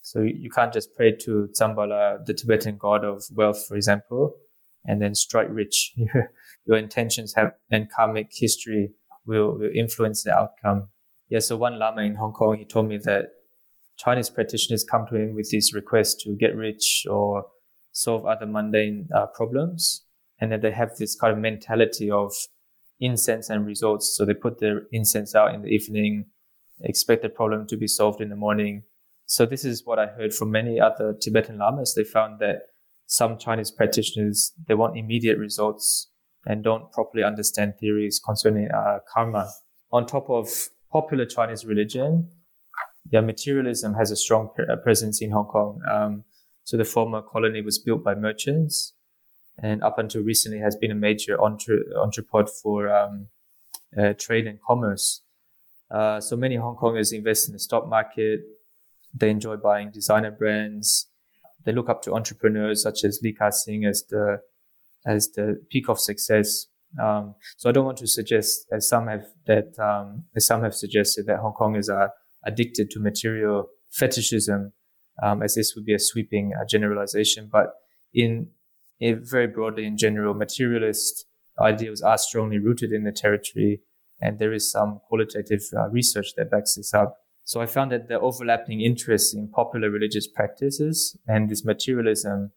So 0.00 0.20
you 0.20 0.50
can't 0.50 0.72
just 0.72 0.94
pray 0.94 1.12
to 1.12 1.48
Tsambala, 1.52 2.24
the 2.24 2.34
Tibetan 2.34 2.76
god 2.78 3.04
of 3.04 3.24
wealth, 3.32 3.66
for 3.66 3.76
example, 3.76 4.36
and 4.84 5.00
then 5.00 5.14
strike 5.14 5.48
rich. 5.50 5.94
Your 6.66 6.76
intentions 6.76 7.34
have 7.34 7.52
and 7.70 7.90
karmic 7.90 8.28
history 8.32 8.90
will, 9.26 9.58
will 9.58 9.70
influence 9.74 10.22
the 10.22 10.34
outcome. 10.34 10.88
Yeah, 11.28 11.40
so 11.40 11.56
one 11.56 11.78
Lama 11.78 12.02
in 12.02 12.16
Hong 12.16 12.32
Kong, 12.32 12.56
he 12.58 12.64
told 12.64 12.88
me 12.88 12.98
that 12.98 13.30
Chinese 13.96 14.30
practitioners 14.30 14.84
come 14.84 15.06
to 15.08 15.16
him 15.16 15.34
with 15.34 15.50
these 15.50 15.72
requests 15.72 16.22
to 16.24 16.36
get 16.36 16.56
rich 16.56 17.06
or 17.08 17.46
solve 17.92 18.26
other 18.26 18.46
mundane 18.46 19.08
uh, 19.14 19.26
problems. 19.26 20.04
And 20.40 20.50
then 20.52 20.60
they 20.60 20.72
have 20.72 20.96
this 20.96 21.14
kind 21.14 21.32
of 21.32 21.38
mentality 21.38 22.10
of 22.10 22.32
incense 23.00 23.50
and 23.50 23.66
results. 23.66 24.16
So 24.16 24.24
they 24.24 24.34
put 24.34 24.58
their 24.58 24.82
incense 24.92 25.34
out 25.34 25.54
in 25.54 25.62
the 25.62 25.68
evening, 25.68 26.26
expect 26.82 27.22
the 27.22 27.28
problem 27.28 27.66
to 27.68 27.76
be 27.76 27.86
solved 27.86 28.20
in 28.20 28.30
the 28.30 28.36
morning. 28.36 28.82
So 29.26 29.46
this 29.46 29.64
is 29.64 29.86
what 29.86 29.98
I 29.98 30.06
heard 30.06 30.34
from 30.34 30.50
many 30.50 30.80
other 30.80 31.14
Tibetan 31.18 31.58
lamas. 31.58 31.94
They 31.94 32.04
found 32.04 32.40
that 32.40 32.62
some 33.14 33.38
Chinese 33.38 33.70
practitioners, 33.70 34.52
they 34.66 34.74
want 34.74 34.98
immediate 34.98 35.38
results 35.38 36.08
and 36.46 36.64
don't 36.64 36.90
properly 36.90 37.22
understand 37.22 37.74
theories 37.78 38.20
concerning 38.24 38.68
uh, 38.70 38.98
karma. 39.12 39.48
On 39.92 40.04
top 40.04 40.28
of 40.28 40.48
popular 40.92 41.24
Chinese 41.24 41.64
religion, 41.64 42.28
yeah, 43.10 43.20
materialism 43.20 43.94
has 43.94 44.10
a 44.10 44.16
strong 44.16 44.50
uh, 44.58 44.76
presence 44.76 45.22
in 45.22 45.30
Hong 45.30 45.46
Kong. 45.46 45.80
Um, 45.90 46.24
so 46.64 46.76
the 46.76 46.84
former 46.84 47.22
colony 47.22 47.62
was 47.62 47.78
built 47.78 48.02
by 48.02 48.14
merchants, 48.16 48.94
and 49.62 49.82
up 49.84 49.98
until 49.98 50.22
recently 50.22 50.58
has 50.58 50.74
been 50.74 50.90
a 50.90 50.96
major 50.96 51.40
entre- 51.40 51.84
entrepot 51.96 52.48
for 52.50 52.88
um, 52.88 53.28
uh, 53.96 54.14
trade 54.18 54.46
and 54.48 54.58
commerce. 54.60 55.22
Uh, 55.88 56.20
so 56.20 56.34
many 56.36 56.56
Hong 56.56 56.76
Kongers 56.76 57.12
invest 57.12 57.46
in 57.46 57.52
the 57.52 57.60
stock 57.60 57.88
market. 57.88 58.40
They 59.14 59.30
enjoy 59.30 59.56
buying 59.56 59.92
designer 59.92 60.32
brands. 60.32 61.06
They 61.64 61.72
look 61.72 61.88
up 61.88 62.02
to 62.02 62.14
entrepreneurs 62.14 62.82
such 62.82 63.04
as 63.04 63.20
Li 63.22 63.32
Ka-shing 63.32 63.84
as 63.84 64.04
the 64.08 64.40
as 65.06 65.28
the 65.32 65.62
peak 65.70 65.88
of 65.88 66.00
success. 66.00 66.66
Um, 67.02 67.34
so 67.56 67.68
I 67.68 67.72
don't 67.72 67.84
want 67.84 67.98
to 67.98 68.06
suggest, 68.06 68.66
as 68.72 68.88
some 68.88 69.08
have 69.08 69.26
that, 69.46 69.78
um, 69.78 70.24
as 70.36 70.46
some 70.46 70.62
have 70.62 70.74
suggested, 70.74 71.26
that 71.26 71.38
Hong 71.40 71.52
Kongers 71.52 71.92
are 71.92 72.12
addicted 72.46 72.90
to 72.90 73.00
material 73.00 73.68
fetishism, 73.90 74.72
um, 75.22 75.42
as 75.42 75.54
this 75.54 75.74
would 75.74 75.84
be 75.84 75.94
a 75.94 75.98
sweeping 75.98 76.52
uh, 76.54 76.64
generalization. 76.64 77.48
But 77.50 77.74
in, 78.14 78.48
in 79.00 79.22
very 79.24 79.46
broadly 79.48 79.86
in 79.86 79.96
general, 79.96 80.34
materialist 80.34 81.26
ideals 81.60 82.00
are 82.00 82.18
strongly 82.18 82.58
rooted 82.58 82.92
in 82.92 83.04
the 83.04 83.12
territory, 83.12 83.80
and 84.20 84.38
there 84.38 84.52
is 84.52 84.70
some 84.70 85.00
qualitative 85.08 85.62
uh, 85.76 85.88
research 85.88 86.28
that 86.36 86.50
backs 86.50 86.76
this 86.76 86.94
up. 86.94 87.16
So 87.44 87.60
I 87.60 87.66
found 87.66 87.92
that 87.92 88.08
the 88.08 88.18
overlapping 88.18 88.80
interests 88.80 89.34
in 89.34 89.48
popular 89.48 89.90
religious 89.90 90.26
practices 90.26 91.16
and 91.28 91.50
this 91.50 91.64
materialism 91.64 92.52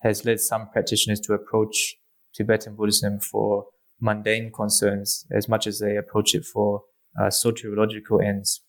has 0.00 0.24
led 0.24 0.40
some 0.40 0.68
practitioners 0.70 1.20
to 1.20 1.32
approach 1.32 1.96
Tibetan 2.34 2.76
Buddhism 2.76 3.18
for 3.18 3.66
mundane 3.98 4.52
concerns 4.52 5.26
as 5.34 5.48
much 5.48 5.66
as 5.66 5.78
they 5.78 5.96
approach 5.96 6.34
it 6.34 6.44
for 6.44 6.82
uh, 7.18 7.28
soteriological 7.28 8.22
ends. 8.22 8.60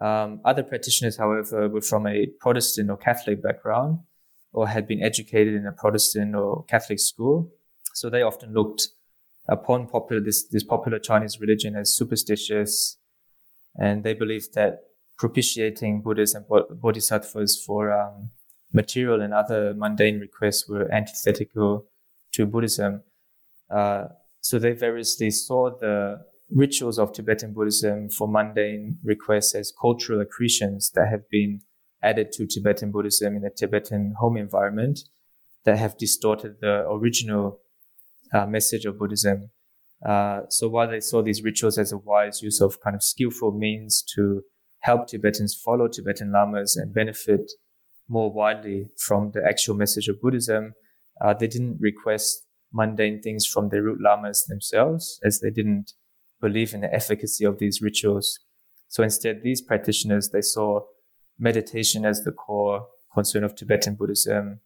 Um, 0.00 0.40
other 0.44 0.62
practitioners, 0.62 1.16
however, 1.16 1.68
were 1.68 1.80
from 1.80 2.06
a 2.06 2.26
Protestant 2.40 2.90
or 2.90 2.96
Catholic 2.96 3.42
background 3.42 4.00
or 4.52 4.68
had 4.68 4.86
been 4.86 5.02
educated 5.02 5.54
in 5.54 5.66
a 5.66 5.72
Protestant 5.72 6.34
or 6.34 6.64
Catholic 6.64 7.00
school. 7.00 7.50
So 7.94 8.10
they 8.10 8.22
often 8.22 8.52
looked 8.52 8.88
upon 9.48 9.86
popular, 9.86 10.20
this, 10.22 10.46
this 10.48 10.64
popular 10.64 10.98
Chinese 10.98 11.40
religion 11.40 11.74
as 11.76 11.96
superstitious. 11.96 12.98
And 13.76 14.04
they 14.04 14.14
believed 14.14 14.54
that 14.54 14.80
propitiating 15.18 16.02
Buddhas 16.02 16.34
and 16.34 16.44
Bodhisattvas 16.48 17.62
for 17.64 17.92
um, 17.92 18.30
material 18.72 19.22
and 19.22 19.32
other 19.32 19.74
mundane 19.74 20.18
requests 20.20 20.68
were 20.68 20.92
antithetical 20.92 21.86
to 22.32 22.46
Buddhism. 22.46 23.02
Uh, 23.70 24.06
so 24.40 24.58
they 24.58 24.72
variously 24.72 25.30
saw 25.30 25.70
the 25.70 26.20
rituals 26.50 26.98
of 26.98 27.12
Tibetan 27.12 27.52
Buddhism 27.52 28.10
for 28.10 28.28
mundane 28.28 28.98
requests 29.02 29.54
as 29.54 29.72
cultural 29.80 30.20
accretions 30.20 30.90
that 30.94 31.08
have 31.08 31.28
been 31.30 31.62
added 32.02 32.32
to 32.32 32.46
Tibetan 32.46 32.90
Buddhism 32.90 33.36
in 33.36 33.44
a 33.44 33.50
Tibetan 33.50 34.14
home 34.18 34.36
environment 34.36 35.00
that 35.64 35.78
have 35.78 35.96
distorted 35.96 36.56
the 36.60 36.86
original 36.90 37.60
uh, 38.32 38.46
message 38.46 38.84
of 38.84 38.98
Buddhism. 38.98 39.50
Uh, 40.04 40.42
so 40.50 40.68
while 40.68 40.88
they 40.88 41.00
saw 41.00 41.22
these 41.22 41.42
rituals 41.42 41.78
as 41.78 41.92
a 41.92 41.98
wise 41.98 42.42
use 42.42 42.60
of 42.60 42.80
kind 42.80 42.94
of 42.94 43.02
skillful 43.02 43.52
means 43.52 44.02
to 44.14 44.42
help 44.80 45.06
Tibetans 45.06 45.54
follow 45.54 45.88
Tibetan 45.88 46.30
lamas 46.30 46.76
and 46.76 46.92
benefit 46.92 47.50
more 48.08 48.30
widely 48.30 48.86
from 48.98 49.30
the 49.32 49.42
actual 49.46 49.74
message 49.74 50.08
of 50.08 50.20
Buddhism, 50.20 50.74
uh, 51.20 51.34
they 51.34 51.46
didn't 51.46 51.78
request 51.80 52.46
mundane 52.72 53.22
things 53.22 53.46
from 53.46 53.68
the 53.68 53.80
root 53.80 54.00
lamas 54.00 54.44
themselves, 54.46 55.18
as 55.24 55.40
they 55.40 55.50
didn't 55.50 55.92
believe 56.40 56.74
in 56.74 56.80
the 56.80 56.92
efficacy 56.92 57.44
of 57.44 57.58
these 57.58 57.80
rituals. 57.80 58.40
So 58.88 59.02
instead, 59.02 59.42
these 59.42 59.62
practitioners, 59.62 60.30
they 60.30 60.42
saw 60.42 60.80
meditation 61.38 62.04
as 62.04 62.22
the 62.22 62.32
core 62.32 62.86
concern 63.12 63.44
of 63.44 63.54
Tibetan 63.54 63.94
Buddhism. 63.94 64.60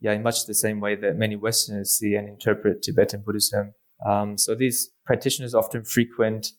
Yeah, 0.00 0.12
in 0.12 0.22
much 0.22 0.46
the 0.46 0.54
same 0.54 0.80
way 0.80 0.96
that 0.96 1.16
many 1.16 1.36
Westerners 1.36 1.96
see 1.96 2.14
and 2.14 2.28
interpret 2.28 2.82
Tibetan 2.82 3.22
Buddhism. 3.24 3.74
Um, 4.06 4.38
so 4.38 4.54
these 4.54 4.90
practitioners 5.04 5.54
often 5.54 5.84
frequent 5.84 6.52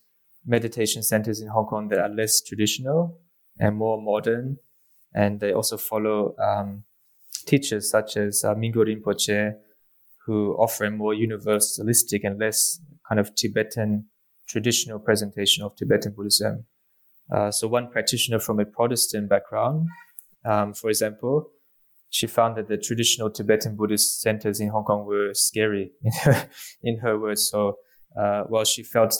meditation 0.45 1.03
centers 1.03 1.41
in 1.41 1.47
Hong 1.47 1.65
Kong 1.65 1.87
that 1.89 1.99
are 1.99 2.09
less 2.09 2.41
traditional 2.41 3.19
and 3.59 3.75
more 3.75 4.01
modern. 4.01 4.57
And 5.13 5.39
they 5.39 5.53
also 5.53 5.77
follow 5.77 6.35
um, 6.37 6.83
teachers 7.45 7.89
such 7.89 8.17
as 8.17 8.43
uh, 8.43 8.55
Mingyur 8.55 8.87
Rinpoche, 8.87 9.55
who 10.25 10.53
offer 10.53 10.85
a 10.85 10.91
more 10.91 11.13
universalistic 11.13 12.21
and 12.23 12.39
less 12.39 12.79
kind 13.07 13.19
of 13.19 13.35
Tibetan 13.35 14.05
traditional 14.47 14.99
presentation 14.99 15.63
of 15.63 15.75
Tibetan 15.75 16.13
Buddhism. 16.13 16.65
Uh, 17.31 17.51
so 17.51 17.67
one 17.67 17.89
practitioner 17.89 18.39
from 18.39 18.59
a 18.59 18.65
Protestant 18.65 19.29
background, 19.29 19.87
um, 20.45 20.73
for 20.73 20.89
example, 20.89 21.49
she 22.14 22.28
found 22.28 22.55
that 22.55 22.68
the 22.68 22.78
traditional 22.78 23.32
Tibetan 23.32 23.76
Buddhist 23.76 24.22
centers 24.22 24.59
in 24.59 24.70
Hong 24.70 24.84
Kong 24.84 25.03
were 25.03 25.34
scary, 25.34 25.93
in 26.03 26.11
her, 26.22 26.49
in 26.84 26.99
her 26.99 27.20
words. 27.20 27.49
So 27.49 27.80
uh, 28.16 28.43
while 28.43 28.66
she 28.66 28.84
felt 28.84 29.16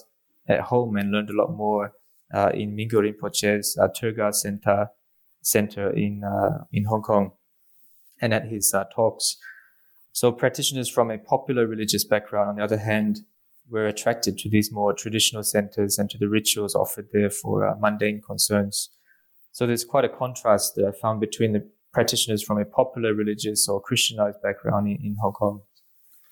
at 0.48 0.62
home 0.62 0.96
and 0.96 1.12
learned 1.12 1.32
a 1.32 1.36
lot 1.36 1.52
more 1.52 1.94
uh, 2.36 2.52
in 2.54 2.76
Mingyur 2.78 3.02
Rinpoche's 3.02 3.76
uh, 3.82 3.88
Tergar 3.88 4.32
Center, 4.32 4.90
center 5.42 5.90
in 5.90 6.24
uh, 6.24 6.66
in 6.72 6.86
Hong 6.86 7.02
Kong, 7.02 7.32
and 8.22 8.32
at 8.32 8.46
his 8.46 8.72
uh, 8.76 8.84
talks. 8.94 9.38
So 10.12 10.32
practitioners 10.32 10.88
from 10.88 11.10
a 11.10 11.18
popular 11.18 11.66
religious 11.66 12.06
background, 12.06 12.50
on 12.50 12.56
the 12.58 12.64
other 12.64 12.78
hand, 12.78 13.22
were 13.72 13.88
attracted 13.88 14.38
to 14.38 14.50
these 14.50 14.72
more 14.72 14.94
traditional 14.94 15.42
centers 15.42 15.98
and 15.98 16.12
to 16.12 16.20
the 16.20 16.30
rituals 16.30 16.76
offered 16.76 17.08
there 17.12 17.32
for 17.32 17.68
uh, 17.68 17.74
mundane 17.80 18.22
concerns. 18.22 18.92
So 19.52 19.66
there's 19.66 19.84
quite 19.84 20.06
a 20.06 20.10
contrast 20.10 20.76
that 20.76 20.86
I 20.86 20.92
found 20.92 21.20
between 21.20 21.54
the 21.54 21.68
practitioners 21.94 22.44
from 22.44 22.58
a 22.58 22.66
popular 22.66 23.14
religious 23.14 23.68
or 23.68 23.82
Christianized 23.82 24.42
background 24.42 24.88
in, 24.88 24.96
in 25.04 25.16
Hong 25.22 25.34
Kong. 25.34 25.62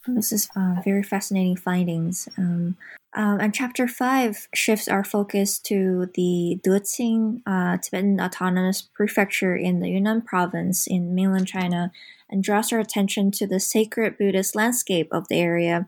This 0.07 0.31
is 0.31 0.49
uh, 0.55 0.75
very 0.83 1.03
fascinating 1.03 1.55
findings. 1.55 2.27
Um, 2.37 2.75
um, 3.13 3.39
and 3.39 3.53
chapter 3.53 3.87
five 3.87 4.47
shifts 4.55 4.87
our 4.87 5.03
focus 5.03 5.59
to 5.59 6.09
the 6.15 6.59
Deqing 6.65 7.41
uh, 7.45 7.77
Tibetan 7.77 8.19
Autonomous 8.19 8.81
Prefecture 8.81 9.55
in 9.55 9.79
the 9.79 9.89
Yunnan 9.89 10.23
province 10.23 10.87
in 10.87 11.13
mainland 11.13 11.47
China 11.47 11.91
and 12.29 12.43
draws 12.43 12.73
our 12.73 12.79
attention 12.79 13.29
to 13.31 13.45
the 13.45 13.59
sacred 13.59 14.17
Buddhist 14.17 14.55
landscape 14.55 15.09
of 15.11 15.27
the 15.27 15.35
area 15.35 15.87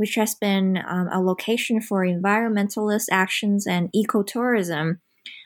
which 0.00 0.14
has 0.14 0.34
been 0.34 0.78
um, 0.88 1.08
a 1.12 1.20
location 1.20 1.78
for 1.78 2.06
environmentalist 2.06 3.04
actions 3.12 3.66
and 3.66 3.92
ecotourism. 3.92 4.98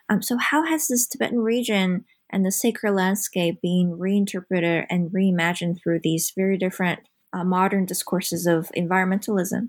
Um, 0.09 0.23
so, 0.23 0.37
how 0.39 0.65
has 0.65 0.87
this 0.87 1.09
Tibetan 1.09 1.41
region 1.41 2.05
and 2.35 2.45
the 2.45 2.51
sacred 2.51 2.93
landscape 2.93 3.62
being 3.62 3.97
reinterpreted 3.97 4.87
and 4.91 5.12
reimagined 5.12 5.80
through 5.80 6.01
these 6.03 6.32
very 6.37 6.59
different 6.59 6.99
uh, 7.32 7.45
modern 7.45 7.87
discourses 7.87 8.45
of 8.45 8.70
environmentalism? 8.76 9.68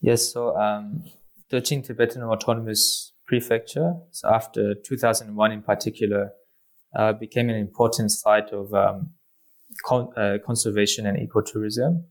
Yes, 0.00 0.32
so 0.32 0.56
um, 0.56 1.04
Deqing 1.52 1.84
Tibetan 1.84 2.22
Autonomous 2.22 3.12
prefecture. 3.26 3.94
So 4.10 4.28
after 4.28 4.74
2001 4.74 5.52
in 5.52 5.62
particular, 5.62 6.32
uh, 6.96 7.12
became 7.12 7.48
an 7.48 7.54
important 7.54 8.10
site 8.10 8.50
of 8.50 8.74
um, 8.74 9.10
con- 9.84 10.12
uh, 10.16 10.38
conservation 10.44 11.06
and 11.06 11.16
ecotourism. 11.16 12.04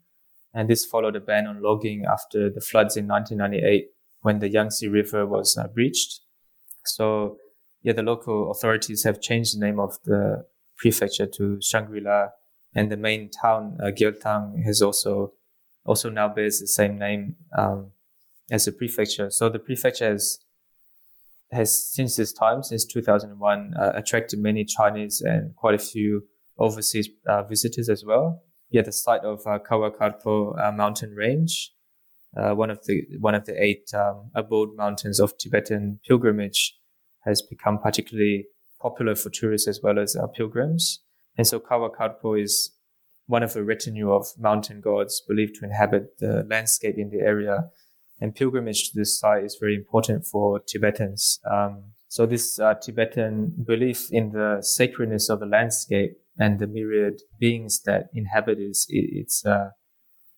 And 0.54 0.70
this 0.70 0.86
followed 0.86 1.18
a 1.18 1.20
ban 1.20 1.46
on 1.46 1.62
logging 1.62 2.06
after 2.10 2.50
the 2.50 2.62
floods 2.62 2.96
in 2.96 3.06
1998 3.06 3.88
when 4.22 4.40
the 4.40 4.50
Yangtze 4.50 4.88
River 4.88 5.28
was 5.28 5.58
uh, 5.58 5.68
breached. 5.68 6.22
So, 6.86 7.38
yeah, 7.82 7.94
the 7.94 8.04
local 8.04 8.52
authorities 8.52 9.04
have 9.04 9.22
changed 9.22 9.56
the 9.56 9.66
name 9.66 9.80
of 9.80 9.98
the 10.06 10.46
prefecture 10.78 11.26
to 11.26 11.60
Shangri-La, 11.62 12.30
and 12.76 12.92
the 12.92 12.98
main 12.98 13.30
town, 13.30 13.78
uh, 13.82 13.92
has 14.66 14.82
also 14.82 15.34
also 15.86 16.10
now 16.10 16.28
bears 16.28 16.60
the 16.60 16.68
same 16.68 17.00
name 17.00 17.36
um, 17.58 17.92
as 18.52 18.66
the 18.66 18.72
prefecture. 18.72 19.30
So 19.32 19.50
the 19.50 19.60
prefecture 19.60 20.12
has 20.12 20.40
has 21.52 21.92
since 21.94 22.16
this 22.16 22.32
time, 22.32 22.62
since 22.62 22.86
2001, 22.86 23.74
uh, 23.76 23.92
attracted 23.96 24.40
many 24.40 24.64
Chinese 24.66 25.22
and 25.22 25.56
quite 25.56 25.74
a 25.74 25.80
few 25.80 26.24
overseas 26.60 27.10
uh, 27.28 27.44
visitors 27.44 27.90
as 27.90 28.04
well. 28.06 28.44
Yeah, 28.70 28.84
the 28.84 28.92
site 28.92 29.22
of 29.22 29.40
uh, 29.48 29.58
Kawakarpo 29.58 30.60
uh, 30.64 30.72
mountain 30.72 31.16
range, 31.16 31.74
uh, 32.38 32.54
one 32.54 32.70
of 32.70 32.86
the 32.86 33.04
one 33.20 33.34
of 33.34 33.46
the 33.46 33.62
eight 33.64 33.90
um, 33.96 34.30
abode 34.36 34.76
mountains 34.76 35.20
of 35.20 35.36
Tibetan 35.40 36.00
pilgrimage, 36.08 36.79
has 37.30 37.42
become 37.42 37.80
particularly 37.80 38.48
popular 38.82 39.16
for 39.16 39.30
tourists 39.30 39.68
as 39.68 39.80
well 39.82 40.00
as 40.00 40.16
uh, 40.16 40.28
pilgrims. 40.28 41.00
And 41.38 41.48
so 41.48 41.60
Kawakarpo 41.60 42.42
is 42.42 42.72
one 43.28 43.44
of 43.44 43.56
a 43.56 43.64
retinue 43.64 44.12
of 44.12 44.26
mountain 44.38 44.82
gods 44.82 45.22
believed 45.28 45.56
to 45.56 45.66
inhabit 45.66 46.18
the 46.20 46.46
landscape 46.50 46.96
in 46.98 47.10
the 47.10 47.20
area. 47.20 47.70
And 48.20 48.36
pilgrimage 48.36 48.90
to 48.90 49.00
this 49.00 49.18
site 49.18 49.44
is 49.44 49.58
very 49.60 49.76
important 49.76 50.26
for 50.26 50.60
Tibetans. 50.60 51.40
Um, 51.50 51.94
so 52.08 52.26
this 52.26 52.60
uh, 52.60 52.74
Tibetan 52.74 53.54
belief 53.66 54.12
in 54.12 54.32
the 54.32 54.58
sacredness 54.62 55.30
of 55.30 55.40
the 55.40 55.46
landscape 55.46 56.18
and 56.38 56.60
the 56.60 56.68
myriad 56.68 57.22
beings 57.40 57.82
that 57.84 58.10
inhabit 58.14 58.58
its, 58.60 58.88
its 58.90 59.46
uh, 59.46 59.70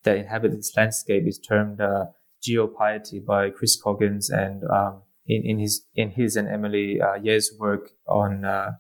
that 0.04 0.18
inhabit 0.18 0.52
this 0.52 0.74
landscape 0.76 1.24
is 1.28 1.40
termed 1.40 1.80
uh, 1.80 2.06
geopiety 2.46 3.24
by 3.24 3.50
Chris 3.50 3.80
Coggins 3.82 4.30
and 4.30 4.64
um, 4.66 5.04
in, 5.26 5.44
in 5.46 5.60
his 5.60 5.86
in 5.96 6.12
his 6.12 6.36
and 6.36 6.48
Emily 6.48 7.00
uh, 7.02 7.16
Yeh's 7.16 7.54
work 7.60 7.92
on 8.08 8.46
uh, 8.46 8.72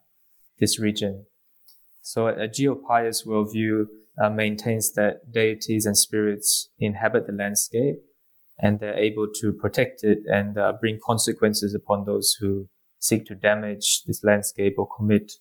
this 0.59 0.79
region. 0.79 1.25
So 2.01 2.27
a 2.27 2.47
geopious 2.47 3.25
worldview 3.25 3.85
uh, 4.21 4.29
maintains 4.29 4.93
that 4.93 5.31
deities 5.31 5.85
and 5.85 5.97
spirits 5.97 6.69
inhabit 6.79 7.27
the 7.27 7.33
landscape 7.33 7.97
and 8.59 8.79
they're 8.79 8.97
able 8.97 9.27
to 9.41 9.53
protect 9.53 10.03
it 10.03 10.19
and 10.27 10.57
uh, 10.57 10.73
bring 10.79 10.99
consequences 11.03 11.73
upon 11.73 12.05
those 12.05 12.35
who 12.39 12.67
seek 12.99 13.25
to 13.25 13.35
damage 13.35 14.03
this 14.05 14.23
landscape 14.23 14.75
or 14.77 14.87
commit 14.95 15.31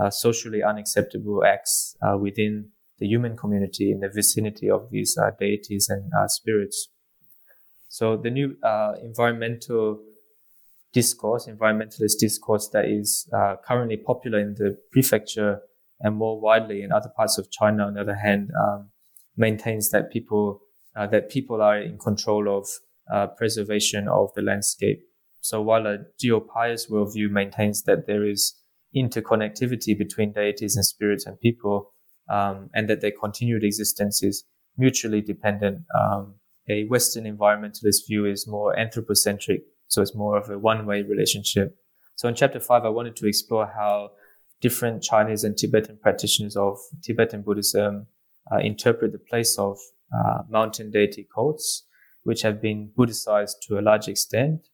uh, 0.00 0.10
socially 0.10 0.62
unacceptable 0.62 1.44
acts 1.44 1.96
uh, 2.02 2.16
within 2.16 2.68
the 2.98 3.06
human 3.06 3.36
community 3.36 3.90
in 3.90 4.00
the 4.00 4.08
vicinity 4.08 4.70
of 4.70 4.88
these 4.90 5.18
uh, 5.18 5.30
deities 5.38 5.88
and 5.88 6.12
spirits. 6.30 6.88
So 7.88 8.16
the 8.16 8.30
new 8.30 8.56
environmental 9.02 10.00
discourse, 10.92 11.46
environmentalist 11.46 12.18
discourse 12.18 12.68
that 12.72 12.86
is 12.86 13.28
uh, 13.32 13.56
currently 13.66 13.96
popular 13.96 14.38
in 14.38 14.54
the 14.54 14.76
prefecture 14.90 15.60
and 16.00 16.16
more 16.16 16.40
widely 16.40 16.82
in 16.82 16.92
other 16.92 17.10
parts 17.16 17.38
of 17.38 17.50
China, 17.50 17.84
on 17.84 17.94
the 17.94 18.00
other 18.00 18.14
hand, 18.14 18.50
um, 18.58 18.90
maintains 19.36 19.90
that 19.90 20.10
people 20.10 20.60
that 20.94 21.30
people 21.30 21.62
are 21.62 21.78
in 21.80 21.96
control 21.98 22.48
of 22.48 22.66
preservation 23.36 24.08
of 24.08 24.30
the 24.34 24.42
landscape. 24.42 25.00
So 25.40 25.62
while 25.62 25.86
a 25.86 25.98
geopious 26.20 26.90
worldview 26.90 27.30
maintains 27.30 27.82
that 27.84 28.06
there 28.06 28.24
is 28.24 28.54
interconnectivity 28.94 29.96
between 29.96 30.32
deities 30.32 30.76
and 30.76 30.84
spirits 30.84 31.26
and 31.26 31.40
people, 31.40 31.94
um, 32.28 32.70
and 32.74 32.88
that 32.88 33.00
their 33.00 33.12
continued 33.12 33.64
existence 33.64 34.22
is 34.22 34.44
mutually 34.76 35.20
dependent. 35.20 35.82
Um, 35.98 36.34
a 36.68 36.84
Western 36.86 37.24
environmentalist 37.24 38.06
view 38.08 38.26
is 38.26 38.46
more 38.46 38.78
anthropocentric, 38.78 39.62
so 39.90 40.00
it's 40.02 40.14
more 40.14 40.36
of 40.38 40.48
a 40.48 40.58
one-way 40.58 41.02
relationship. 41.02 41.76
So 42.14 42.28
in 42.28 42.34
chapter 42.34 42.60
five, 42.60 42.84
I 42.84 42.88
wanted 42.98 43.16
to 43.16 43.26
explore 43.26 43.66
how 43.66 44.12
different 44.60 45.02
Chinese 45.02 45.42
and 45.44 45.56
Tibetan 45.56 45.98
practitioners 46.04 46.56
of 46.56 46.78
Tibetan 47.02 47.42
Buddhism 47.42 48.06
uh, 48.52 48.58
interpret 48.58 49.12
the 49.12 49.24
place 49.30 49.58
of 49.58 49.76
uh, 50.16 50.38
mountain 50.48 50.90
deity 50.90 51.26
cults, 51.34 51.86
which 52.22 52.42
have 52.42 52.60
been 52.60 52.90
Buddhicized 52.96 53.56
to 53.66 53.78
a 53.78 53.82
large 53.90 54.06
extent 54.08 54.68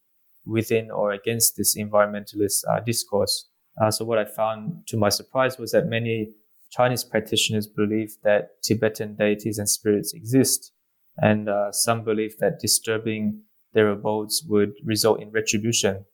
within 0.44 0.90
or 0.90 1.12
against 1.12 1.56
this 1.56 1.76
environmentalist 1.76 2.64
uh, 2.70 2.80
discourse. 2.80 3.48
Uh, 3.80 3.90
so 3.90 4.04
what 4.04 4.18
I 4.18 4.24
found 4.24 4.86
to 4.88 4.96
my 4.96 5.08
surprise 5.08 5.58
was 5.58 5.70
that 5.72 5.86
many 5.86 6.34
Chinese 6.70 7.04
practitioners 7.04 7.66
believe 7.66 8.16
that 8.24 8.62
Tibetan 8.62 9.14
deities 9.14 9.58
and 9.58 9.68
spirits 9.68 10.12
exist, 10.12 10.72
and 11.16 11.48
uh, 11.48 11.70
some 11.72 12.04
believe 12.04 12.34
that 12.40 12.58
disturbing 12.60 13.42
their 13.76 13.90
abodes 13.90 14.42
would 14.48 14.72
result 14.82 15.20
in 15.20 15.30
retribution. 15.30 16.06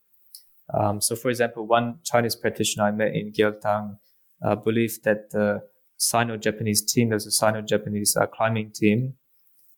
Um, 0.74 1.00
so, 1.00 1.14
for 1.14 1.30
example, 1.30 1.64
one 1.64 2.00
Chinese 2.02 2.34
practitioner 2.34 2.86
I 2.86 2.90
met 2.90 3.14
in 3.14 3.32
Gyaltang 3.32 3.98
uh, 4.44 4.56
believed 4.56 5.04
that 5.04 5.30
the 5.30 5.62
Sino-Japanese 5.96 6.82
team, 6.92 7.10
there's 7.10 7.26
a 7.26 7.30
Sino-Japanese 7.30 8.16
uh, 8.16 8.26
climbing 8.26 8.72
team 8.72 9.14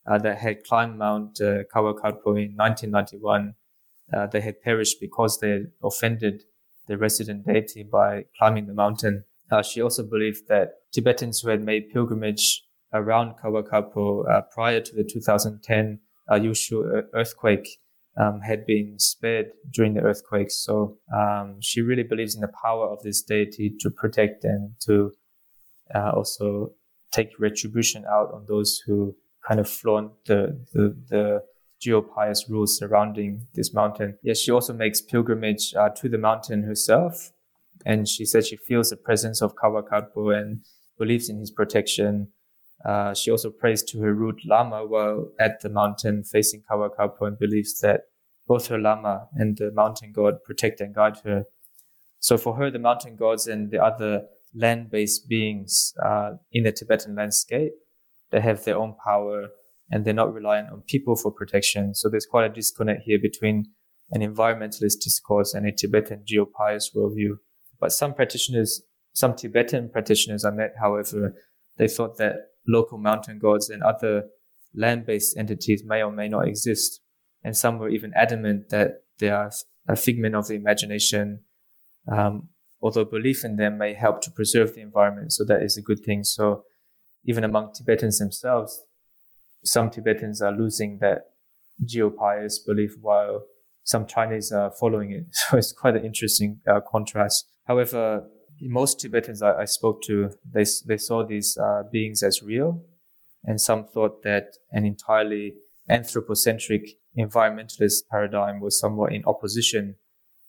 uh, 0.06 0.16
that 0.16 0.38
had 0.38 0.64
climbed 0.64 0.98
Mount 0.98 1.38
uh, 1.42 1.64
Kawakarpo 1.74 2.30
in 2.42 2.56
1991. 2.56 3.54
Uh, 4.10 4.26
they 4.28 4.40
had 4.40 4.62
perished 4.62 4.98
because 4.98 5.40
they 5.40 5.64
offended 5.82 6.44
the 6.86 6.96
resident 6.96 7.46
deity 7.46 7.82
by 7.82 8.24
climbing 8.38 8.66
the 8.66 8.72
mountain. 8.72 9.24
Uh, 9.50 9.62
she 9.62 9.82
also 9.82 10.02
believed 10.02 10.48
that 10.48 10.76
Tibetans 10.90 11.40
who 11.40 11.50
had 11.50 11.62
made 11.62 11.92
pilgrimage 11.92 12.62
around 12.94 13.34
Kawakarpo 13.36 14.26
uh, 14.30 14.40
prior 14.54 14.80
to 14.80 14.96
the 14.96 15.04
2010 15.04 16.00
uh, 16.30 16.34
Yushu 16.34 17.02
earthquake 17.14 17.68
um, 18.16 18.40
had 18.40 18.64
been 18.66 18.98
spared 18.98 19.46
during 19.72 19.94
the 19.94 20.02
earthquake. 20.02 20.50
So 20.50 20.98
um, 21.14 21.56
she 21.60 21.80
really 21.80 22.04
believes 22.04 22.34
in 22.34 22.40
the 22.40 22.52
power 22.62 22.88
of 22.88 23.02
this 23.02 23.22
deity 23.22 23.74
to 23.80 23.90
protect 23.90 24.44
and 24.44 24.74
to 24.86 25.12
uh, 25.94 26.12
also 26.14 26.72
take 27.12 27.30
retribution 27.38 28.04
out 28.10 28.32
on 28.32 28.46
those 28.48 28.80
who 28.86 29.14
kind 29.46 29.60
of 29.60 29.68
flaunt 29.68 30.12
the, 30.26 30.58
the, 30.72 30.96
the 31.08 31.42
geopious 31.80 32.48
rules 32.48 32.78
surrounding 32.78 33.46
this 33.54 33.74
mountain. 33.74 34.16
Yes, 34.22 34.38
she 34.38 34.50
also 34.50 34.72
makes 34.72 35.00
pilgrimage 35.00 35.74
uh, 35.74 35.90
to 35.90 36.08
the 36.08 36.18
mountain 36.18 36.62
herself. 36.62 37.32
And 37.84 38.08
she 38.08 38.24
said 38.24 38.46
she 38.46 38.56
feels 38.56 38.90
the 38.90 38.96
presence 38.96 39.42
of 39.42 39.54
Kawakarpo 39.56 40.34
and 40.34 40.64
believes 40.98 41.28
in 41.28 41.38
his 41.38 41.50
protection. 41.50 42.28
Uh, 42.84 43.14
she 43.14 43.30
also 43.30 43.50
prays 43.50 43.82
to 43.82 44.00
her 44.00 44.12
root 44.12 44.40
Lama 44.44 44.86
while 44.86 45.30
at 45.40 45.60
the 45.60 45.70
mountain 45.70 46.22
facing 46.22 46.62
Kawakarpo 46.70 47.22
and 47.26 47.38
believes 47.38 47.80
that 47.80 48.02
both 48.46 48.66
her 48.66 48.78
Lama 48.78 49.28
and 49.34 49.56
the 49.56 49.70
mountain 49.72 50.12
god 50.12 50.42
protect 50.44 50.80
and 50.80 50.94
guide 50.94 51.16
her. 51.24 51.44
So 52.18 52.36
for 52.36 52.56
her, 52.56 52.70
the 52.70 52.78
mountain 52.78 53.16
gods 53.16 53.46
and 53.46 53.70
the 53.70 53.82
other 53.82 54.24
land-based 54.54 55.28
beings 55.28 55.94
uh, 56.04 56.32
in 56.52 56.64
the 56.64 56.72
Tibetan 56.72 57.14
landscape, 57.14 57.72
they 58.30 58.40
have 58.40 58.64
their 58.64 58.76
own 58.76 58.94
power 59.04 59.48
and 59.90 60.04
they're 60.04 60.14
not 60.14 60.32
reliant 60.32 60.70
on 60.70 60.82
people 60.86 61.16
for 61.16 61.30
protection. 61.30 61.94
So 61.94 62.08
there's 62.08 62.26
quite 62.26 62.50
a 62.50 62.54
disconnect 62.54 63.02
here 63.04 63.18
between 63.18 63.66
an 64.10 64.20
environmentalist 64.20 65.00
discourse 65.00 65.54
and 65.54 65.66
a 65.66 65.72
Tibetan 65.72 66.24
geopious 66.24 66.94
worldview. 66.94 67.38
But 67.80 67.92
some 67.92 68.14
practitioners, 68.14 68.82
some 69.12 69.34
Tibetan 69.34 69.90
practitioners 69.90 70.44
I 70.44 70.50
met, 70.50 70.74
however, 70.80 71.34
they 71.76 71.88
thought 71.88 72.18
that 72.18 72.36
local 72.66 72.98
mountain 72.98 73.38
gods 73.38 73.68
and 73.70 73.82
other 73.82 74.24
land-based 74.74 75.36
entities 75.36 75.82
may 75.84 76.02
or 76.02 76.10
may 76.10 76.28
not 76.28 76.48
exist. 76.48 77.00
And 77.42 77.56
some 77.56 77.78
were 77.78 77.88
even 77.88 78.12
adamant 78.14 78.70
that 78.70 79.04
they 79.18 79.28
are 79.28 79.50
a 79.88 79.96
figment 79.96 80.34
of 80.34 80.48
the 80.48 80.54
imagination, 80.54 81.40
um, 82.10 82.48
although 82.80 83.04
belief 83.04 83.44
in 83.44 83.56
them 83.56 83.78
may 83.78 83.94
help 83.94 84.20
to 84.22 84.30
preserve 84.30 84.74
the 84.74 84.80
environment. 84.80 85.32
So 85.32 85.44
that 85.44 85.62
is 85.62 85.76
a 85.76 85.82
good 85.82 86.00
thing. 86.04 86.24
So 86.24 86.64
even 87.24 87.44
among 87.44 87.72
Tibetans 87.74 88.18
themselves, 88.18 88.82
some 89.64 89.90
Tibetans 89.90 90.42
are 90.42 90.52
losing 90.52 90.98
that 91.00 91.30
geopious 91.84 92.58
belief 92.58 92.94
while 93.00 93.44
some 93.84 94.06
Chinese 94.06 94.52
are 94.52 94.70
following 94.70 95.12
it. 95.12 95.26
So 95.32 95.58
it's 95.58 95.72
quite 95.72 95.96
an 95.96 96.04
interesting 96.04 96.60
uh, 96.66 96.80
contrast. 96.80 97.48
However, 97.66 98.26
most 98.64 99.00
Tibetans 99.00 99.42
I, 99.42 99.60
I, 99.60 99.64
spoke 99.64 100.02
to, 100.02 100.30
they, 100.50 100.64
they 100.86 100.96
saw 100.96 101.24
these 101.24 101.56
uh, 101.56 101.82
beings 101.90 102.22
as 102.22 102.42
real, 102.42 102.82
and 103.44 103.60
some 103.60 103.84
thought 103.84 104.22
that 104.22 104.56
an 104.72 104.84
entirely 104.84 105.54
anthropocentric 105.88 106.82
environmentalist 107.18 108.08
paradigm 108.10 108.60
was 108.60 108.78
somewhat 108.78 109.12
in 109.12 109.24
opposition 109.26 109.96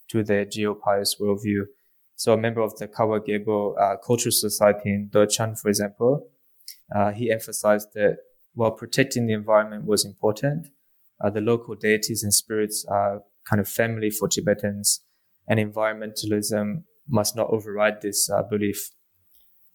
to 0.10 0.24
their 0.24 0.46
geopious 0.46 1.16
worldview. 1.20 1.64
So 2.16 2.34
a 2.34 2.38
member 2.38 2.62
of 2.62 2.78
the 2.78 2.88
Kawa 2.88 3.20
Gebo 3.20 3.76
uh, 3.80 3.98
Cultural 3.98 4.32
Society 4.32 4.90
in 4.90 5.10
Dechan, 5.10 5.60
for 5.60 5.70
example, 5.70 6.30
uh, 6.96 7.12
he 7.12 7.32
emphasized 7.32 7.90
that 7.96 8.18
while 8.54 8.72
protecting 8.72 9.28
the 9.28 9.34
environment 9.34 9.86
was 9.86 10.06
important, 10.06 10.68
uh, 11.24 11.30
the 11.30 11.42
local 11.42 11.76
deities 11.76 12.24
and 12.24 12.34
spirits 12.34 12.86
are 12.88 13.24
kind 13.50 13.60
of 13.60 13.68
family 13.68 14.10
for 14.10 14.28
Tibetans, 14.28 15.02
and 15.48 15.60
environmentalism 15.60 16.84
must 17.08 17.36
not 17.36 17.50
override 17.50 18.02
this 18.02 18.30
uh, 18.30 18.44
belief. 18.44 18.92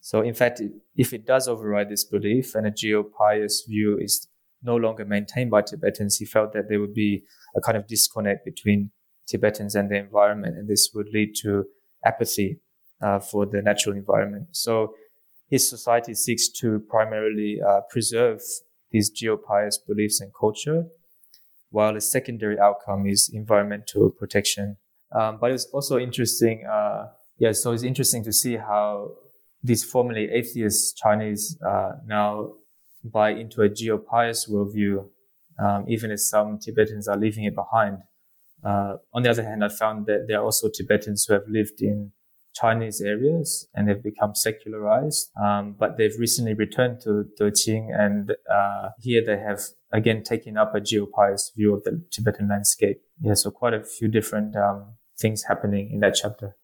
So, 0.01 0.23
in 0.23 0.35
fact, 0.35 0.63
if 0.97 1.13
it 1.13 1.27
does 1.27 1.47
override 1.47 1.91
this 1.91 2.05
belief 2.05 2.55
and 2.55 2.67
a 2.67 2.71
geo-pious 2.71 3.65
view 3.69 3.99
is 3.99 4.29
no 4.63 4.77
longer 4.77 5.05
maintained 5.05 5.51
by 5.51 5.63
Tibetans, 5.63 6.17
he 6.17 6.25
felt 6.25 6.53
that 6.53 6.69
there 6.69 6.81
would 6.81 6.95
be 6.95 7.25
a 7.57 7.61
kind 7.61 7.77
of 7.77 7.87
disconnect 7.87 8.45
between 8.45 8.91
Tibetans 9.27 9.75
and 9.75 9.91
the 9.91 9.97
environment, 9.97 10.57
and 10.57 10.69
this 10.69 10.91
would 10.95 11.09
lead 11.13 11.35
to 11.43 11.65
apathy 12.05 12.61
uh, 13.03 13.21
for 13.21 13.47
the 13.47 13.63
natural 13.63 13.95
environment. 13.95 14.49
So, 14.53 14.95
his 15.49 15.69
society 15.69 16.15
seeks 16.15 16.49
to 16.61 16.81
primarily 16.89 17.61
uh, 17.61 17.81
preserve 17.91 18.41
these 18.91 19.11
geo-pious 19.11 19.79
beliefs 19.79 20.21
and 20.21 20.33
culture, 20.39 20.87
while 21.71 21.97
a 21.97 22.01
secondary 22.01 22.59
outcome 22.59 23.07
is 23.07 23.31
environmental 23.33 24.11
protection. 24.11 24.77
Um, 25.13 25.39
but 25.41 25.51
it's 25.51 25.67
also 25.67 25.99
interesting, 25.99 26.65
uh, 26.71 27.07
yeah, 27.41 27.53
so 27.53 27.73
it's 27.73 27.83
interesting 27.83 28.23
to 28.25 28.33
see 28.33 28.57
how 28.57 29.13
these 29.63 29.83
formerly 29.83 30.29
atheist 30.31 30.99
Chinese 30.99 31.59
uh, 31.67 31.93
now 32.07 32.53
buy 33.03 33.31
into 33.31 33.63
a 33.63 33.69
geo-pious 33.69 34.47
worldview, 34.47 35.09
um, 35.59 35.87
even 35.89 36.11
as 36.11 36.29
some 36.29 36.59
Tibetans 36.59 37.09
are 37.09 37.17
leaving 37.17 37.45
it 37.45 37.55
behind. 37.55 37.99
Uh, 38.63 38.97
on 39.15 39.23
the 39.23 39.31
other 39.31 39.43
hand, 39.43 39.65
I 39.65 39.71
found 39.71 40.05
that 40.07 40.27
there 40.29 40.39
are 40.39 40.45
also 40.45 40.69
Tibetans 40.69 41.25
who 41.25 41.33
have 41.33 41.49
lived 41.49 41.81
in 41.81 42.13
Chinese 42.55 43.01
areas 43.01 43.69
and 43.75 43.89
they've 43.89 44.03
become 44.03 44.35
secularized. 44.35 45.31
Um, 45.43 45.77
but 45.79 45.97
they've 45.97 46.19
recently 46.19 46.53
returned 46.53 47.01
to 47.03 47.25
Deqing 47.41 47.89
and 47.99 48.33
uh, 48.53 48.91
here 48.99 49.23
they 49.25 49.39
have 49.39 49.61
again 49.93 50.23
taken 50.23 50.59
up 50.59 50.75
a 50.75 50.81
geo-pious 50.81 51.53
view 51.57 51.75
of 51.75 51.85
the 51.85 52.05
Tibetan 52.11 52.49
landscape. 52.49 53.01
Yeah, 53.19 53.35
so 53.35 53.51
quite 53.51 53.73
a 53.73 53.83
few 53.83 54.09
different 54.09 54.57
um, 54.57 54.97
things 55.19 55.45
happening 55.45 55.91
in 55.91 56.01
that 56.01 56.17
chapter. 56.21 56.57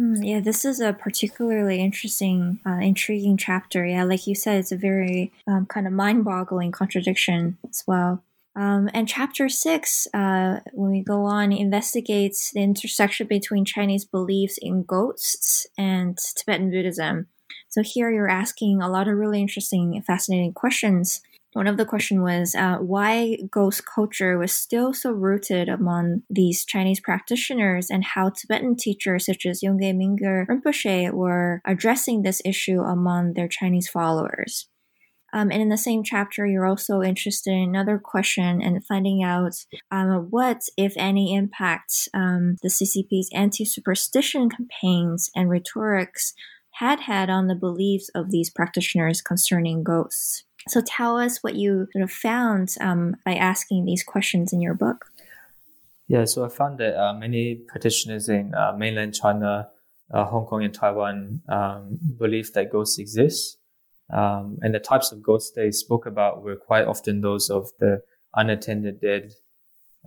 Mm, 0.00 0.26
yeah, 0.26 0.40
this 0.40 0.64
is 0.64 0.80
a 0.80 0.94
particularly 0.94 1.80
interesting, 1.80 2.60
uh, 2.66 2.78
intriguing 2.80 3.36
chapter. 3.36 3.84
Yeah, 3.84 4.04
like 4.04 4.26
you 4.26 4.34
said, 4.34 4.58
it's 4.58 4.72
a 4.72 4.76
very 4.76 5.30
um, 5.46 5.66
kind 5.66 5.86
of 5.86 5.92
mind 5.92 6.24
boggling 6.24 6.72
contradiction 6.72 7.58
as 7.68 7.84
well. 7.86 8.22
Um, 8.56 8.88
and 8.94 9.06
chapter 9.06 9.48
six, 9.48 10.08
uh, 10.14 10.60
when 10.72 10.90
we 10.90 11.02
go 11.02 11.24
on, 11.24 11.52
investigates 11.52 12.50
the 12.52 12.62
intersection 12.62 13.26
between 13.26 13.64
Chinese 13.64 14.04
beliefs 14.06 14.58
in 14.60 14.84
ghosts 14.84 15.66
and 15.76 16.16
Tibetan 16.16 16.70
Buddhism. 16.70 17.26
So 17.68 17.82
here 17.82 18.10
you're 18.10 18.28
asking 18.30 18.80
a 18.80 18.88
lot 18.88 19.06
of 19.06 19.16
really 19.16 19.40
interesting, 19.40 20.00
fascinating 20.02 20.54
questions 20.54 21.20
one 21.52 21.66
of 21.66 21.76
the 21.76 21.84
question 21.84 22.22
was 22.22 22.54
uh, 22.54 22.76
why 22.76 23.36
ghost 23.50 23.84
culture 23.84 24.38
was 24.38 24.52
still 24.52 24.92
so 24.92 25.10
rooted 25.10 25.68
among 25.68 26.22
these 26.30 26.64
Chinese 26.64 27.00
practitioners 27.00 27.90
and 27.90 28.04
how 28.04 28.30
Tibetan 28.30 28.76
teachers 28.76 29.26
such 29.26 29.44
as 29.46 29.60
Yongey 29.60 29.92
Mingyur 29.92 30.46
Rinpoche 30.46 31.12
were 31.12 31.60
addressing 31.64 32.22
this 32.22 32.40
issue 32.44 32.80
among 32.80 33.34
their 33.34 33.48
Chinese 33.48 33.88
followers. 33.88 34.68
Um, 35.32 35.50
and 35.50 35.62
in 35.62 35.68
the 35.68 35.78
same 35.78 36.02
chapter, 36.02 36.46
you're 36.46 36.66
also 36.66 37.02
interested 37.02 37.52
in 37.52 37.68
another 37.68 37.98
question 37.98 38.60
and 38.60 38.84
finding 38.84 39.22
out 39.22 39.64
um, 39.90 40.26
what, 40.30 40.62
if 40.76 40.92
any, 40.96 41.34
impact 41.34 42.08
um, 42.14 42.56
the 42.62 42.68
CCP's 42.68 43.30
anti 43.32 43.64
superstition 43.64 44.50
campaigns 44.50 45.30
and 45.34 45.48
rhetorics 45.48 46.34
had 46.74 47.00
had 47.00 47.30
on 47.30 47.46
the 47.46 47.54
beliefs 47.54 48.10
of 48.14 48.30
these 48.30 48.50
practitioners 48.50 49.20
concerning 49.20 49.84
ghosts. 49.84 50.44
So 50.68 50.80
tell 50.86 51.18
us 51.18 51.42
what 51.42 51.54
you 51.54 51.88
sort 51.92 52.02
of 52.02 52.10
found 52.10 52.74
um, 52.80 53.16
by 53.24 53.34
asking 53.34 53.84
these 53.84 54.02
questions 54.02 54.52
in 54.52 54.60
your 54.60 54.74
book. 54.74 55.06
Yeah, 56.08 56.24
so 56.24 56.44
I 56.44 56.48
found 56.48 56.78
that 56.78 57.00
uh, 57.00 57.14
many 57.14 57.54
practitioners 57.54 58.28
in 58.28 58.52
uh, 58.54 58.72
mainland 58.76 59.14
China, 59.14 59.68
uh, 60.12 60.24
Hong 60.24 60.44
Kong, 60.44 60.64
and 60.64 60.74
Taiwan 60.74 61.40
um, 61.48 61.98
believe 62.18 62.52
that 62.52 62.72
ghosts 62.72 62.98
exist. 62.98 63.58
Um, 64.12 64.58
and 64.60 64.74
the 64.74 64.80
types 64.80 65.12
of 65.12 65.22
ghosts 65.22 65.52
they 65.54 65.70
spoke 65.70 66.04
about 66.04 66.42
were 66.42 66.56
quite 66.56 66.84
often 66.84 67.20
those 67.20 67.48
of 67.48 67.70
the 67.78 68.02
unattended 68.34 69.00
dead, 69.00 69.34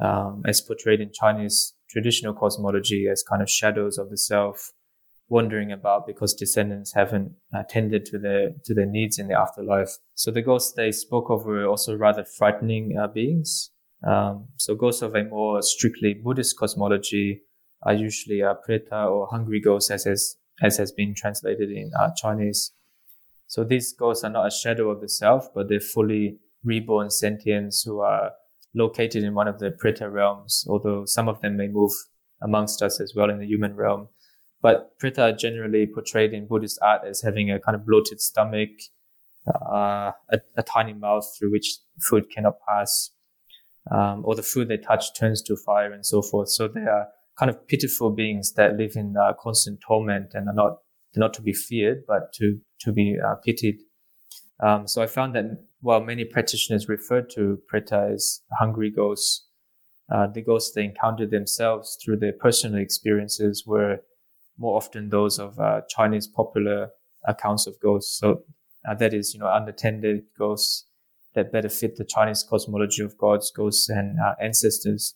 um, 0.02 0.44
as 0.46 0.60
portrayed 0.60 1.00
in 1.00 1.12
Chinese 1.14 1.74
traditional 1.90 2.34
cosmology 2.34 3.08
as 3.08 3.24
kind 3.24 3.42
of 3.42 3.50
shadows 3.50 3.98
of 3.98 4.10
the 4.10 4.18
self 4.18 4.74
wandering 5.34 5.72
about 5.72 6.06
because 6.06 6.34
descendants 6.36 6.94
haven't 6.94 7.32
attended 7.62 8.06
to 8.06 8.20
their 8.20 8.52
to 8.66 8.74
their 8.78 8.86
needs 8.86 9.18
in 9.18 9.28
the 9.28 9.40
afterlife. 9.46 9.94
So 10.14 10.30
the 10.32 10.44
ghosts 10.50 10.74
they 10.74 10.92
spoke 10.92 11.30
of 11.30 11.46
were 11.46 11.66
also 11.66 11.98
rather 11.98 12.24
frightening 12.24 12.96
uh, 12.98 13.08
beings. 13.08 13.72
Um, 14.06 14.50
so 14.58 14.76
ghosts 14.76 15.02
of 15.02 15.16
a 15.16 15.24
more 15.24 15.62
strictly 15.62 16.14
Buddhist 16.14 16.58
cosmology 16.58 17.42
are 17.82 17.94
usually 17.94 18.42
a 18.42 18.56
preta 18.64 19.10
or 19.10 19.28
hungry 19.28 19.60
ghosts, 19.60 19.90
as 19.90 20.04
has, 20.04 20.36
as 20.62 20.78
has 20.78 20.92
been 20.92 21.16
translated 21.16 21.70
in 21.70 21.92
uh, 22.00 22.12
Chinese. 22.16 22.72
So 23.48 23.64
these 23.64 23.94
ghosts 23.94 24.24
are 24.24 24.30
not 24.30 24.48
a 24.48 24.52
shadow 24.52 24.90
of 24.90 25.02
the 25.02 25.10
self, 25.10 25.48
but 25.56 25.68
they're 25.68 25.80
fully 25.80 26.38
reborn 26.64 27.08
sentients 27.08 27.86
who 27.86 28.00
are 28.02 28.32
located 28.76 29.24
in 29.24 29.34
one 29.34 29.48
of 29.48 29.60
the 29.60 29.72
preta 29.72 30.12
realms, 30.12 30.66
although 30.70 31.06
some 31.06 31.28
of 31.28 31.42
them 31.42 31.58
may 31.58 31.68
move 31.68 31.92
amongst 32.42 32.82
us 32.82 33.00
as 33.00 33.14
well 33.16 33.30
in 33.30 33.40
the 33.40 33.48
human 33.48 33.76
realm. 33.76 34.10
But 34.64 34.98
Preta 34.98 35.20
are 35.20 35.36
generally 35.36 35.86
portrayed 35.86 36.34
in 36.34 36.48
Buddhist 36.48 36.80
art 36.82 37.02
as 37.06 37.22
having 37.22 37.52
a 37.52 37.60
kind 37.60 37.76
of 37.76 37.86
bloated 37.86 38.22
stomach, 38.22 38.70
uh, 39.46 40.14
a, 40.32 40.40
a, 40.56 40.64
tiny 40.64 40.94
mouth 40.94 41.26
through 41.38 41.52
which 41.52 41.80
food 42.00 42.32
cannot 42.34 42.56
pass, 42.66 43.12
um, 43.92 44.24
or 44.26 44.36
the 44.36 44.42
food 44.42 44.70
they 44.70 44.78
touch 44.78 45.14
turns 45.20 45.42
to 45.42 45.58
fire 45.58 45.92
and 45.92 46.06
so 46.06 46.22
forth. 46.22 46.48
So 46.48 46.70
they 46.70 46.80
are 46.80 47.08
kind 47.38 47.50
of 47.50 47.68
pitiful 47.68 48.12
beings 48.12 48.54
that 48.54 48.78
live 48.78 48.94
in 48.96 49.16
uh, 49.18 49.34
constant 49.38 49.82
torment 49.86 50.32
and 50.34 50.48
are 50.48 50.56
not 50.56 50.78
not 51.16 51.34
to 51.36 51.42
be 51.42 51.54
feared, 51.54 52.06
but 52.08 52.32
to 52.36 52.58
to 52.80 52.94
be 52.94 53.18
uh, 53.20 53.36
pitied. 53.46 53.80
Um, 54.64 54.88
so 54.88 55.02
I 55.02 55.08
found 55.08 55.36
that 55.36 55.46
while 55.82 56.00
many 56.00 56.24
practitioners 56.24 56.88
refer 56.88 57.22
to 57.36 57.60
Preta 57.70 58.14
as 58.14 58.42
hungry 58.60 58.90
ghosts, 58.90 59.46
uh, 60.10 60.28
the 60.28 60.42
ghosts 60.42 60.74
they 60.74 60.86
encountered 60.86 61.32
themselves 61.32 61.98
through 62.02 62.18
their 62.18 62.32
personal 62.32 62.80
experiences 62.80 63.66
were 63.68 64.00
more 64.58 64.78
often 64.78 65.10
those 65.10 65.40
of 65.40 65.60
uh, 65.60 65.82
Chinese 65.90 66.28
popular 66.28 66.90
accounts 67.28 67.68
of 67.68 67.80
ghosts. 67.80 68.20
So 68.20 68.44
uh, 68.88 68.96
that 68.96 69.14
is, 69.14 69.34
you 69.34 69.40
know, 69.40 69.52
unattended 69.52 70.24
ghosts 70.38 70.86
that 71.36 71.52
better 71.52 71.70
fit 71.70 71.96
the 71.96 72.06
Chinese 72.06 72.44
cosmology 72.48 73.02
of 73.02 73.18
gods, 73.18 73.52
ghosts, 73.52 73.90
and 73.90 74.20
uh, 74.20 74.36
ancestors. 74.42 75.16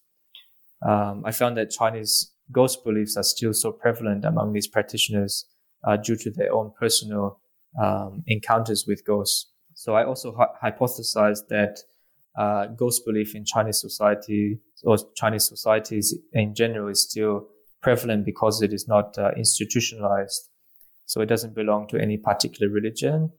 Um, 0.82 1.24
I 1.26 1.32
found 1.32 1.58
that 1.58 1.70
Chinese 1.70 2.32
ghost 2.52 2.84
beliefs 2.84 3.18
are 3.18 3.24
still 3.24 3.54
so 3.54 3.72
prevalent 3.72 4.26
among 4.26 4.54
these 4.54 4.68
practitioners 4.68 5.46
uh, 5.84 5.98
due 5.98 6.16
to 6.16 6.32
their 6.32 6.54
own 6.54 6.72
personal 6.80 7.40
um, 7.82 8.24
encounters 8.28 8.86
with 8.88 9.06
ghosts. 9.06 9.52
So 9.74 9.96
I 9.96 10.06
also 10.06 10.36
hy- 10.36 10.72
hypothesized 10.72 11.48
that 11.50 11.80
uh, 12.38 12.68
ghost 12.68 13.04
belief 13.06 13.36
in 13.36 13.46
Chinese 13.46 13.82
society 13.82 14.60
or 14.84 14.98
Chinese 15.16 15.48
societies 15.48 16.16
in 16.34 16.56
general 16.56 16.88
is 16.88 17.04
still 17.04 17.48
prevalent 17.88 18.26
because 18.26 18.62
it 18.62 18.74
is 18.74 18.86
not 18.86 19.18
uh, 19.18 19.32
institutionalized. 19.38 20.50
So 21.06 21.22
it 21.22 21.28
doesn't 21.28 21.56
belong 21.56 21.88
to 21.88 21.98
any 21.98 22.18
particular 22.18 22.70
religion. 22.70 23.32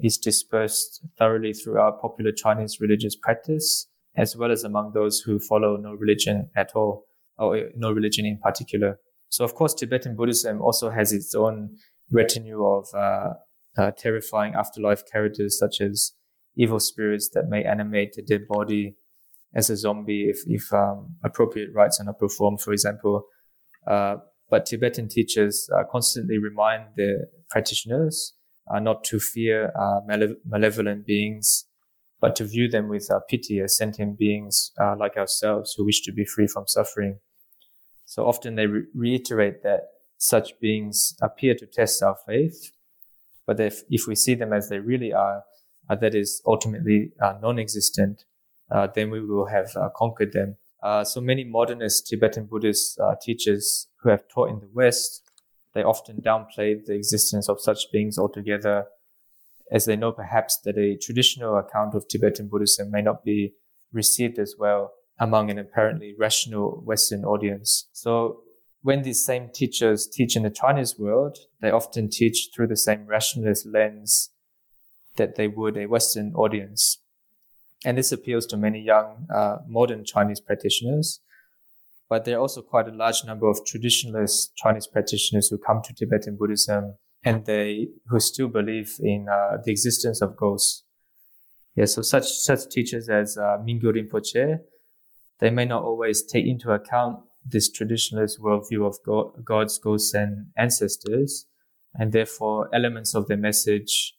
It's 0.00 0.18
dispersed 0.18 1.06
thoroughly 1.16 1.52
throughout 1.52 2.00
popular 2.00 2.32
Chinese 2.32 2.80
religious 2.80 3.14
practice, 3.14 3.86
as 4.16 4.34
well 4.34 4.50
as 4.50 4.64
among 4.64 4.90
those 4.92 5.20
who 5.20 5.38
follow 5.38 5.76
no 5.76 5.92
religion 5.92 6.50
at 6.56 6.72
all, 6.74 7.06
or 7.38 7.56
uh, 7.56 7.60
no 7.76 7.92
religion 7.92 8.26
in 8.26 8.38
particular. 8.38 8.98
So, 9.28 9.44
of 9.44 9.54
course, 9.54 9.72
Tibetan 9.72 10.16
Buddhism 10.16 10.60
also 10.60 10.90
has 10.90 11.12
its 11.12 11.32
own 11.36 11.76
retinue 12.10 12.64
of 12.64 12.88
uh, 12.92 13.34
uh, 13.78 13.92
terrifying 13.96 14.54
afterlife 14.54 15.04
characters, 15.12 15.56
such 15.56 15.80
as 15.80 16.12
evil 16.56 16.80
spirits 16.80 17.30
that 17.34 17.48
may 17.48 17.62
animate 17.62 18.16
a 18.18 18.22
dead 18.22 18.48
body 18.48 18.96
as 19.54 19.70
a 19.70 19.76
zombie 19.76 20.24
if, 20.28 20.38
if 20.48 20.72
um, 20.72 21.14
appropriate 21.22 21.70
rites 21.72 22.00
are 22.00 22.04
not 22.04 22.18
performed. 22.18 22.60
For 22.60 22.72
example, 22.72 23.26
but 23.86 24.66
Tibetan 24.66 25.08
teachers 25.08 25.66
uh, 25.74 25.82
constantly 25.90 26.36
remind 26.36 26.84
their 26.96 27.28
practitioners 27.48 28.34
uh, 28.70 28.78
not 28.78 29.02
to 29.04 29.18
fear 29.18 29.72
uh, 29.74 30.00
male- 30.06 30.36
malevolent 30.46 31.06
beings, 31.06 31.64
but 32.20 32.36
to 32.36 32.44
view 32.44 32.68
them 32.68 32.88
with 32.88 33.10
uh, 33.10 33.20
pity 33.30 33.60
as 33.60 33.76
sentient 33.76 34.18
beings 34.18 34.72
uh, 34.78 34.94
like 34.98 35.16
ourselves 35.16 35.74
who 35.74 35.86
wish 35.86 36.02
to 36.02 36.12
be 36.12 36.24
free 36.24 36.46
from 36.46 36.66
suffering. 36.66 37.18
So 38.04 38.26
often 38.26 38.54
they 38.54 38.66
re- 38.66 38.84
reiterate 38.94 39.62
that 39.62 39.84
such 40.18 40.60
beings 40.60 41.16
appear 41.22 41.54
to 41.54 41.66
test 41.66 42.02
our 42.02 42.16
faith, 42.26 42.72
but 43.46 43.58
if, 43.58 43.82
if 43.88 44.06
we 44.06 44.14
see 44.14 44.34
them 44.34 44.52
as 44.52 44.68
they 44.68 44.78
really 44.78 45.12
are, 45.12 45.44
that 45.88 46.14
is 46.14 46.40
ultimately 46.46 47.10
non-existent, 47.42 48.24
then 48.94 49.10
we 49.10 49.20
will 49.20 49.46
have 49.46 49.74
conquered 49.96 50.32
them 50.32 50.56
uh, 50.82 51.04
so 51.04 51.20
many 51.20 51.44
modernist 51.44 52.06
Tibetan 52.08 52.46
Buddhist 52.46 52.98
uh, 52.98 53.14
teachers 53.20 53.88
who 54.02 54.10
have 54.10 54.28
taught 54.28 54.50
in 54.50 54.60
the 54.60 54.68
West, 54.72 55.22
they 55.74 55.82
often 55.82 56.20
downplayed 56.20 56.86
the 56.86 56.94
existence 56.94 57.48
of 57.48 57.60
such 57.60 57.90
beings 57.92 58.18
altogether, 58.18 58.86
as 59.70 59.84
they 59.84 59.96
know 59.96 60.12
perhaps 60.12 60.58
that 60.64 60.76
a 60.76 60.96
traditional 60.96 61.56
account 61.56 61.94
of 61.94 62.06
Tibetan 62.08 62.48
Buddhism 62.48 62.90
may 62.90 63.00
not 63.00 63.24
be 63.24 63.54
received 63.92 64.38
as 64.38 64.56
well 64.58 64.92
among 65.18 65.50
an 65.50 65.58
apparently 65.58 66.14
rational 66.18 66.82
Western 66.84 67.24
audience. 67.24 67.88
So 67.92 68.40
when 68.82 69.02
these 69.02 69.24
same 69.24 69.50
teachers 69.54 70.08
teach 70.08 70.34
in 70.36 70.42
the 70.42 70.50
Chinese 70.50 70.98
world, 70.98 71.38
they 71.60 71.70
often 71.70 72.10
teach 72.10 72.50
through 72.54 72.66
the 72.66 72.76
same 72.76 73.06
rationalist 73.06 73.64
lens 73.64 74.30
that 75.16 75.36
they 75.36 75.46
would 75.46 75.76
a 75.76 75.86
Western 75.86 76.32
audience. 76.34 76.98
And 77.84 77.98
this 77.98 78.12
appeals 78.12 78.46
to 78.46 78.56
many 78.56 78.80
young, 78.80 79.26
uh, 79.34 79.58
modern 79.66 80.04
Chinese 80.04 80.40
practitioners. 80.40 81.20
But 82.08 82.24
there 82.24 82.36
are 82.36 82.40
also 82.40 82.62
quite 82.62 82.88
a 82.88 82.92
large 82.94 83.24
number 83.24 83.48
of 83.48 83.60
traditionalist 83.64 84.50
Chinese 84.56 84.86
practitioners 84.86 85.48
who 85.48 85.58
come 85.58 85.80
to 85.82 85.94
Tibetan 85.94 86.36
Buddhism 86.36 86.94
and 87.24 87.46
they 87.46 87.88
who 88.08 88.20
still 88.20 88.48
believe 88.48 88.96
in 89.00 89.28
uh, 89.28 89.58
the 89.64 89.70
existence 89.70 90.20
of 90.20 90.36
ghosts. 90.36 90.84
Yeah, 91.74 91.86
so 91.86 92.02
such 92.02 92.28
such 92.30 92.68
teachers 92.68 93.08
as 93.08 93.38
uh, 93.38 93.56
Rinpoche, 93.64 94.58
they 95.40 95.50
may 95.50 95.64
not 95.64 95.84
always 95.84 96.22
take 96.22 96.46
into 96.46 96.70
account 96.70 97.20
this 97.44 97.70
traditionalist 97.70 98.40
worldview 98.40 98.86
of 98.86 98.98
God, 99.04 99.44
gods, 99.44 99.78
ghosts, 99.78 100.12
and 100.14 100.48
ancestors, 100.56 101.46
and 101.94 102.12
therefore 102.12 102.68
elements 102.74 103.14
of 103.14 103.26
their 103.26 103.38
message 103.38 104.14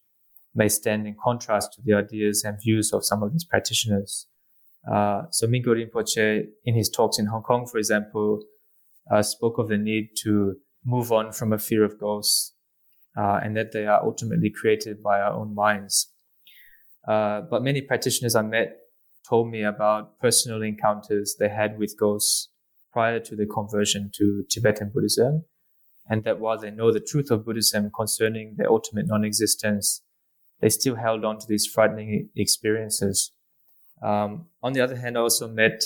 may 0.56 0.70
stand 0.70 1.08
in 1.08 1.16
contrast 1.24 1.74
to 1.74 1.82
the 1.84 1.94
ideas 1.94 2.44
and 2.44 2.62
views 2.62 2.94
of 2.94 3.06
some 3.06 3.24
of 3.24 3.32
these 3.32 3.44
practitioners. 3.44 4.28
Uh, 4.92 5.24
so 5.32 5.48
Mingyur 5.48 5.78
Rinpoche, 5.78 6.46
in 6.66 6.76
his 6.76 6.90
talks 6.90 7.18
in 7.18 7.28
Hong 7.28 7.42
Kong, 7.42 7.66
for 7.66 7.78
example, 7.78 8.42
uh, 9.12 9.24
spoke 9.24 9.58
of 9.58 9.68
the 9.68 9.78
need 9.78 10.10
to 10.24 10.56
move 10.86 11.12
on 11.12 11.32
from 11.32 11.54
a 11.54 11.58
fear 11.58 11.84
of 11.84 12.00
ghosts, 12.00 12.54
uh, 13.18 13.40
and 13.44 13.56
that 13.56 13.72
they 13.72 13.86
are 13.86 14.04
ultimately 14.04 14.50
created 14.50 15.02
by 15.02 15.20
our 15.20 15.34
own 15.34 15.56
minds. 15.56 16.12
Uh, 17.08 17.42
but 17.50 17.64
many 17.64 17.82
practitioners 17.82 18.36
I 18.36 18.42
met 18.44 18.78
told 19.28 19.50
me 19.50 19.64
about 19.64 20.20
personal 20.20 20.62
encounters 20.62 21.36
they 21.40 21.50
had 21.50 21.78
with 21.78 21.98
ghosts 21.98 22.50
prior 22.92 23.20
to 23.20 23.36
the 23.36 23.46
conversion 23.46 24.12
to 24.16 24.44
Tibetan 24.50 24.92
Buddhism, 24.94 25.46
and 26.10 26.24
that 26.26 26.40
while 26.40 26.60
they 26.60 26.72
know 26.72 26.92
the 26.92 27.00
truth 27.00 27.32
of 27.32 27.46
Buddhism 27.46 27.90
concerning 27.96 28.56
their 28.58 28.70
ultimate 28.70 29.08
non-existence, 29.08 30.03
they 30.64 30.70
still 30.70 30.96
held 30.96 31.26
on 31.26 31.38
to 31.38 31.46
these 31.46 31.68
frightening 31.68 32.30
experiences. 32.38 33.34
Um, 34.02 34.46
on 34.64 34.72
the 34.72 34.80
other 34.80 34.96
hand, 34.96 35.18
I 35.18 35.22
also 35.22 35.50
met 35.50 35.84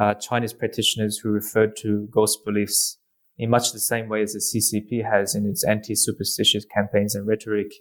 uh, 0.00 0.14
Chinese 0.14 0.52
practitioners 0.52 1.18
who 1.18 1.30
referred 1.30 1.76
to 1.78 2.06
ghost 2.12 2.44
beliefs 2.44 2.98
in 3.38 3.50
much 3.50 3.72
the 3.72 3.80
same 3.80 4.08
way 4.08 4.22
as 4.22 4.32
the 4.32 4.38
CCP 4.38 5.04
has 5.10 5.34
in 5.34 5.46
its 5.46 5.64
anti-superstitious 5.64 6.64
campaigns 6.72 7.16
and 7.16 7.26
rhetoric 7.26 7.72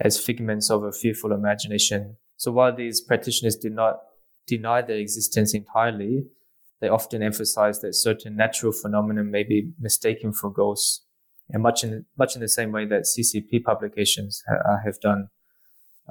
as 0.00 0.18
figments 0.18 0.70
of 0.70 0.82
a 0.82 0.92
fearful 0.92 1.30
imagination. 1.30 2.16
So 2.38 2.52
while 2.52 2.74
these 2.74 3.02
practitioners 3.02 3.56
did 3.56 3.72
not 3.72 3.98
deny 4.46 4.80
their 4.80 4.96
existence 4.96 5.52
entirely, 5.52 6.24
they 6.80 6.88
often 6.88 7.22
emphasize 7.22 7.80
that 7.80 7.94
certain 7.94 8.34
natural 8.34 8.72
phenomena 8.72 9.24
may 9.24 9.42
be 9.42 9.72
mistaken 9.78 10.32
for 10.32 10.50
ghosts, 10.50 11.04
and 11.50 11.62
much 11.62 11.84
in 11.84 12.06
much 12.16 12.34
in 12.34 12.40
the 12.40 12.48
same 12.48 12.72
way 12.72 12.86
that 12.86 13.02
CCP 13.02 13.62
publications 13.62 14.42
ha- 14.48 14.72
uh, 14.72 14.78
have 14.82 14.98
done. 15.00 15.28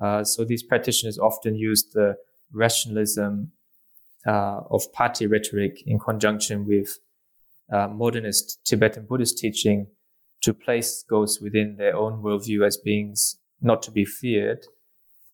Uh, 0.01 0.23
so 0.23 0.43
these 0.43 0.63
practitioners 0.63 1.17
often 1.17 1.55
use 1.55 1.85
the 1.93 2.17
rationalism 2.51 3.51
uh, 4.27 4.61
of 4.69 4.91
party 4.93 5.27
rhetoric 5.27 5.83
in 5.85 5.99
conjunction 5.99 6.65
with 6.65 6.99
uh, 7.71 7.87
modernist 7.87 8.59
Tibetan 8.65 9.05
Buddhist 9.05 9.37
teaching 9.37 9.87
to 10.41 10.53
place 10.53 11.03
ghosts 11.09 11.41
within 11.41 11.77
their 11.77 11.95
own 11.95 12.21
worldview 12.21 12.65
as 12.65 12.77
beings 12.77 13.37
not 13.61 13.81
to 13.83 13.91
be 13.91 14.05
feared, 14.05 14.65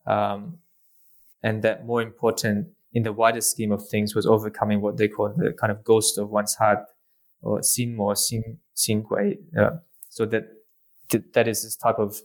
um, 0.06 0.60
and 1.44 1.64
that 1.64 1.86
more 1.86 2.02
important 2.02 2.68
in 2.94 3.04
the 3.04 3.12
wider 3.12 3.42
scheme 3.42 3.72
of 3.72 3.88
things 3.88 4.16
was 4.16 4.26
overcoming 4.26 4.82
what 4.82 4.98
they 4.98 5.08
call 5.08 5.34
the 5.36 5.54
kind 5.54 5.72
of 5.72 5.84
ghost 5.84 6.18
of 6.18 6.30
one's 6.30 6.56
heart 6.56 6.80
or 7.42 7.64
sin 7.64 7.96
mo 7.96 8.14
sin 8.14 8.60
sin 8.74 9.06
uh, 9.58 9.72
so 10.10 10.26
that 10.26 10.44
that 11.34 11.48
is 11.48 11.64
this 11.64 11.76
type 11.76 12.00
of 12.00 12.22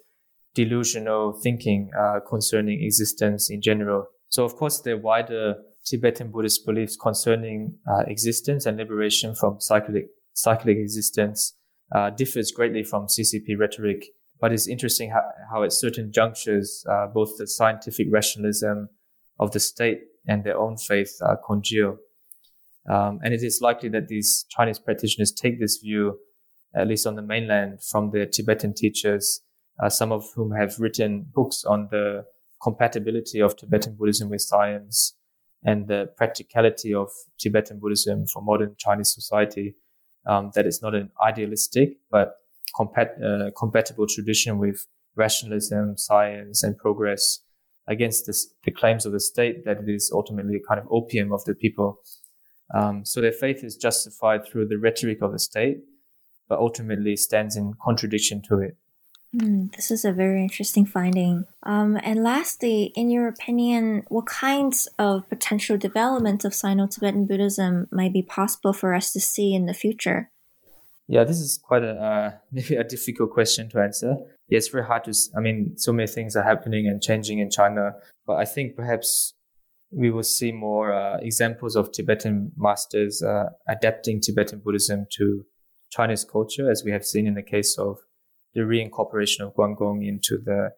delusional 0.57 1.39
thinking 1.43 1.91
uh, 1.97 2.19
concerning 2.29 2.83
existence 2.83 3.51
in 3.51 3.61
general. 3.61 4.07
So 4.31 4.45
of 4.45 4.57
course, 4.57 4.81
the 4.81 4.97
wider 4.97 5.55
Tibetan 5.85 6.33
Buddhist 6.33 6.67
beliefs 6.67 6.97
concerning 6.97 7.79
uh, 7.89 8.03
existence 8.09 8.67
and 8.67 8.77
liberation 8.77 9.35
from 9.37 9.61
cyclic 9.61 10.07
cyclic 10.33 10.79
existence 10.79 11.55
uh, 11.95 12.11
differs 12.11 12.51
greatly 12.51 12.83
from 12.83 13.07
CCP 13.07 13.59
rhetoric. 13.59 14.07
But 14.41 14.53
it's 14.53 14.69
interesting 14.69 15.11
how, 15.11 15.23
how 15.51 15.63
at 15.63 15.73
certain 15.73 16.13
junctures, 16.13 16.85
uh, 16.91 17.07
both 17.07 17.39
the 17.39 17.47
scientific 17.47 18.09
rationalism 18.11 18.89
of 19.39 19.53
the 19.53 19.61
state 19.61 20.01
and 20.27 20.43
their 20.45 20.59
own 20.59 20.77
faith 20.77 21.13
uh, 21.23 21.37
congeal. 21.47 21.97
Um, 22.91 23.21
and 23.23 23.33
it 23.33 23.43
is 23.43 23.61
likely 23.63 23.89
that 23.91 24.09
these 24.09 24.45
Chinese 24.51 24.79
practitioners 24.79 25.33
take 25.33 25.59
this 25.59 25.79
view, 25.83 26.19
at 26.75 26.87
least 26.87 27.07
on 27.07 27.15
the 27.15 27.23
mainland, 27.23 27.79
from 27.91 28.11
their 28.11 28.27
Tibetan 28.27 28.75
teachers, 28.75 29.41
uh, 29.83 29.89
some 29.89 30.13
of 30.13 30.25
whom 30.35 30.53
have 30.53 30.79
written 30.79 31.27
books 31.35 31.65
on 31.65 31.89
the 31.91 32.25
compatibility 32.63 33.41
of 33.41 33.57
Tibetan 33.57 33.95
Buddhism 33.95 34.31
with 34.31 34.41
science 34.41 35.15
and 35.65 35.89
the 35.89 36.11
practicality 36.17 36.95
of 36.95 37.11
Tibetan 37.39 37.79
Buddhism 37.79 38.27
for 38.27 38.43
modern 38.43 38.75
Chinese 38.79 39.13
society. 39.13 39.77
Um, 40.27 40.51
that 40.57 40.67
it's 40.67 40.83
not 40.83 40.97
an 40.97 41.11
idealistic 41.23 41.99
but 42.11 42.35
compat- 42.77 43.23
uh, 43.23 43.51
compatible 43.57 44.07
tradition 44.09 44.59
with 44.59 44.87
rationalism, 45.15 45.97
science, 45.97 46.63
and 46.65 46.77
progress 46.77 47.41
against 47.89 48.27
this, 48.27 48.53
the 48.65 48.71
claims 48.71 49.07
of 49.07 49.13
the 49.13 49.21
state 49.21 49.65
that 49.65 49.79
it 49.79 49.89
is 49.89 50.11
ultimately 50.13 50.57
a 50.57 50.69
kind 50.69 50.81
of 50.81 50.87
opium 50.91 51.33
of 51.33 51.45
the 51.45 51.55
people. 51.55 52.01
Um, 52.75 53.05
so 53.05 53.21
their 53.21 53.33
faith 53.33 53.63
is 53.63 53.77
justified 53.77 54.47
through 54.47 54.67
the 54.69 54.79
rhetoric 54.79 55.23
of 55.23 55.33
the 55.33 55.39
state, 55.39 55.79
but 56.49 56.59
ultimately 56.59 57.17
stands 57.17 57.57
in 57.57 57.75
contradiction 57.83 58.43
to 58.49 58.59
it. 58.59 58.77
Mm, 59.35 59.75
this 59.75 59.91
is 59.91 60.05
a 60.05 60.13
very 60.13 60.43
interesting 60.43 60.87
finding. 60.87 61.47
Um, 61.63 61.99
and 62.03 62.23
lastly, 62.23 62.93
in 62.95 63.11
your 63.11 63.29
opinion, 63.29 64.05
what 64.09 64.27
kinds 64.27 64.89
of 64.99 65.29
potential 65.29 65.77
developments 65.77 66.45
of 66.45 66.55
Sino 66.55 66.87
Tibetan 66.87 67.27
Buddhism 67.27 67.89
might 67.91 68.13
be 68.13 68.23
possible 68.23 68.73
for 68.73 68.95
us 68.95 69.13
to 69.13 69.21
see 69.21 69.55
in 69.55 69.67
the 69.67 69.75
future? 69.75 70.31
Yeah, 71.09 71.25
this 71.25 71.39
is 71.39 71.59
quite 71.59 71.85
a 71.85 71.93
uh, 71.93 72.33
maybe 72.53 72.77
a 72.77 72.85
difficult 72.85 73.33
question 73.33 73.69
to 73.71 73.81
answer 73.81 74.17
yeah, 74.49 74.59
it's 74.59 74.69
very 74.69 74.85
hard 74.85 75.05
to. 75.05 75.15
I 75.37 75.41
mean, 75.41 75.77
so 75.77 75.93
many 75.93 76.07
things 76.07 76.37
are 76.37 76.43
happening 76.43 76.87
and 76.87 77.03
changing 77.03 77.41
in 77.41 77.51
China, 77.51 77.97
but 78.27 78.37
I 78.37 78.45
think 78.45 78.77
perhaps 78.77 79.35
we 79.91 80.11
will 80.11 80.23
see 80.23 80.53
more 80.53 80.93
uh, 80.93 81.19
examples 81.19 81.75
of 81.77 81.91
Tibetan 81.93 82.53
masters 82.57 83.23
uh, 83.23 83.51
adapting 83.69 84.21
Tibetan 84.21 84.61
Buddhism 84.61 85.07
to 85.17 85.45
Chinese 85.91 86.25
culture, 86.25 86.71
as 86.71 86.83
we 86.85 86.93
have 86.93 87.05
seen 87.05 87.27
in 87.27 87.35
the 87.35 87.43
case 87.43 87.77
of 87.79 87.99
the 88.57 88.63
reincorporation 88.63 89.41
of 89.41 89.55
Guan 89.55 89.77
Gong 89.77 90.03
into 90.03 90.39
the 90.43 90.71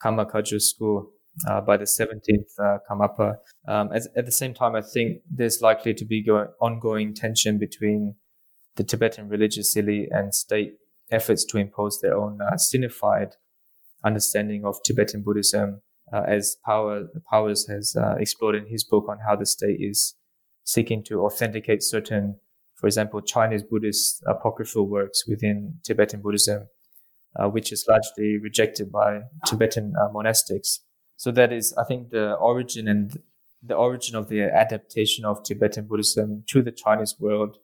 Karma 0.00 0.24
Kagyu 0.24 0.60
school 0.60 1.12
uh, 1.46 1.60
by 1.60 1.76
the 1.76 1.84
17th 1.84 2.58
uh, 2.58 2.78
Karmapa. 2.90 3.36
Um, 3.68 3.92
at, 3.92 4.02
at, 4.16 4.24
the 4.24 4.32
same 4.32 4.54
time, 4.54 4.74
I 4.74 4.80
think 4.80 5.20
there's 5.30 5.60
likely 5.60 5.92
to 5.92 6.06
be 6.06 6.24
go- 6.24 6.48
ongoing 6.60 7.14
tension 7.14 7.58
between 7.58 8.14
the 8.76 8.82
Tibetan 8.82 9.28
religious 9.28 9.76
elite 9.76 10.08
and 10.10 10.34
state 10.34 10.78
efforts 11.10 11.44
to 11.44 11.58
impose 11.58 12.00
their 12.00 12.16
own 12.16 12.40
uh, 12.40 12.54
sinified 12.54 13.32
understanding 14.02 14.64
of 14.64 14.82
Tibetan 14.82 15.22
Buddhism, 15.22 15.82
uh, 16.10 16.22
as 16.26 16.56
Power 16.64 17.08
Powers 17.30 17.68
has 17.68 17.94
uh, 17.94 18.14
explored 18.18 18.54
in 18.54 18.68
his 18.68 18.84
book 18.84 19.04
on 19.06 19.18
how 19.26 19.36
the 19.36 19.44
state 19.44 19.78
is 19.80 20.14
seeking 20.64 21.04
to 21.04 21.24
authenticate 21.24 21.82
certain, 21.82 22.36
for 22.76 22.86
example, 22.86 23.20
Chinese 23.20 23.62
Buddhist 23.62 24.22
apocryphal 24.26 24.88
works 24.88 25.26
within 25.28 25.74
Tibetan 25.84 26.22
Buddhism, 26.22 26.68
uh, 27.36 27.48
which 27.48 27.72
is 27.72 27.84
largely 27.88 28.38
rejected 28.38 28.90
by 28.90 29.20
Tibetan 29.46 29.94
uh, 30.00 30.08
monastics. 30.08 30.80
So 31.16 31.30
that 31.32 31.52
is, 31.52 31.74
I 31.76 31.84
think, 31.84 32.10
the 32.10 32.34
origin 32.34 32.88
and 32.88 33.18
the 33.62 33.74
origin 33.74 34.14
of 34.14 34.28
the 34.28 34.42
adaptation 34.42 35.24
of 35.24 35.42
Tibetan 35.42 35.86
Buddhism 35.86 36.44
to 36.48 36.62
the 36.62 36.70
Chinese 36.70 37.16
world 37.18 37.58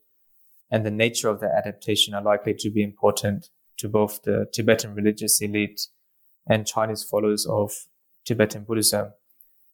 and 0.70 0.84
the 0.84 0.90
nature 0.90 1.28
of 1.28 1.40
the 1.40 1.50
adaptation 1.54 2.14
are 2.14 2.22
likely 2.22 2.54
to 2.54 2.70
be 2.70 2.82
important 2.82 3.48
to 3.78 3.88
both 3.88 4.22
the 4.22 4.46
Tibetan 4.52 4.94
religious 4.94 5.40
elite 5.40 5.88
and 6.48 6.66
Chinese 6.66 7.04
followers 7.04 7.46
of 7.46 7.72
Tibetan 8.24 8.64
Buddhism. 8.64 9.12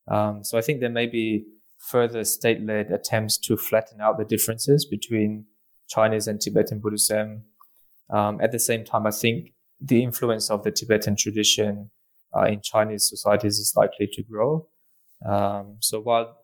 Um, 0.08 0.44
so 0.44 0.58
I 0.58 0.60
think 0.60 0.80
there 0.80 0.90
may 0.90 1.06
be 1.06 1.46
further 1.78 2.24
state-led 2.24 2.90
attempts 2.90 3.38
to 3.38 3.56
flatten 3.56 4.00
out 4.00 4.18
the 4.18 4.24
differences 4.24 4.84
between 4.84 5.46
Chinese 5.88 6.26
and 6.26 6.40
Tibetan 6.40 6.80
Buddhism. 6.80 7.44
Um, 8.10 8.40
at 8.42 8.52
the 8.52 8.58
same 8.58 8.84
time, 8.84 9.06
I 9.06 9.10
think 9.10 9.52
the 9.80 10.02
influence 10.02 10.50
of 10.50 10.62
the 10.62 10.70
Tibetan 10.70 11.16
tradition 11.16 11.90
uh, 12.36 12.44
in 12.44 12.60
Chinese 12.62 13.08
societies 13.08 13.58
is 13.58 13.72
likely 13.76 14.08
to 14.12 14.22
grow. 14.22 14.68
Um, 15.26 15.76
so 15.80 16.00
while 16.00 16.36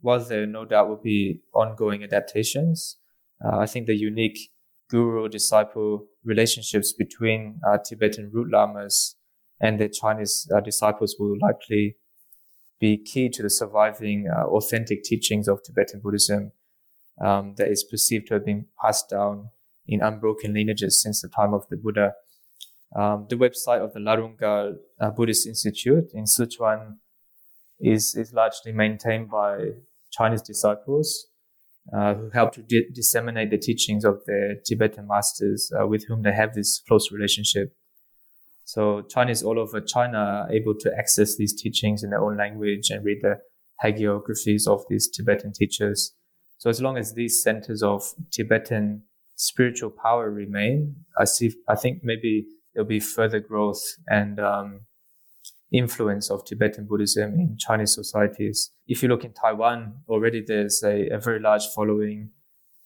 while 0.00 0.20
there 0.20 0.46
no 0.46 0.64
doubt 0.64 0.88
will 0.88 1.02
be 1.02 1.40
ongoing 1.52 2.04
adaptations, 2.04 2.98
uh, 3.44 3.58
I 3.58 3.66
think 3.66 3.86
the 3.86 3.96
unique 3.96 4.38
guru 4.88 5.28
disciple 5.28 6.06
relationships 6.24 6.92
between 6.92 7.60
uh, 7.66 7.78
Tibetan 7.78 8.30
root 8.32 8.50
lamas 8.52 9.16
and 9.60 9.80
the 9.80 9.88
Chinese 9.88 10.48
uh, 10.54 10.60
disciples 10.60 11.16
will 11.18 11.36
likely 11.40 11.96
be 12.80 12.96
key 12.96 13.28
to 13.28 13.42
the 13.42 13.50
surviving 13.50 14.28
uh, 14.28 14.44
authentic 14.44 15.02
teachings 15.02 15.48
of 15.48 15.62
Tibetan 15.62 16.00
Buddhism 16.00 16.52
um, 17.20 17.54
that 17.56 17.68
is 17.68 17.82
perceived 17.82 18.28
to 18.28 18.34
have 18.34 18.44
been 18.44 18.66
passed 18.80 19.08
down 19.10 19.50
in 19.86 20.00
unbroken 20.00 20.54
lineages 20.54 21.02
since 21.02 21.22
the 21.22 21.28
time 21.28 21.54
of 21.54 21.66
the 21.70 21.76
Buddha. 21.76 22.12
Um, 22.96 23.26
the 23.28 23.36
website 23.36 23.84
of 23.84 23.92
the 23.92 24.00
Larung 24.00 24.38
Gar 24.38 24.72
uh, 25.00 25.10
Buddhist 25.10 25.46
Institute 25.46 26.10
in 26.14 26.24
Sichuan 26.24 26.96
is, 27.80 28.14
is 28.14 28.32
largely 28.32 28.72
maintained 28.72 29.30
by 29.30 29.72
Chinese 30.10 30.42
disciples 30.42 31.28
uh, 31.96 32.14
who 32.14 32.30
help 32.30 32.52
to 32.52 32.62
di- 32.62 32.88
disseminate 32.94 33.50
the 33.50 33.58
teachings 33.58 34.04
of 34.04 34.20
their 34.26 34.56
Tibetan 34.64 35.06
masters 35.06 35.70
uh, 35.78 35.86
with 35.86 36.06
whom 36.08 36.22
they 36.22 36.32
have 36.32 36.54
this 36.54 36.82
close 36.86 37.12
relationship. 37.12 37.74
So 38.64 39.02
Chinese 39.02 39.42
all 39.42 39.58
over 39.58 39.80
China 39.80 40.18
are 40.18 40.52
able 40.52 40.74
to 40.80 40.92
access 40.96 41.36
these 41.36 41.58
teachings 41.58 42.02
in 42.02 42.10
their 42.10 42.22
own 42.22 42.36
language 42.36 42.90
and 42.90 43.04
read 43.04 43.18
the 43.22 43.38
hagiographies 43.82 44.66
of 44.66 44.84
these 44.88 45.08
Tibetan 45.08 45.52
teachers. 45.52 46.14
So 46.58 46.68
as 46.68 46.82
long 46.82 46.98
as 46.98 47.14
these 47.14 47.42
centers 47.42 47.82
of 47.82 48.02
Tibetan 48.30 49.04
spiritual 49.36 49.90
power 49.90 50.30
remain, 50.30 50.96
I 51.18 51.24
see, 51.24 51.54
I 51.68 51.76
think 51.76 52.00
maybe 52.02 52.46
there'll 52.78 52.86
be 52.86 53.00
further 53.00 53.40
growth 53.40 53.82
and 54.06 54.38
um, 54.38 54.82
influence 55.72 56.30
of 56.30 56.44
Tibetan 56.44 56.86
Buddhism 56.86 57.34
in 57.34 57.56
Chinese 57.58 57.92
societies. 57.92 58.70
If 58.86 59.02
you 59.02 59.08
look 59.08 59.24
in 59.24 59.32
Taiwan, 59.32 59.94
already 60.08 60.44
there's 60.46 60.80
a, 60.84 61.08
a 61.08 61.18
very 61.18 61.40
large 61.40 61.66
following. 61.74 62.30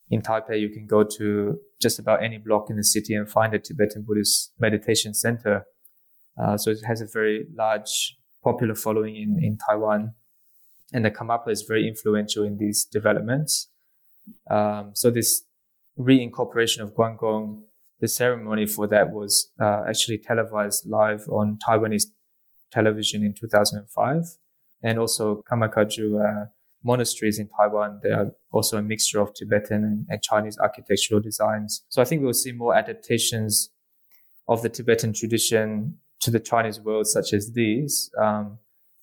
In 0.09 0.23
Taipei, 0.23 0.59
you 0.59 0.71
can 0.71 0.87
go 0.87 1.05
to 1.05 1.59
just 1.79 1.99
about 1.99 2.25
any 2.25 2.39
block 2.39 2.71
in 2.71 2.77
the 2.77 2.85
city 2.85 3.15
and 3.15 3.29
find 3.29 3.53
a 3.53 3.59
Tibetan 3.59 4.03
Buddhist 4.09 4.53
meditation 4.59 5.13
center. 5.13 5.67
Uh, 6.43 6.57
so 6.57 6.71
it 6.71 6.79
has 6.87 7.03
a 7.03 7.07
very 7.07 7.45
large 7.55 8.17
popular 8.43 8.75
following 8.75 9.17
in, 9.17 9.39
in 9.45 9.59
Taiwan. 9.59 10.15
And 10.95 11.05
the 11.05 11.11
Karmapa 11.11 11.51
is 11.51 11.67
very 11.69 11.87
influential 11.87 12.45
in 12.45 12.57
these 12.57 12.87
developments. 12.87 13.69
Um, 14.51 14.93
so 14.95 15.11
this 15.11 15.43
reincorporation 15.99 16.81
of 16.81 16.95
Guan 16.95 17.19
Gong, 17.19 17.65
the 18.03 18.09
ceremony 18.09 18.67
for 18.67 18.89
that 18.89 19.13
was 19.13 19.53
uh, 19.61 19.85
actually 19.89 20.19
televised 20.19 20.85
live 20.87 21.25
on 21.29 21.57
Taiwanese 21.67 22.07
television 22.73 23.23
in 23.23 23.33
2005. 23.33 24.25
And 24.83 24.99
also 24.99 25.45
Karma 25.49 25.69
Kagyu 25.69 26.21
uh, 26.21 26.47
monasteries 26.83 27.39
in 27.39 27.49
Taiwan, 27.57 28.01
they 28.03 28.11
are 28.11 28.33
also 28.51 28.77
a 28.77 28.83
mixture 28.83 29.21
of 29.21 29.33
Tibetan 29.35 29.85
and, 29.85 30.07
and, 30.09 30.21
Chinese 30.21 30.59
architectural 30.59 31.21
designs. 31.21 31.85
So 31.91 32.03
I 32.03 32.05
think 32.05 32.23
we'll 32.23 32.33
see 32.35 32.51
more 32.51 32.75
adaptations 32.75 33.71
of 34.49 34.63
the 34.63 34.69
Tibetan 34.69 35.13
tradition 35.13 35.99
to 36.23 36.33
the 36.33 36.41
Chinese 36.41 36.81
world, 36.81 37.07
such 37.07 37.33
as 37.33 37.53
these. 37.53 38.11
Um, 38.21 38.59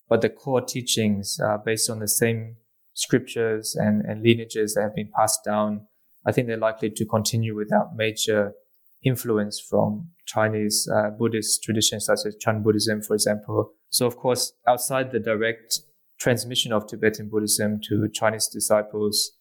but 0.09 0.19
the 0.19 0.29
core 0.29 0.61
teachings 0.61 1.39
are 1.41 1.57
based 1.57 1.89
on 1.89 1.99
the 1.99 2.07
same 2.09 2.57
scriptures 2.95 3.77
and, 3.77 4.03
and 4.03 4.23
lineages 4.23 4.73
that 4.73 4.81
have 4.81 4.95
been 4.95 5.11
passed 5.15 5.45
down. 5.45 5.87
I 6.25 6.33
think 6.33 6.47
they're 6.47 6.57
likely 6.57 6.89
to 6.89 7.05
continue 7.05 7.55
without 7.55 7.95
major 7.95 8.55
influence 9.03 9.59
from 9.59 10.09
Chinese 10.25 10.87
uh, 10.93 11.09
Buddhist 11.11 11.63
traditions 11.63 12.05
such 12.05 12.19
as 12.25 12.35
Chan 12.39 12.63
Buddhism, 12.63 13.01
for 13.01 13.13
example. 13.13 13.71
So, 13.89 14.05
of 14.05 14.17
course, 14.17 14.53
outside 14.67 15.11
the 15.11 15.19
direct 15.19 15.79
transmission 16.19 16.73
of 16.73 16.85
Tibetan 16.87 17.29
Buddhism 17.29 17.79
to 17.87 18.07
Chinese 18.13 18.47
disciples, 18.47 19.31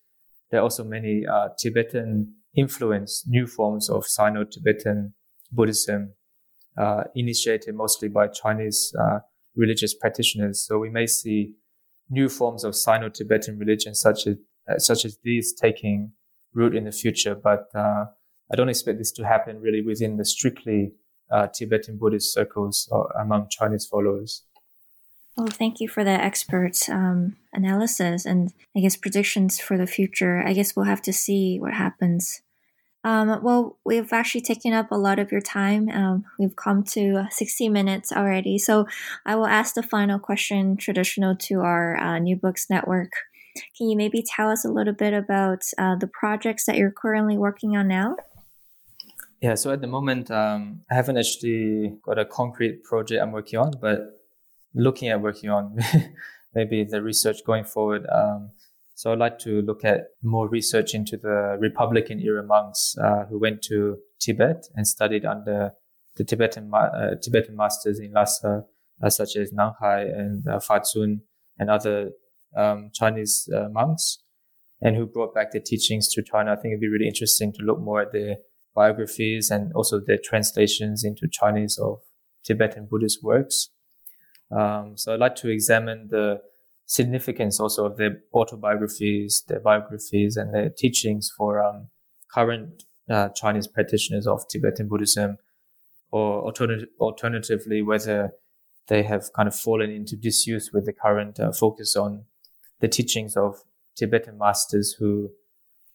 there 0.51 0.61
are 0.61 0.63
also 0.63 0.85
many 0.85 1.27
uh, 1.27 1.49
Tibetan 1.59 2.35
influenced 2.57 3.29
new 3.29 3.47
forms 3.47 3.91
of 3.91 4.07
Sino-Tibetan 4.07 5.15
Buddhism, 5.53 6.15
uh, 6.77 7.05
initiated 7.15 7.75
mostly 7.75 8.09
by 8.09 8.29
Chinese 8.29 8.95
uh, 8.99 9.19
religious 9.57 9.95
practitioners. 9.95 10.65
So 10.67 10.79
we 10.79 10.91
may 10.91 11.07
see 11.07 11.55
new 12.09 12.29
forms 12.29 12.65
of 12.65 12.75
Sino-Tibetan 12.75 13.59
religion, 13.59 13.95
such 13.95 14.27
as 14.27 14.37
uh, 14.71 14.79
such 14.79 15.05
as 15.05 15.19
these, 15.25 15.55
taking 15.55 16.13
root 16.53 16.75
in 16.75 16.85
the 16.85 16.93
future. 16.93 17.35
But 17.35 17.69
uh, 17.75 18.05
I 18.51 18.57
don't 18.57 18.69
expect 18.69 18.99
this 18.99 19.13
to 19.13 19.27
happen 19.27 19.61
really 19.61 19.83
within 19.83 20.17
the 20.17 20.25
strictly 20.25 20.93
uh, 21.31 21.49
Tibetan 21.49 21.99
Buddhist 21.99 22.33
circles 22.33 22.89
or 22.91 23.11
among 23.19 23.49
Chinese 23.51 23.87
followers. 23.87 24.43
Well, 25.37 25.47
thank 25.47 25.79
you 25.79 25.89
for 25.89 26.03
that 26.03 26.21
expert 26.21 26.89
um, 26.89 27.37
analysis 27.53 28.27
and 28.27 28.53
I 28.77 28.81
guess 28.81 28.97
predictions 28.97 29.61
for 29.61 29.79
the 29.79 29.87
future. 29.87 30.43
I 30.45 30.53
guess 30.53 30.75
we'll 30.75 30.87
have 30.87 31.03
to 31.03 31.13
see 31.13 31.59
what 31.61 31.75
happens. 31.75 32.43
Um, 33.05 33.41
well, 33.45 33.79
we've 33.85 34.13
actually 34.13 34.41
taken 34.41 34.73
up 34.73 34.91
a 34.91 34.99
lot 34.99 35.21
of 35.21 35.31
your 35.31 35.41
time. 35.41 35.89
Um, 35.91 36.25
we've 36.39 36.57
come 36.57 36.83
to 36.95 37.27
60 37.31 37.69
minutes 37.69 38.11
already. 38.13 38.59
So 38.59 38.87
I 39.25 39.37
will 39.37 39.47
ask 39.47 39.75
the 39.75 39.83
final 39.85 40.19
question 40.19 40.77
traditional 40.77 41.37
to 41.37 41.61
our 41.61 41.97
uh, 41.97 42.19
New 42.19 42.35
Books 42.35 42.69
Network. 42.69 43.13
Can 43.77 43.89
you 43.89 43.97
maybe 43.97 44.25
tell 44.27 44.51
us 44.51 44.65
a 44.65 44.73
little 44.73 44.93
bit 44.93 45.15
about 45.15 45.63
uh, 45.79 45.95
the 45.97 46.09
projects 46.09 46.67
that 46.67 46.77
you're 46.77 46.91
currently 46.91 47.39
working 47.39 47.77
on 47.77 47.87
now? 47.87 48.17
Yeah, 49.41 49.55
so 49.55 49.71
at 49.71 49.81
the 49.81 49.87
moment, 49.87 50.31
um, 50.33 50.81
I 50.91 50.95
haven't 50.95 51.17
actually 51.17 51.97
got 52.03 52.19
a 52.19 52.25
concrete 52.25 52.83
project 52.83 53.23
I'm 53.23 53.31
working 53.31 53.59
on, 53.59 53.73
but 53.81 54.01
looking 54.75 55.09
at 55.09 55.21
working 55.21 55.49
on 55.51 55.79
maybe 56.55 56.85
the 56.85 57.03
research 57.03 57.45
going 57.47 57.65
forward. 57.65 58.05
Um, 58.13 58.51
so 58.95 59.13
I'd 59.13 59.19
like 59.21 59.39
to 59.41 59.63
look 59.63 59.85
at 59.85 60.09
more 60.23 60.49
research 60.49 60.93
into 60.93 61.17
the 61.17 61.57
Republican 61.61 62.21
era 62.21 62.43
monks 62.43 62.97
uh, 63.01 63.27
who 63.27 63.39
went 63.39 63.63
to 63.63 63.99
Tibet 64.19 64.67
and 64.75 64.89
studied 64.89 65.25
under 65.25 65.73
the 66.17 66.25
Tibetan 66.25 66.73
uh, 66.75 67.15
Tibetan 67.23 67.55
masters 67.55 68.01
in 68.01 68.13
Lhasa, 68.13 68.65
uh, 69.01 69.09
such 69.09 69.37
as 69.37 69.53
Nenghai 69.53 70.13
and 70.13 70.45
uh, 70.49 70.59
Fazun 70.59 71.21
and 71.61 71.71
other 71.71 72.11
um, 72.57 72.91
Chinese 72.93 73.49
uh, 73.55 73.69
monks, 73.71 74.19
and 74.81 74.97
who 74.97 75.07
brought 75.07 75.33
back 75.33 75.53
the 75.53 75.61
teachings 75.61 76.09
to 76.15 76.23
China. 76.25 76.53
I 76.53 76.57
think 76.57 76.73
it'd 76.73 76.81
be 76.81 76.89
really 76.89 77.07
interesting 77.07 77.53
to 77.53 77.63
look 77.63 77.79
more 77.79 78.03
at 78.03 78.13
their 78.13 78.39
biographies 78.81 79.51
and 79.55 79.73
also 79.79 79.95
the 80.11 80.19
translations 80.31 81.05
into 81.09 81.27
Chinese 81.41 81.75
of 81.89 81.95
Tibetan 82.45 82.87
Buddhist 82.91 83.19
works. 83.23 83.57
Um, 84.59 84.97
so 84.97 85.07
I'd 85.13 85.25
like 85.27 85.37
to 85.43 85.49
examine 85.51 86.09
the 86.11 86.27
significance 86.87 87.61
also 87.61 87.81
of 87.89 87.97
their 87.97 88.15
autobiographies, 88.33 89.45
their 89.49 89.61
biographies, 89.61 90.37
and 90.37 90.55
their 90.55 90.71
teachings 90.83 91.25
for 91.37 91.51
um, 91.67 91.89
current 92.33 92.85
uh, 93.11 93.29
Chinese 93.41 93.67
practitioners 93.67 94.27
of 94.27 94.47
Tibetan 94.49 94.89
Buddhism, 94.89 95.37
or 96.11 96.29
alternatively, 97.01 97.83
whether 97.83 98.19
they 98.87 99.03
have 99.03 99.25
kind 99.37 99.49
of 99.49 99.55
fallen 99.55 99.91
into 99.91 100.17
disuse 100.17 100.71
with 100.73 100.85
the 100.87 100.97
current 101.05 101.39
uh, 101.41 101.53
focus 101.53 101.97
on 101.97 102.25
the 102.81 102.89
teachings 102.89 103.37
of 103.37 103.53
Tibetan 103.99 104.39
masters 104.39 104.97
who 104.99 105.31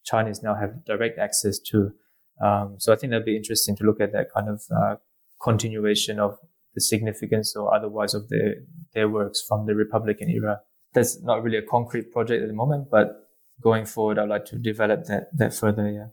Chinese 0.03 0.43
now 0.43 0.55
have 0.61 0.85
direct 0.85 1.17
access 1.17 1.57
to. 1.71 1.93
Um, 2.41 2.75
so 2.79 2.93
I 2.93 2.95
think 2.95 3.11
that'd 3.11 3.25
be 3.25 3.37
interesting 3.37 3.75
to 3.77 3.83
look 3.83 4.01
at 4.01 4.11
that 4.13 4.27
kind 4.35 4.49
of 4.49 4.63
uh, 4.75 4.95
continuation 5.41 6.19
of 6.19 6.37
the 6.75 6.81
significance 6.81 7.55
or 7.55 7.73
otherwise 7.73 8.13
of 8.13 8.29
their 8.29 8.55
their 8.93 9.09
works 9.09 9.43
from 9.47 9.65
the 9.65 9.75
Republican 9.75 10.29
era 10.29 10.61
that's 10.93 11.21
not 11.21 11.43
really 11.43 11.57
a 11.57 11.61
concrete 11.61 12.11
project 12.11 12.41
at 12.41 12.47
the 12.47 12.53
moment, 12.53 12.89
but 12.89 13.29
going 13.61 13.85
forward, 13.85 14.19
I'd 14.19 14.29
like 14.29 14.45
to 14.45 14.57
develop 14.57 15.05
that 15.05 15.35
that 15.37 15.53
further. 15.53 15.89
Yeah. 15.89 16.07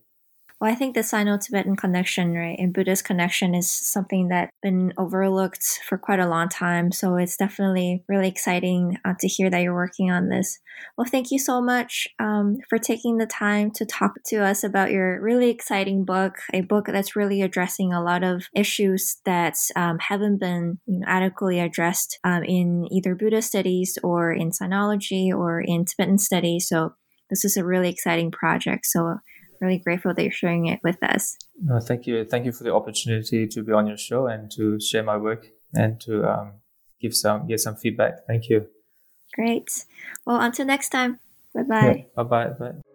Well, 0.61 0.70
I 0.70 0.74
think 0.74 0.94
the 0.94 1.02
Sino-Tibetan 1.02 1.76
connection, 1.76 2.34
right, 2.34 2.58
and 2.58 2.74
Buddhist 2.74 3.02
connection 3.02 3.54
is 3.54 3.70
something 3.70 4.28
that's 4.28 4.50
been 4.62 4.92
overlooked 4.98 5.80
for 5.88 5.96
quite 5.96 6.20
a 6.20 6.28
long 6.28 6.50
time. 6.50 6.92
So 6.92 7.16
it's 7.16 7.38
definitely 7.38 8.04
really 8.11 8.28
exciting 8.28 8.98
uh, 9.02 9.14
to 9.20 9.26
hear 9.26 9.48
that 9.48 9.62
you're 9.62 9.74
working 9.74 10.11
on 10.11 10.28
this. 10.28 10.58
Well, 10.98 11.06
thank 11.11 11.30
you 11.30 11.38
so 11.38 11.62
much 11.62 12.06
um, 12.18 12.58
for 12.68 12.76
taking 12.76 13.16
the 13.16 13.24
time 13.24 13.70
to 13.70 13.86
talk 13.86 14.12
to 14.26 14.44
us 14.44 14.62
about 14.62 14.90
your 14.90 15.18
really 15.22 15.48
exciting 15.48 16.04
book, 16.04 16.34
a 16.52 16.61
book 16.61 16.84
that's 16.88 17.16
really 17.16 17.40
addressing 17.40 17.94
a 17.94 18.02
lot 18.02 18.22
of 18.22 18.44
issues 18.54 19.16
that 19.24 19.56
um, 19.76 19.96
haven't 19.98 20.40
been 20.40 20.78
you 20.86 20.98
know, 20.98 21.06
adequately 21.08 21.58
addressed 21.58 22.18
um, 22.22 22.42
in 22.44 22.86
either 22.90 23.14
Buddhist 23.14 23.48
studies 23.48 23.96
or 24.02 24.30
in 24.30 24.50
Sinology 24.50 25.30
or 25.30 25.62
in 25.62 25.86
Tibetan 25.86 26.18
studies. 26.18 26.68
So 26.68 26.96
this 27.30 27.46
is 27.46 27.56
a 27.56 27.64
really 27.64 27.88
exciting 27.88 28.30
project. 28.30 28.84
So 28.84 29.20
really 29.61 29.78
grateful 29.78 30.14
that 30.14 30.22
you're 30.22 30.32
sharing 30.32 30.66
it 30.66 30.80
with 30.82 31.02
us. 31.02 31.36
No, 31.62 31.80
thank 31.80 32.06
you. 32.06 32.24
Thank 32.24 32.46
you 32.46 32.52
for 32.52 32.64
the 32.64 32.74
opportunity 32.74 33.46
to 33.46 33.62
be 33.62 33.72
on 33.72 33.86
your 33.86 33.98
show 33.98 34.26
and 34.26 34.50
to 34.52 34.80
share 34.80 35.02
my 35.02 35.16
work 35.16 35.48
and 35.74 36.00
to 36.02 36.24
um, 36.28 36.52
give 37.00 37.14
some 37.14 37.46
get 37.46 37.61
some 37.61 37.76
feedback. 37.76 38.26
Thank 38.26 38.48
you. 38.48 38.66
Great. 39.34 39.84
Well, 40.26 40.40
until 40.40 40.66
next 40.66 40.90
time. 40.90 41.20
Bye 41.54 41.62
bye. 41.62 42.06
Yeah, 42.16 42.22
bye 42.22 42.22
bye. 42.22 42.48
Bye. 42.58 42.89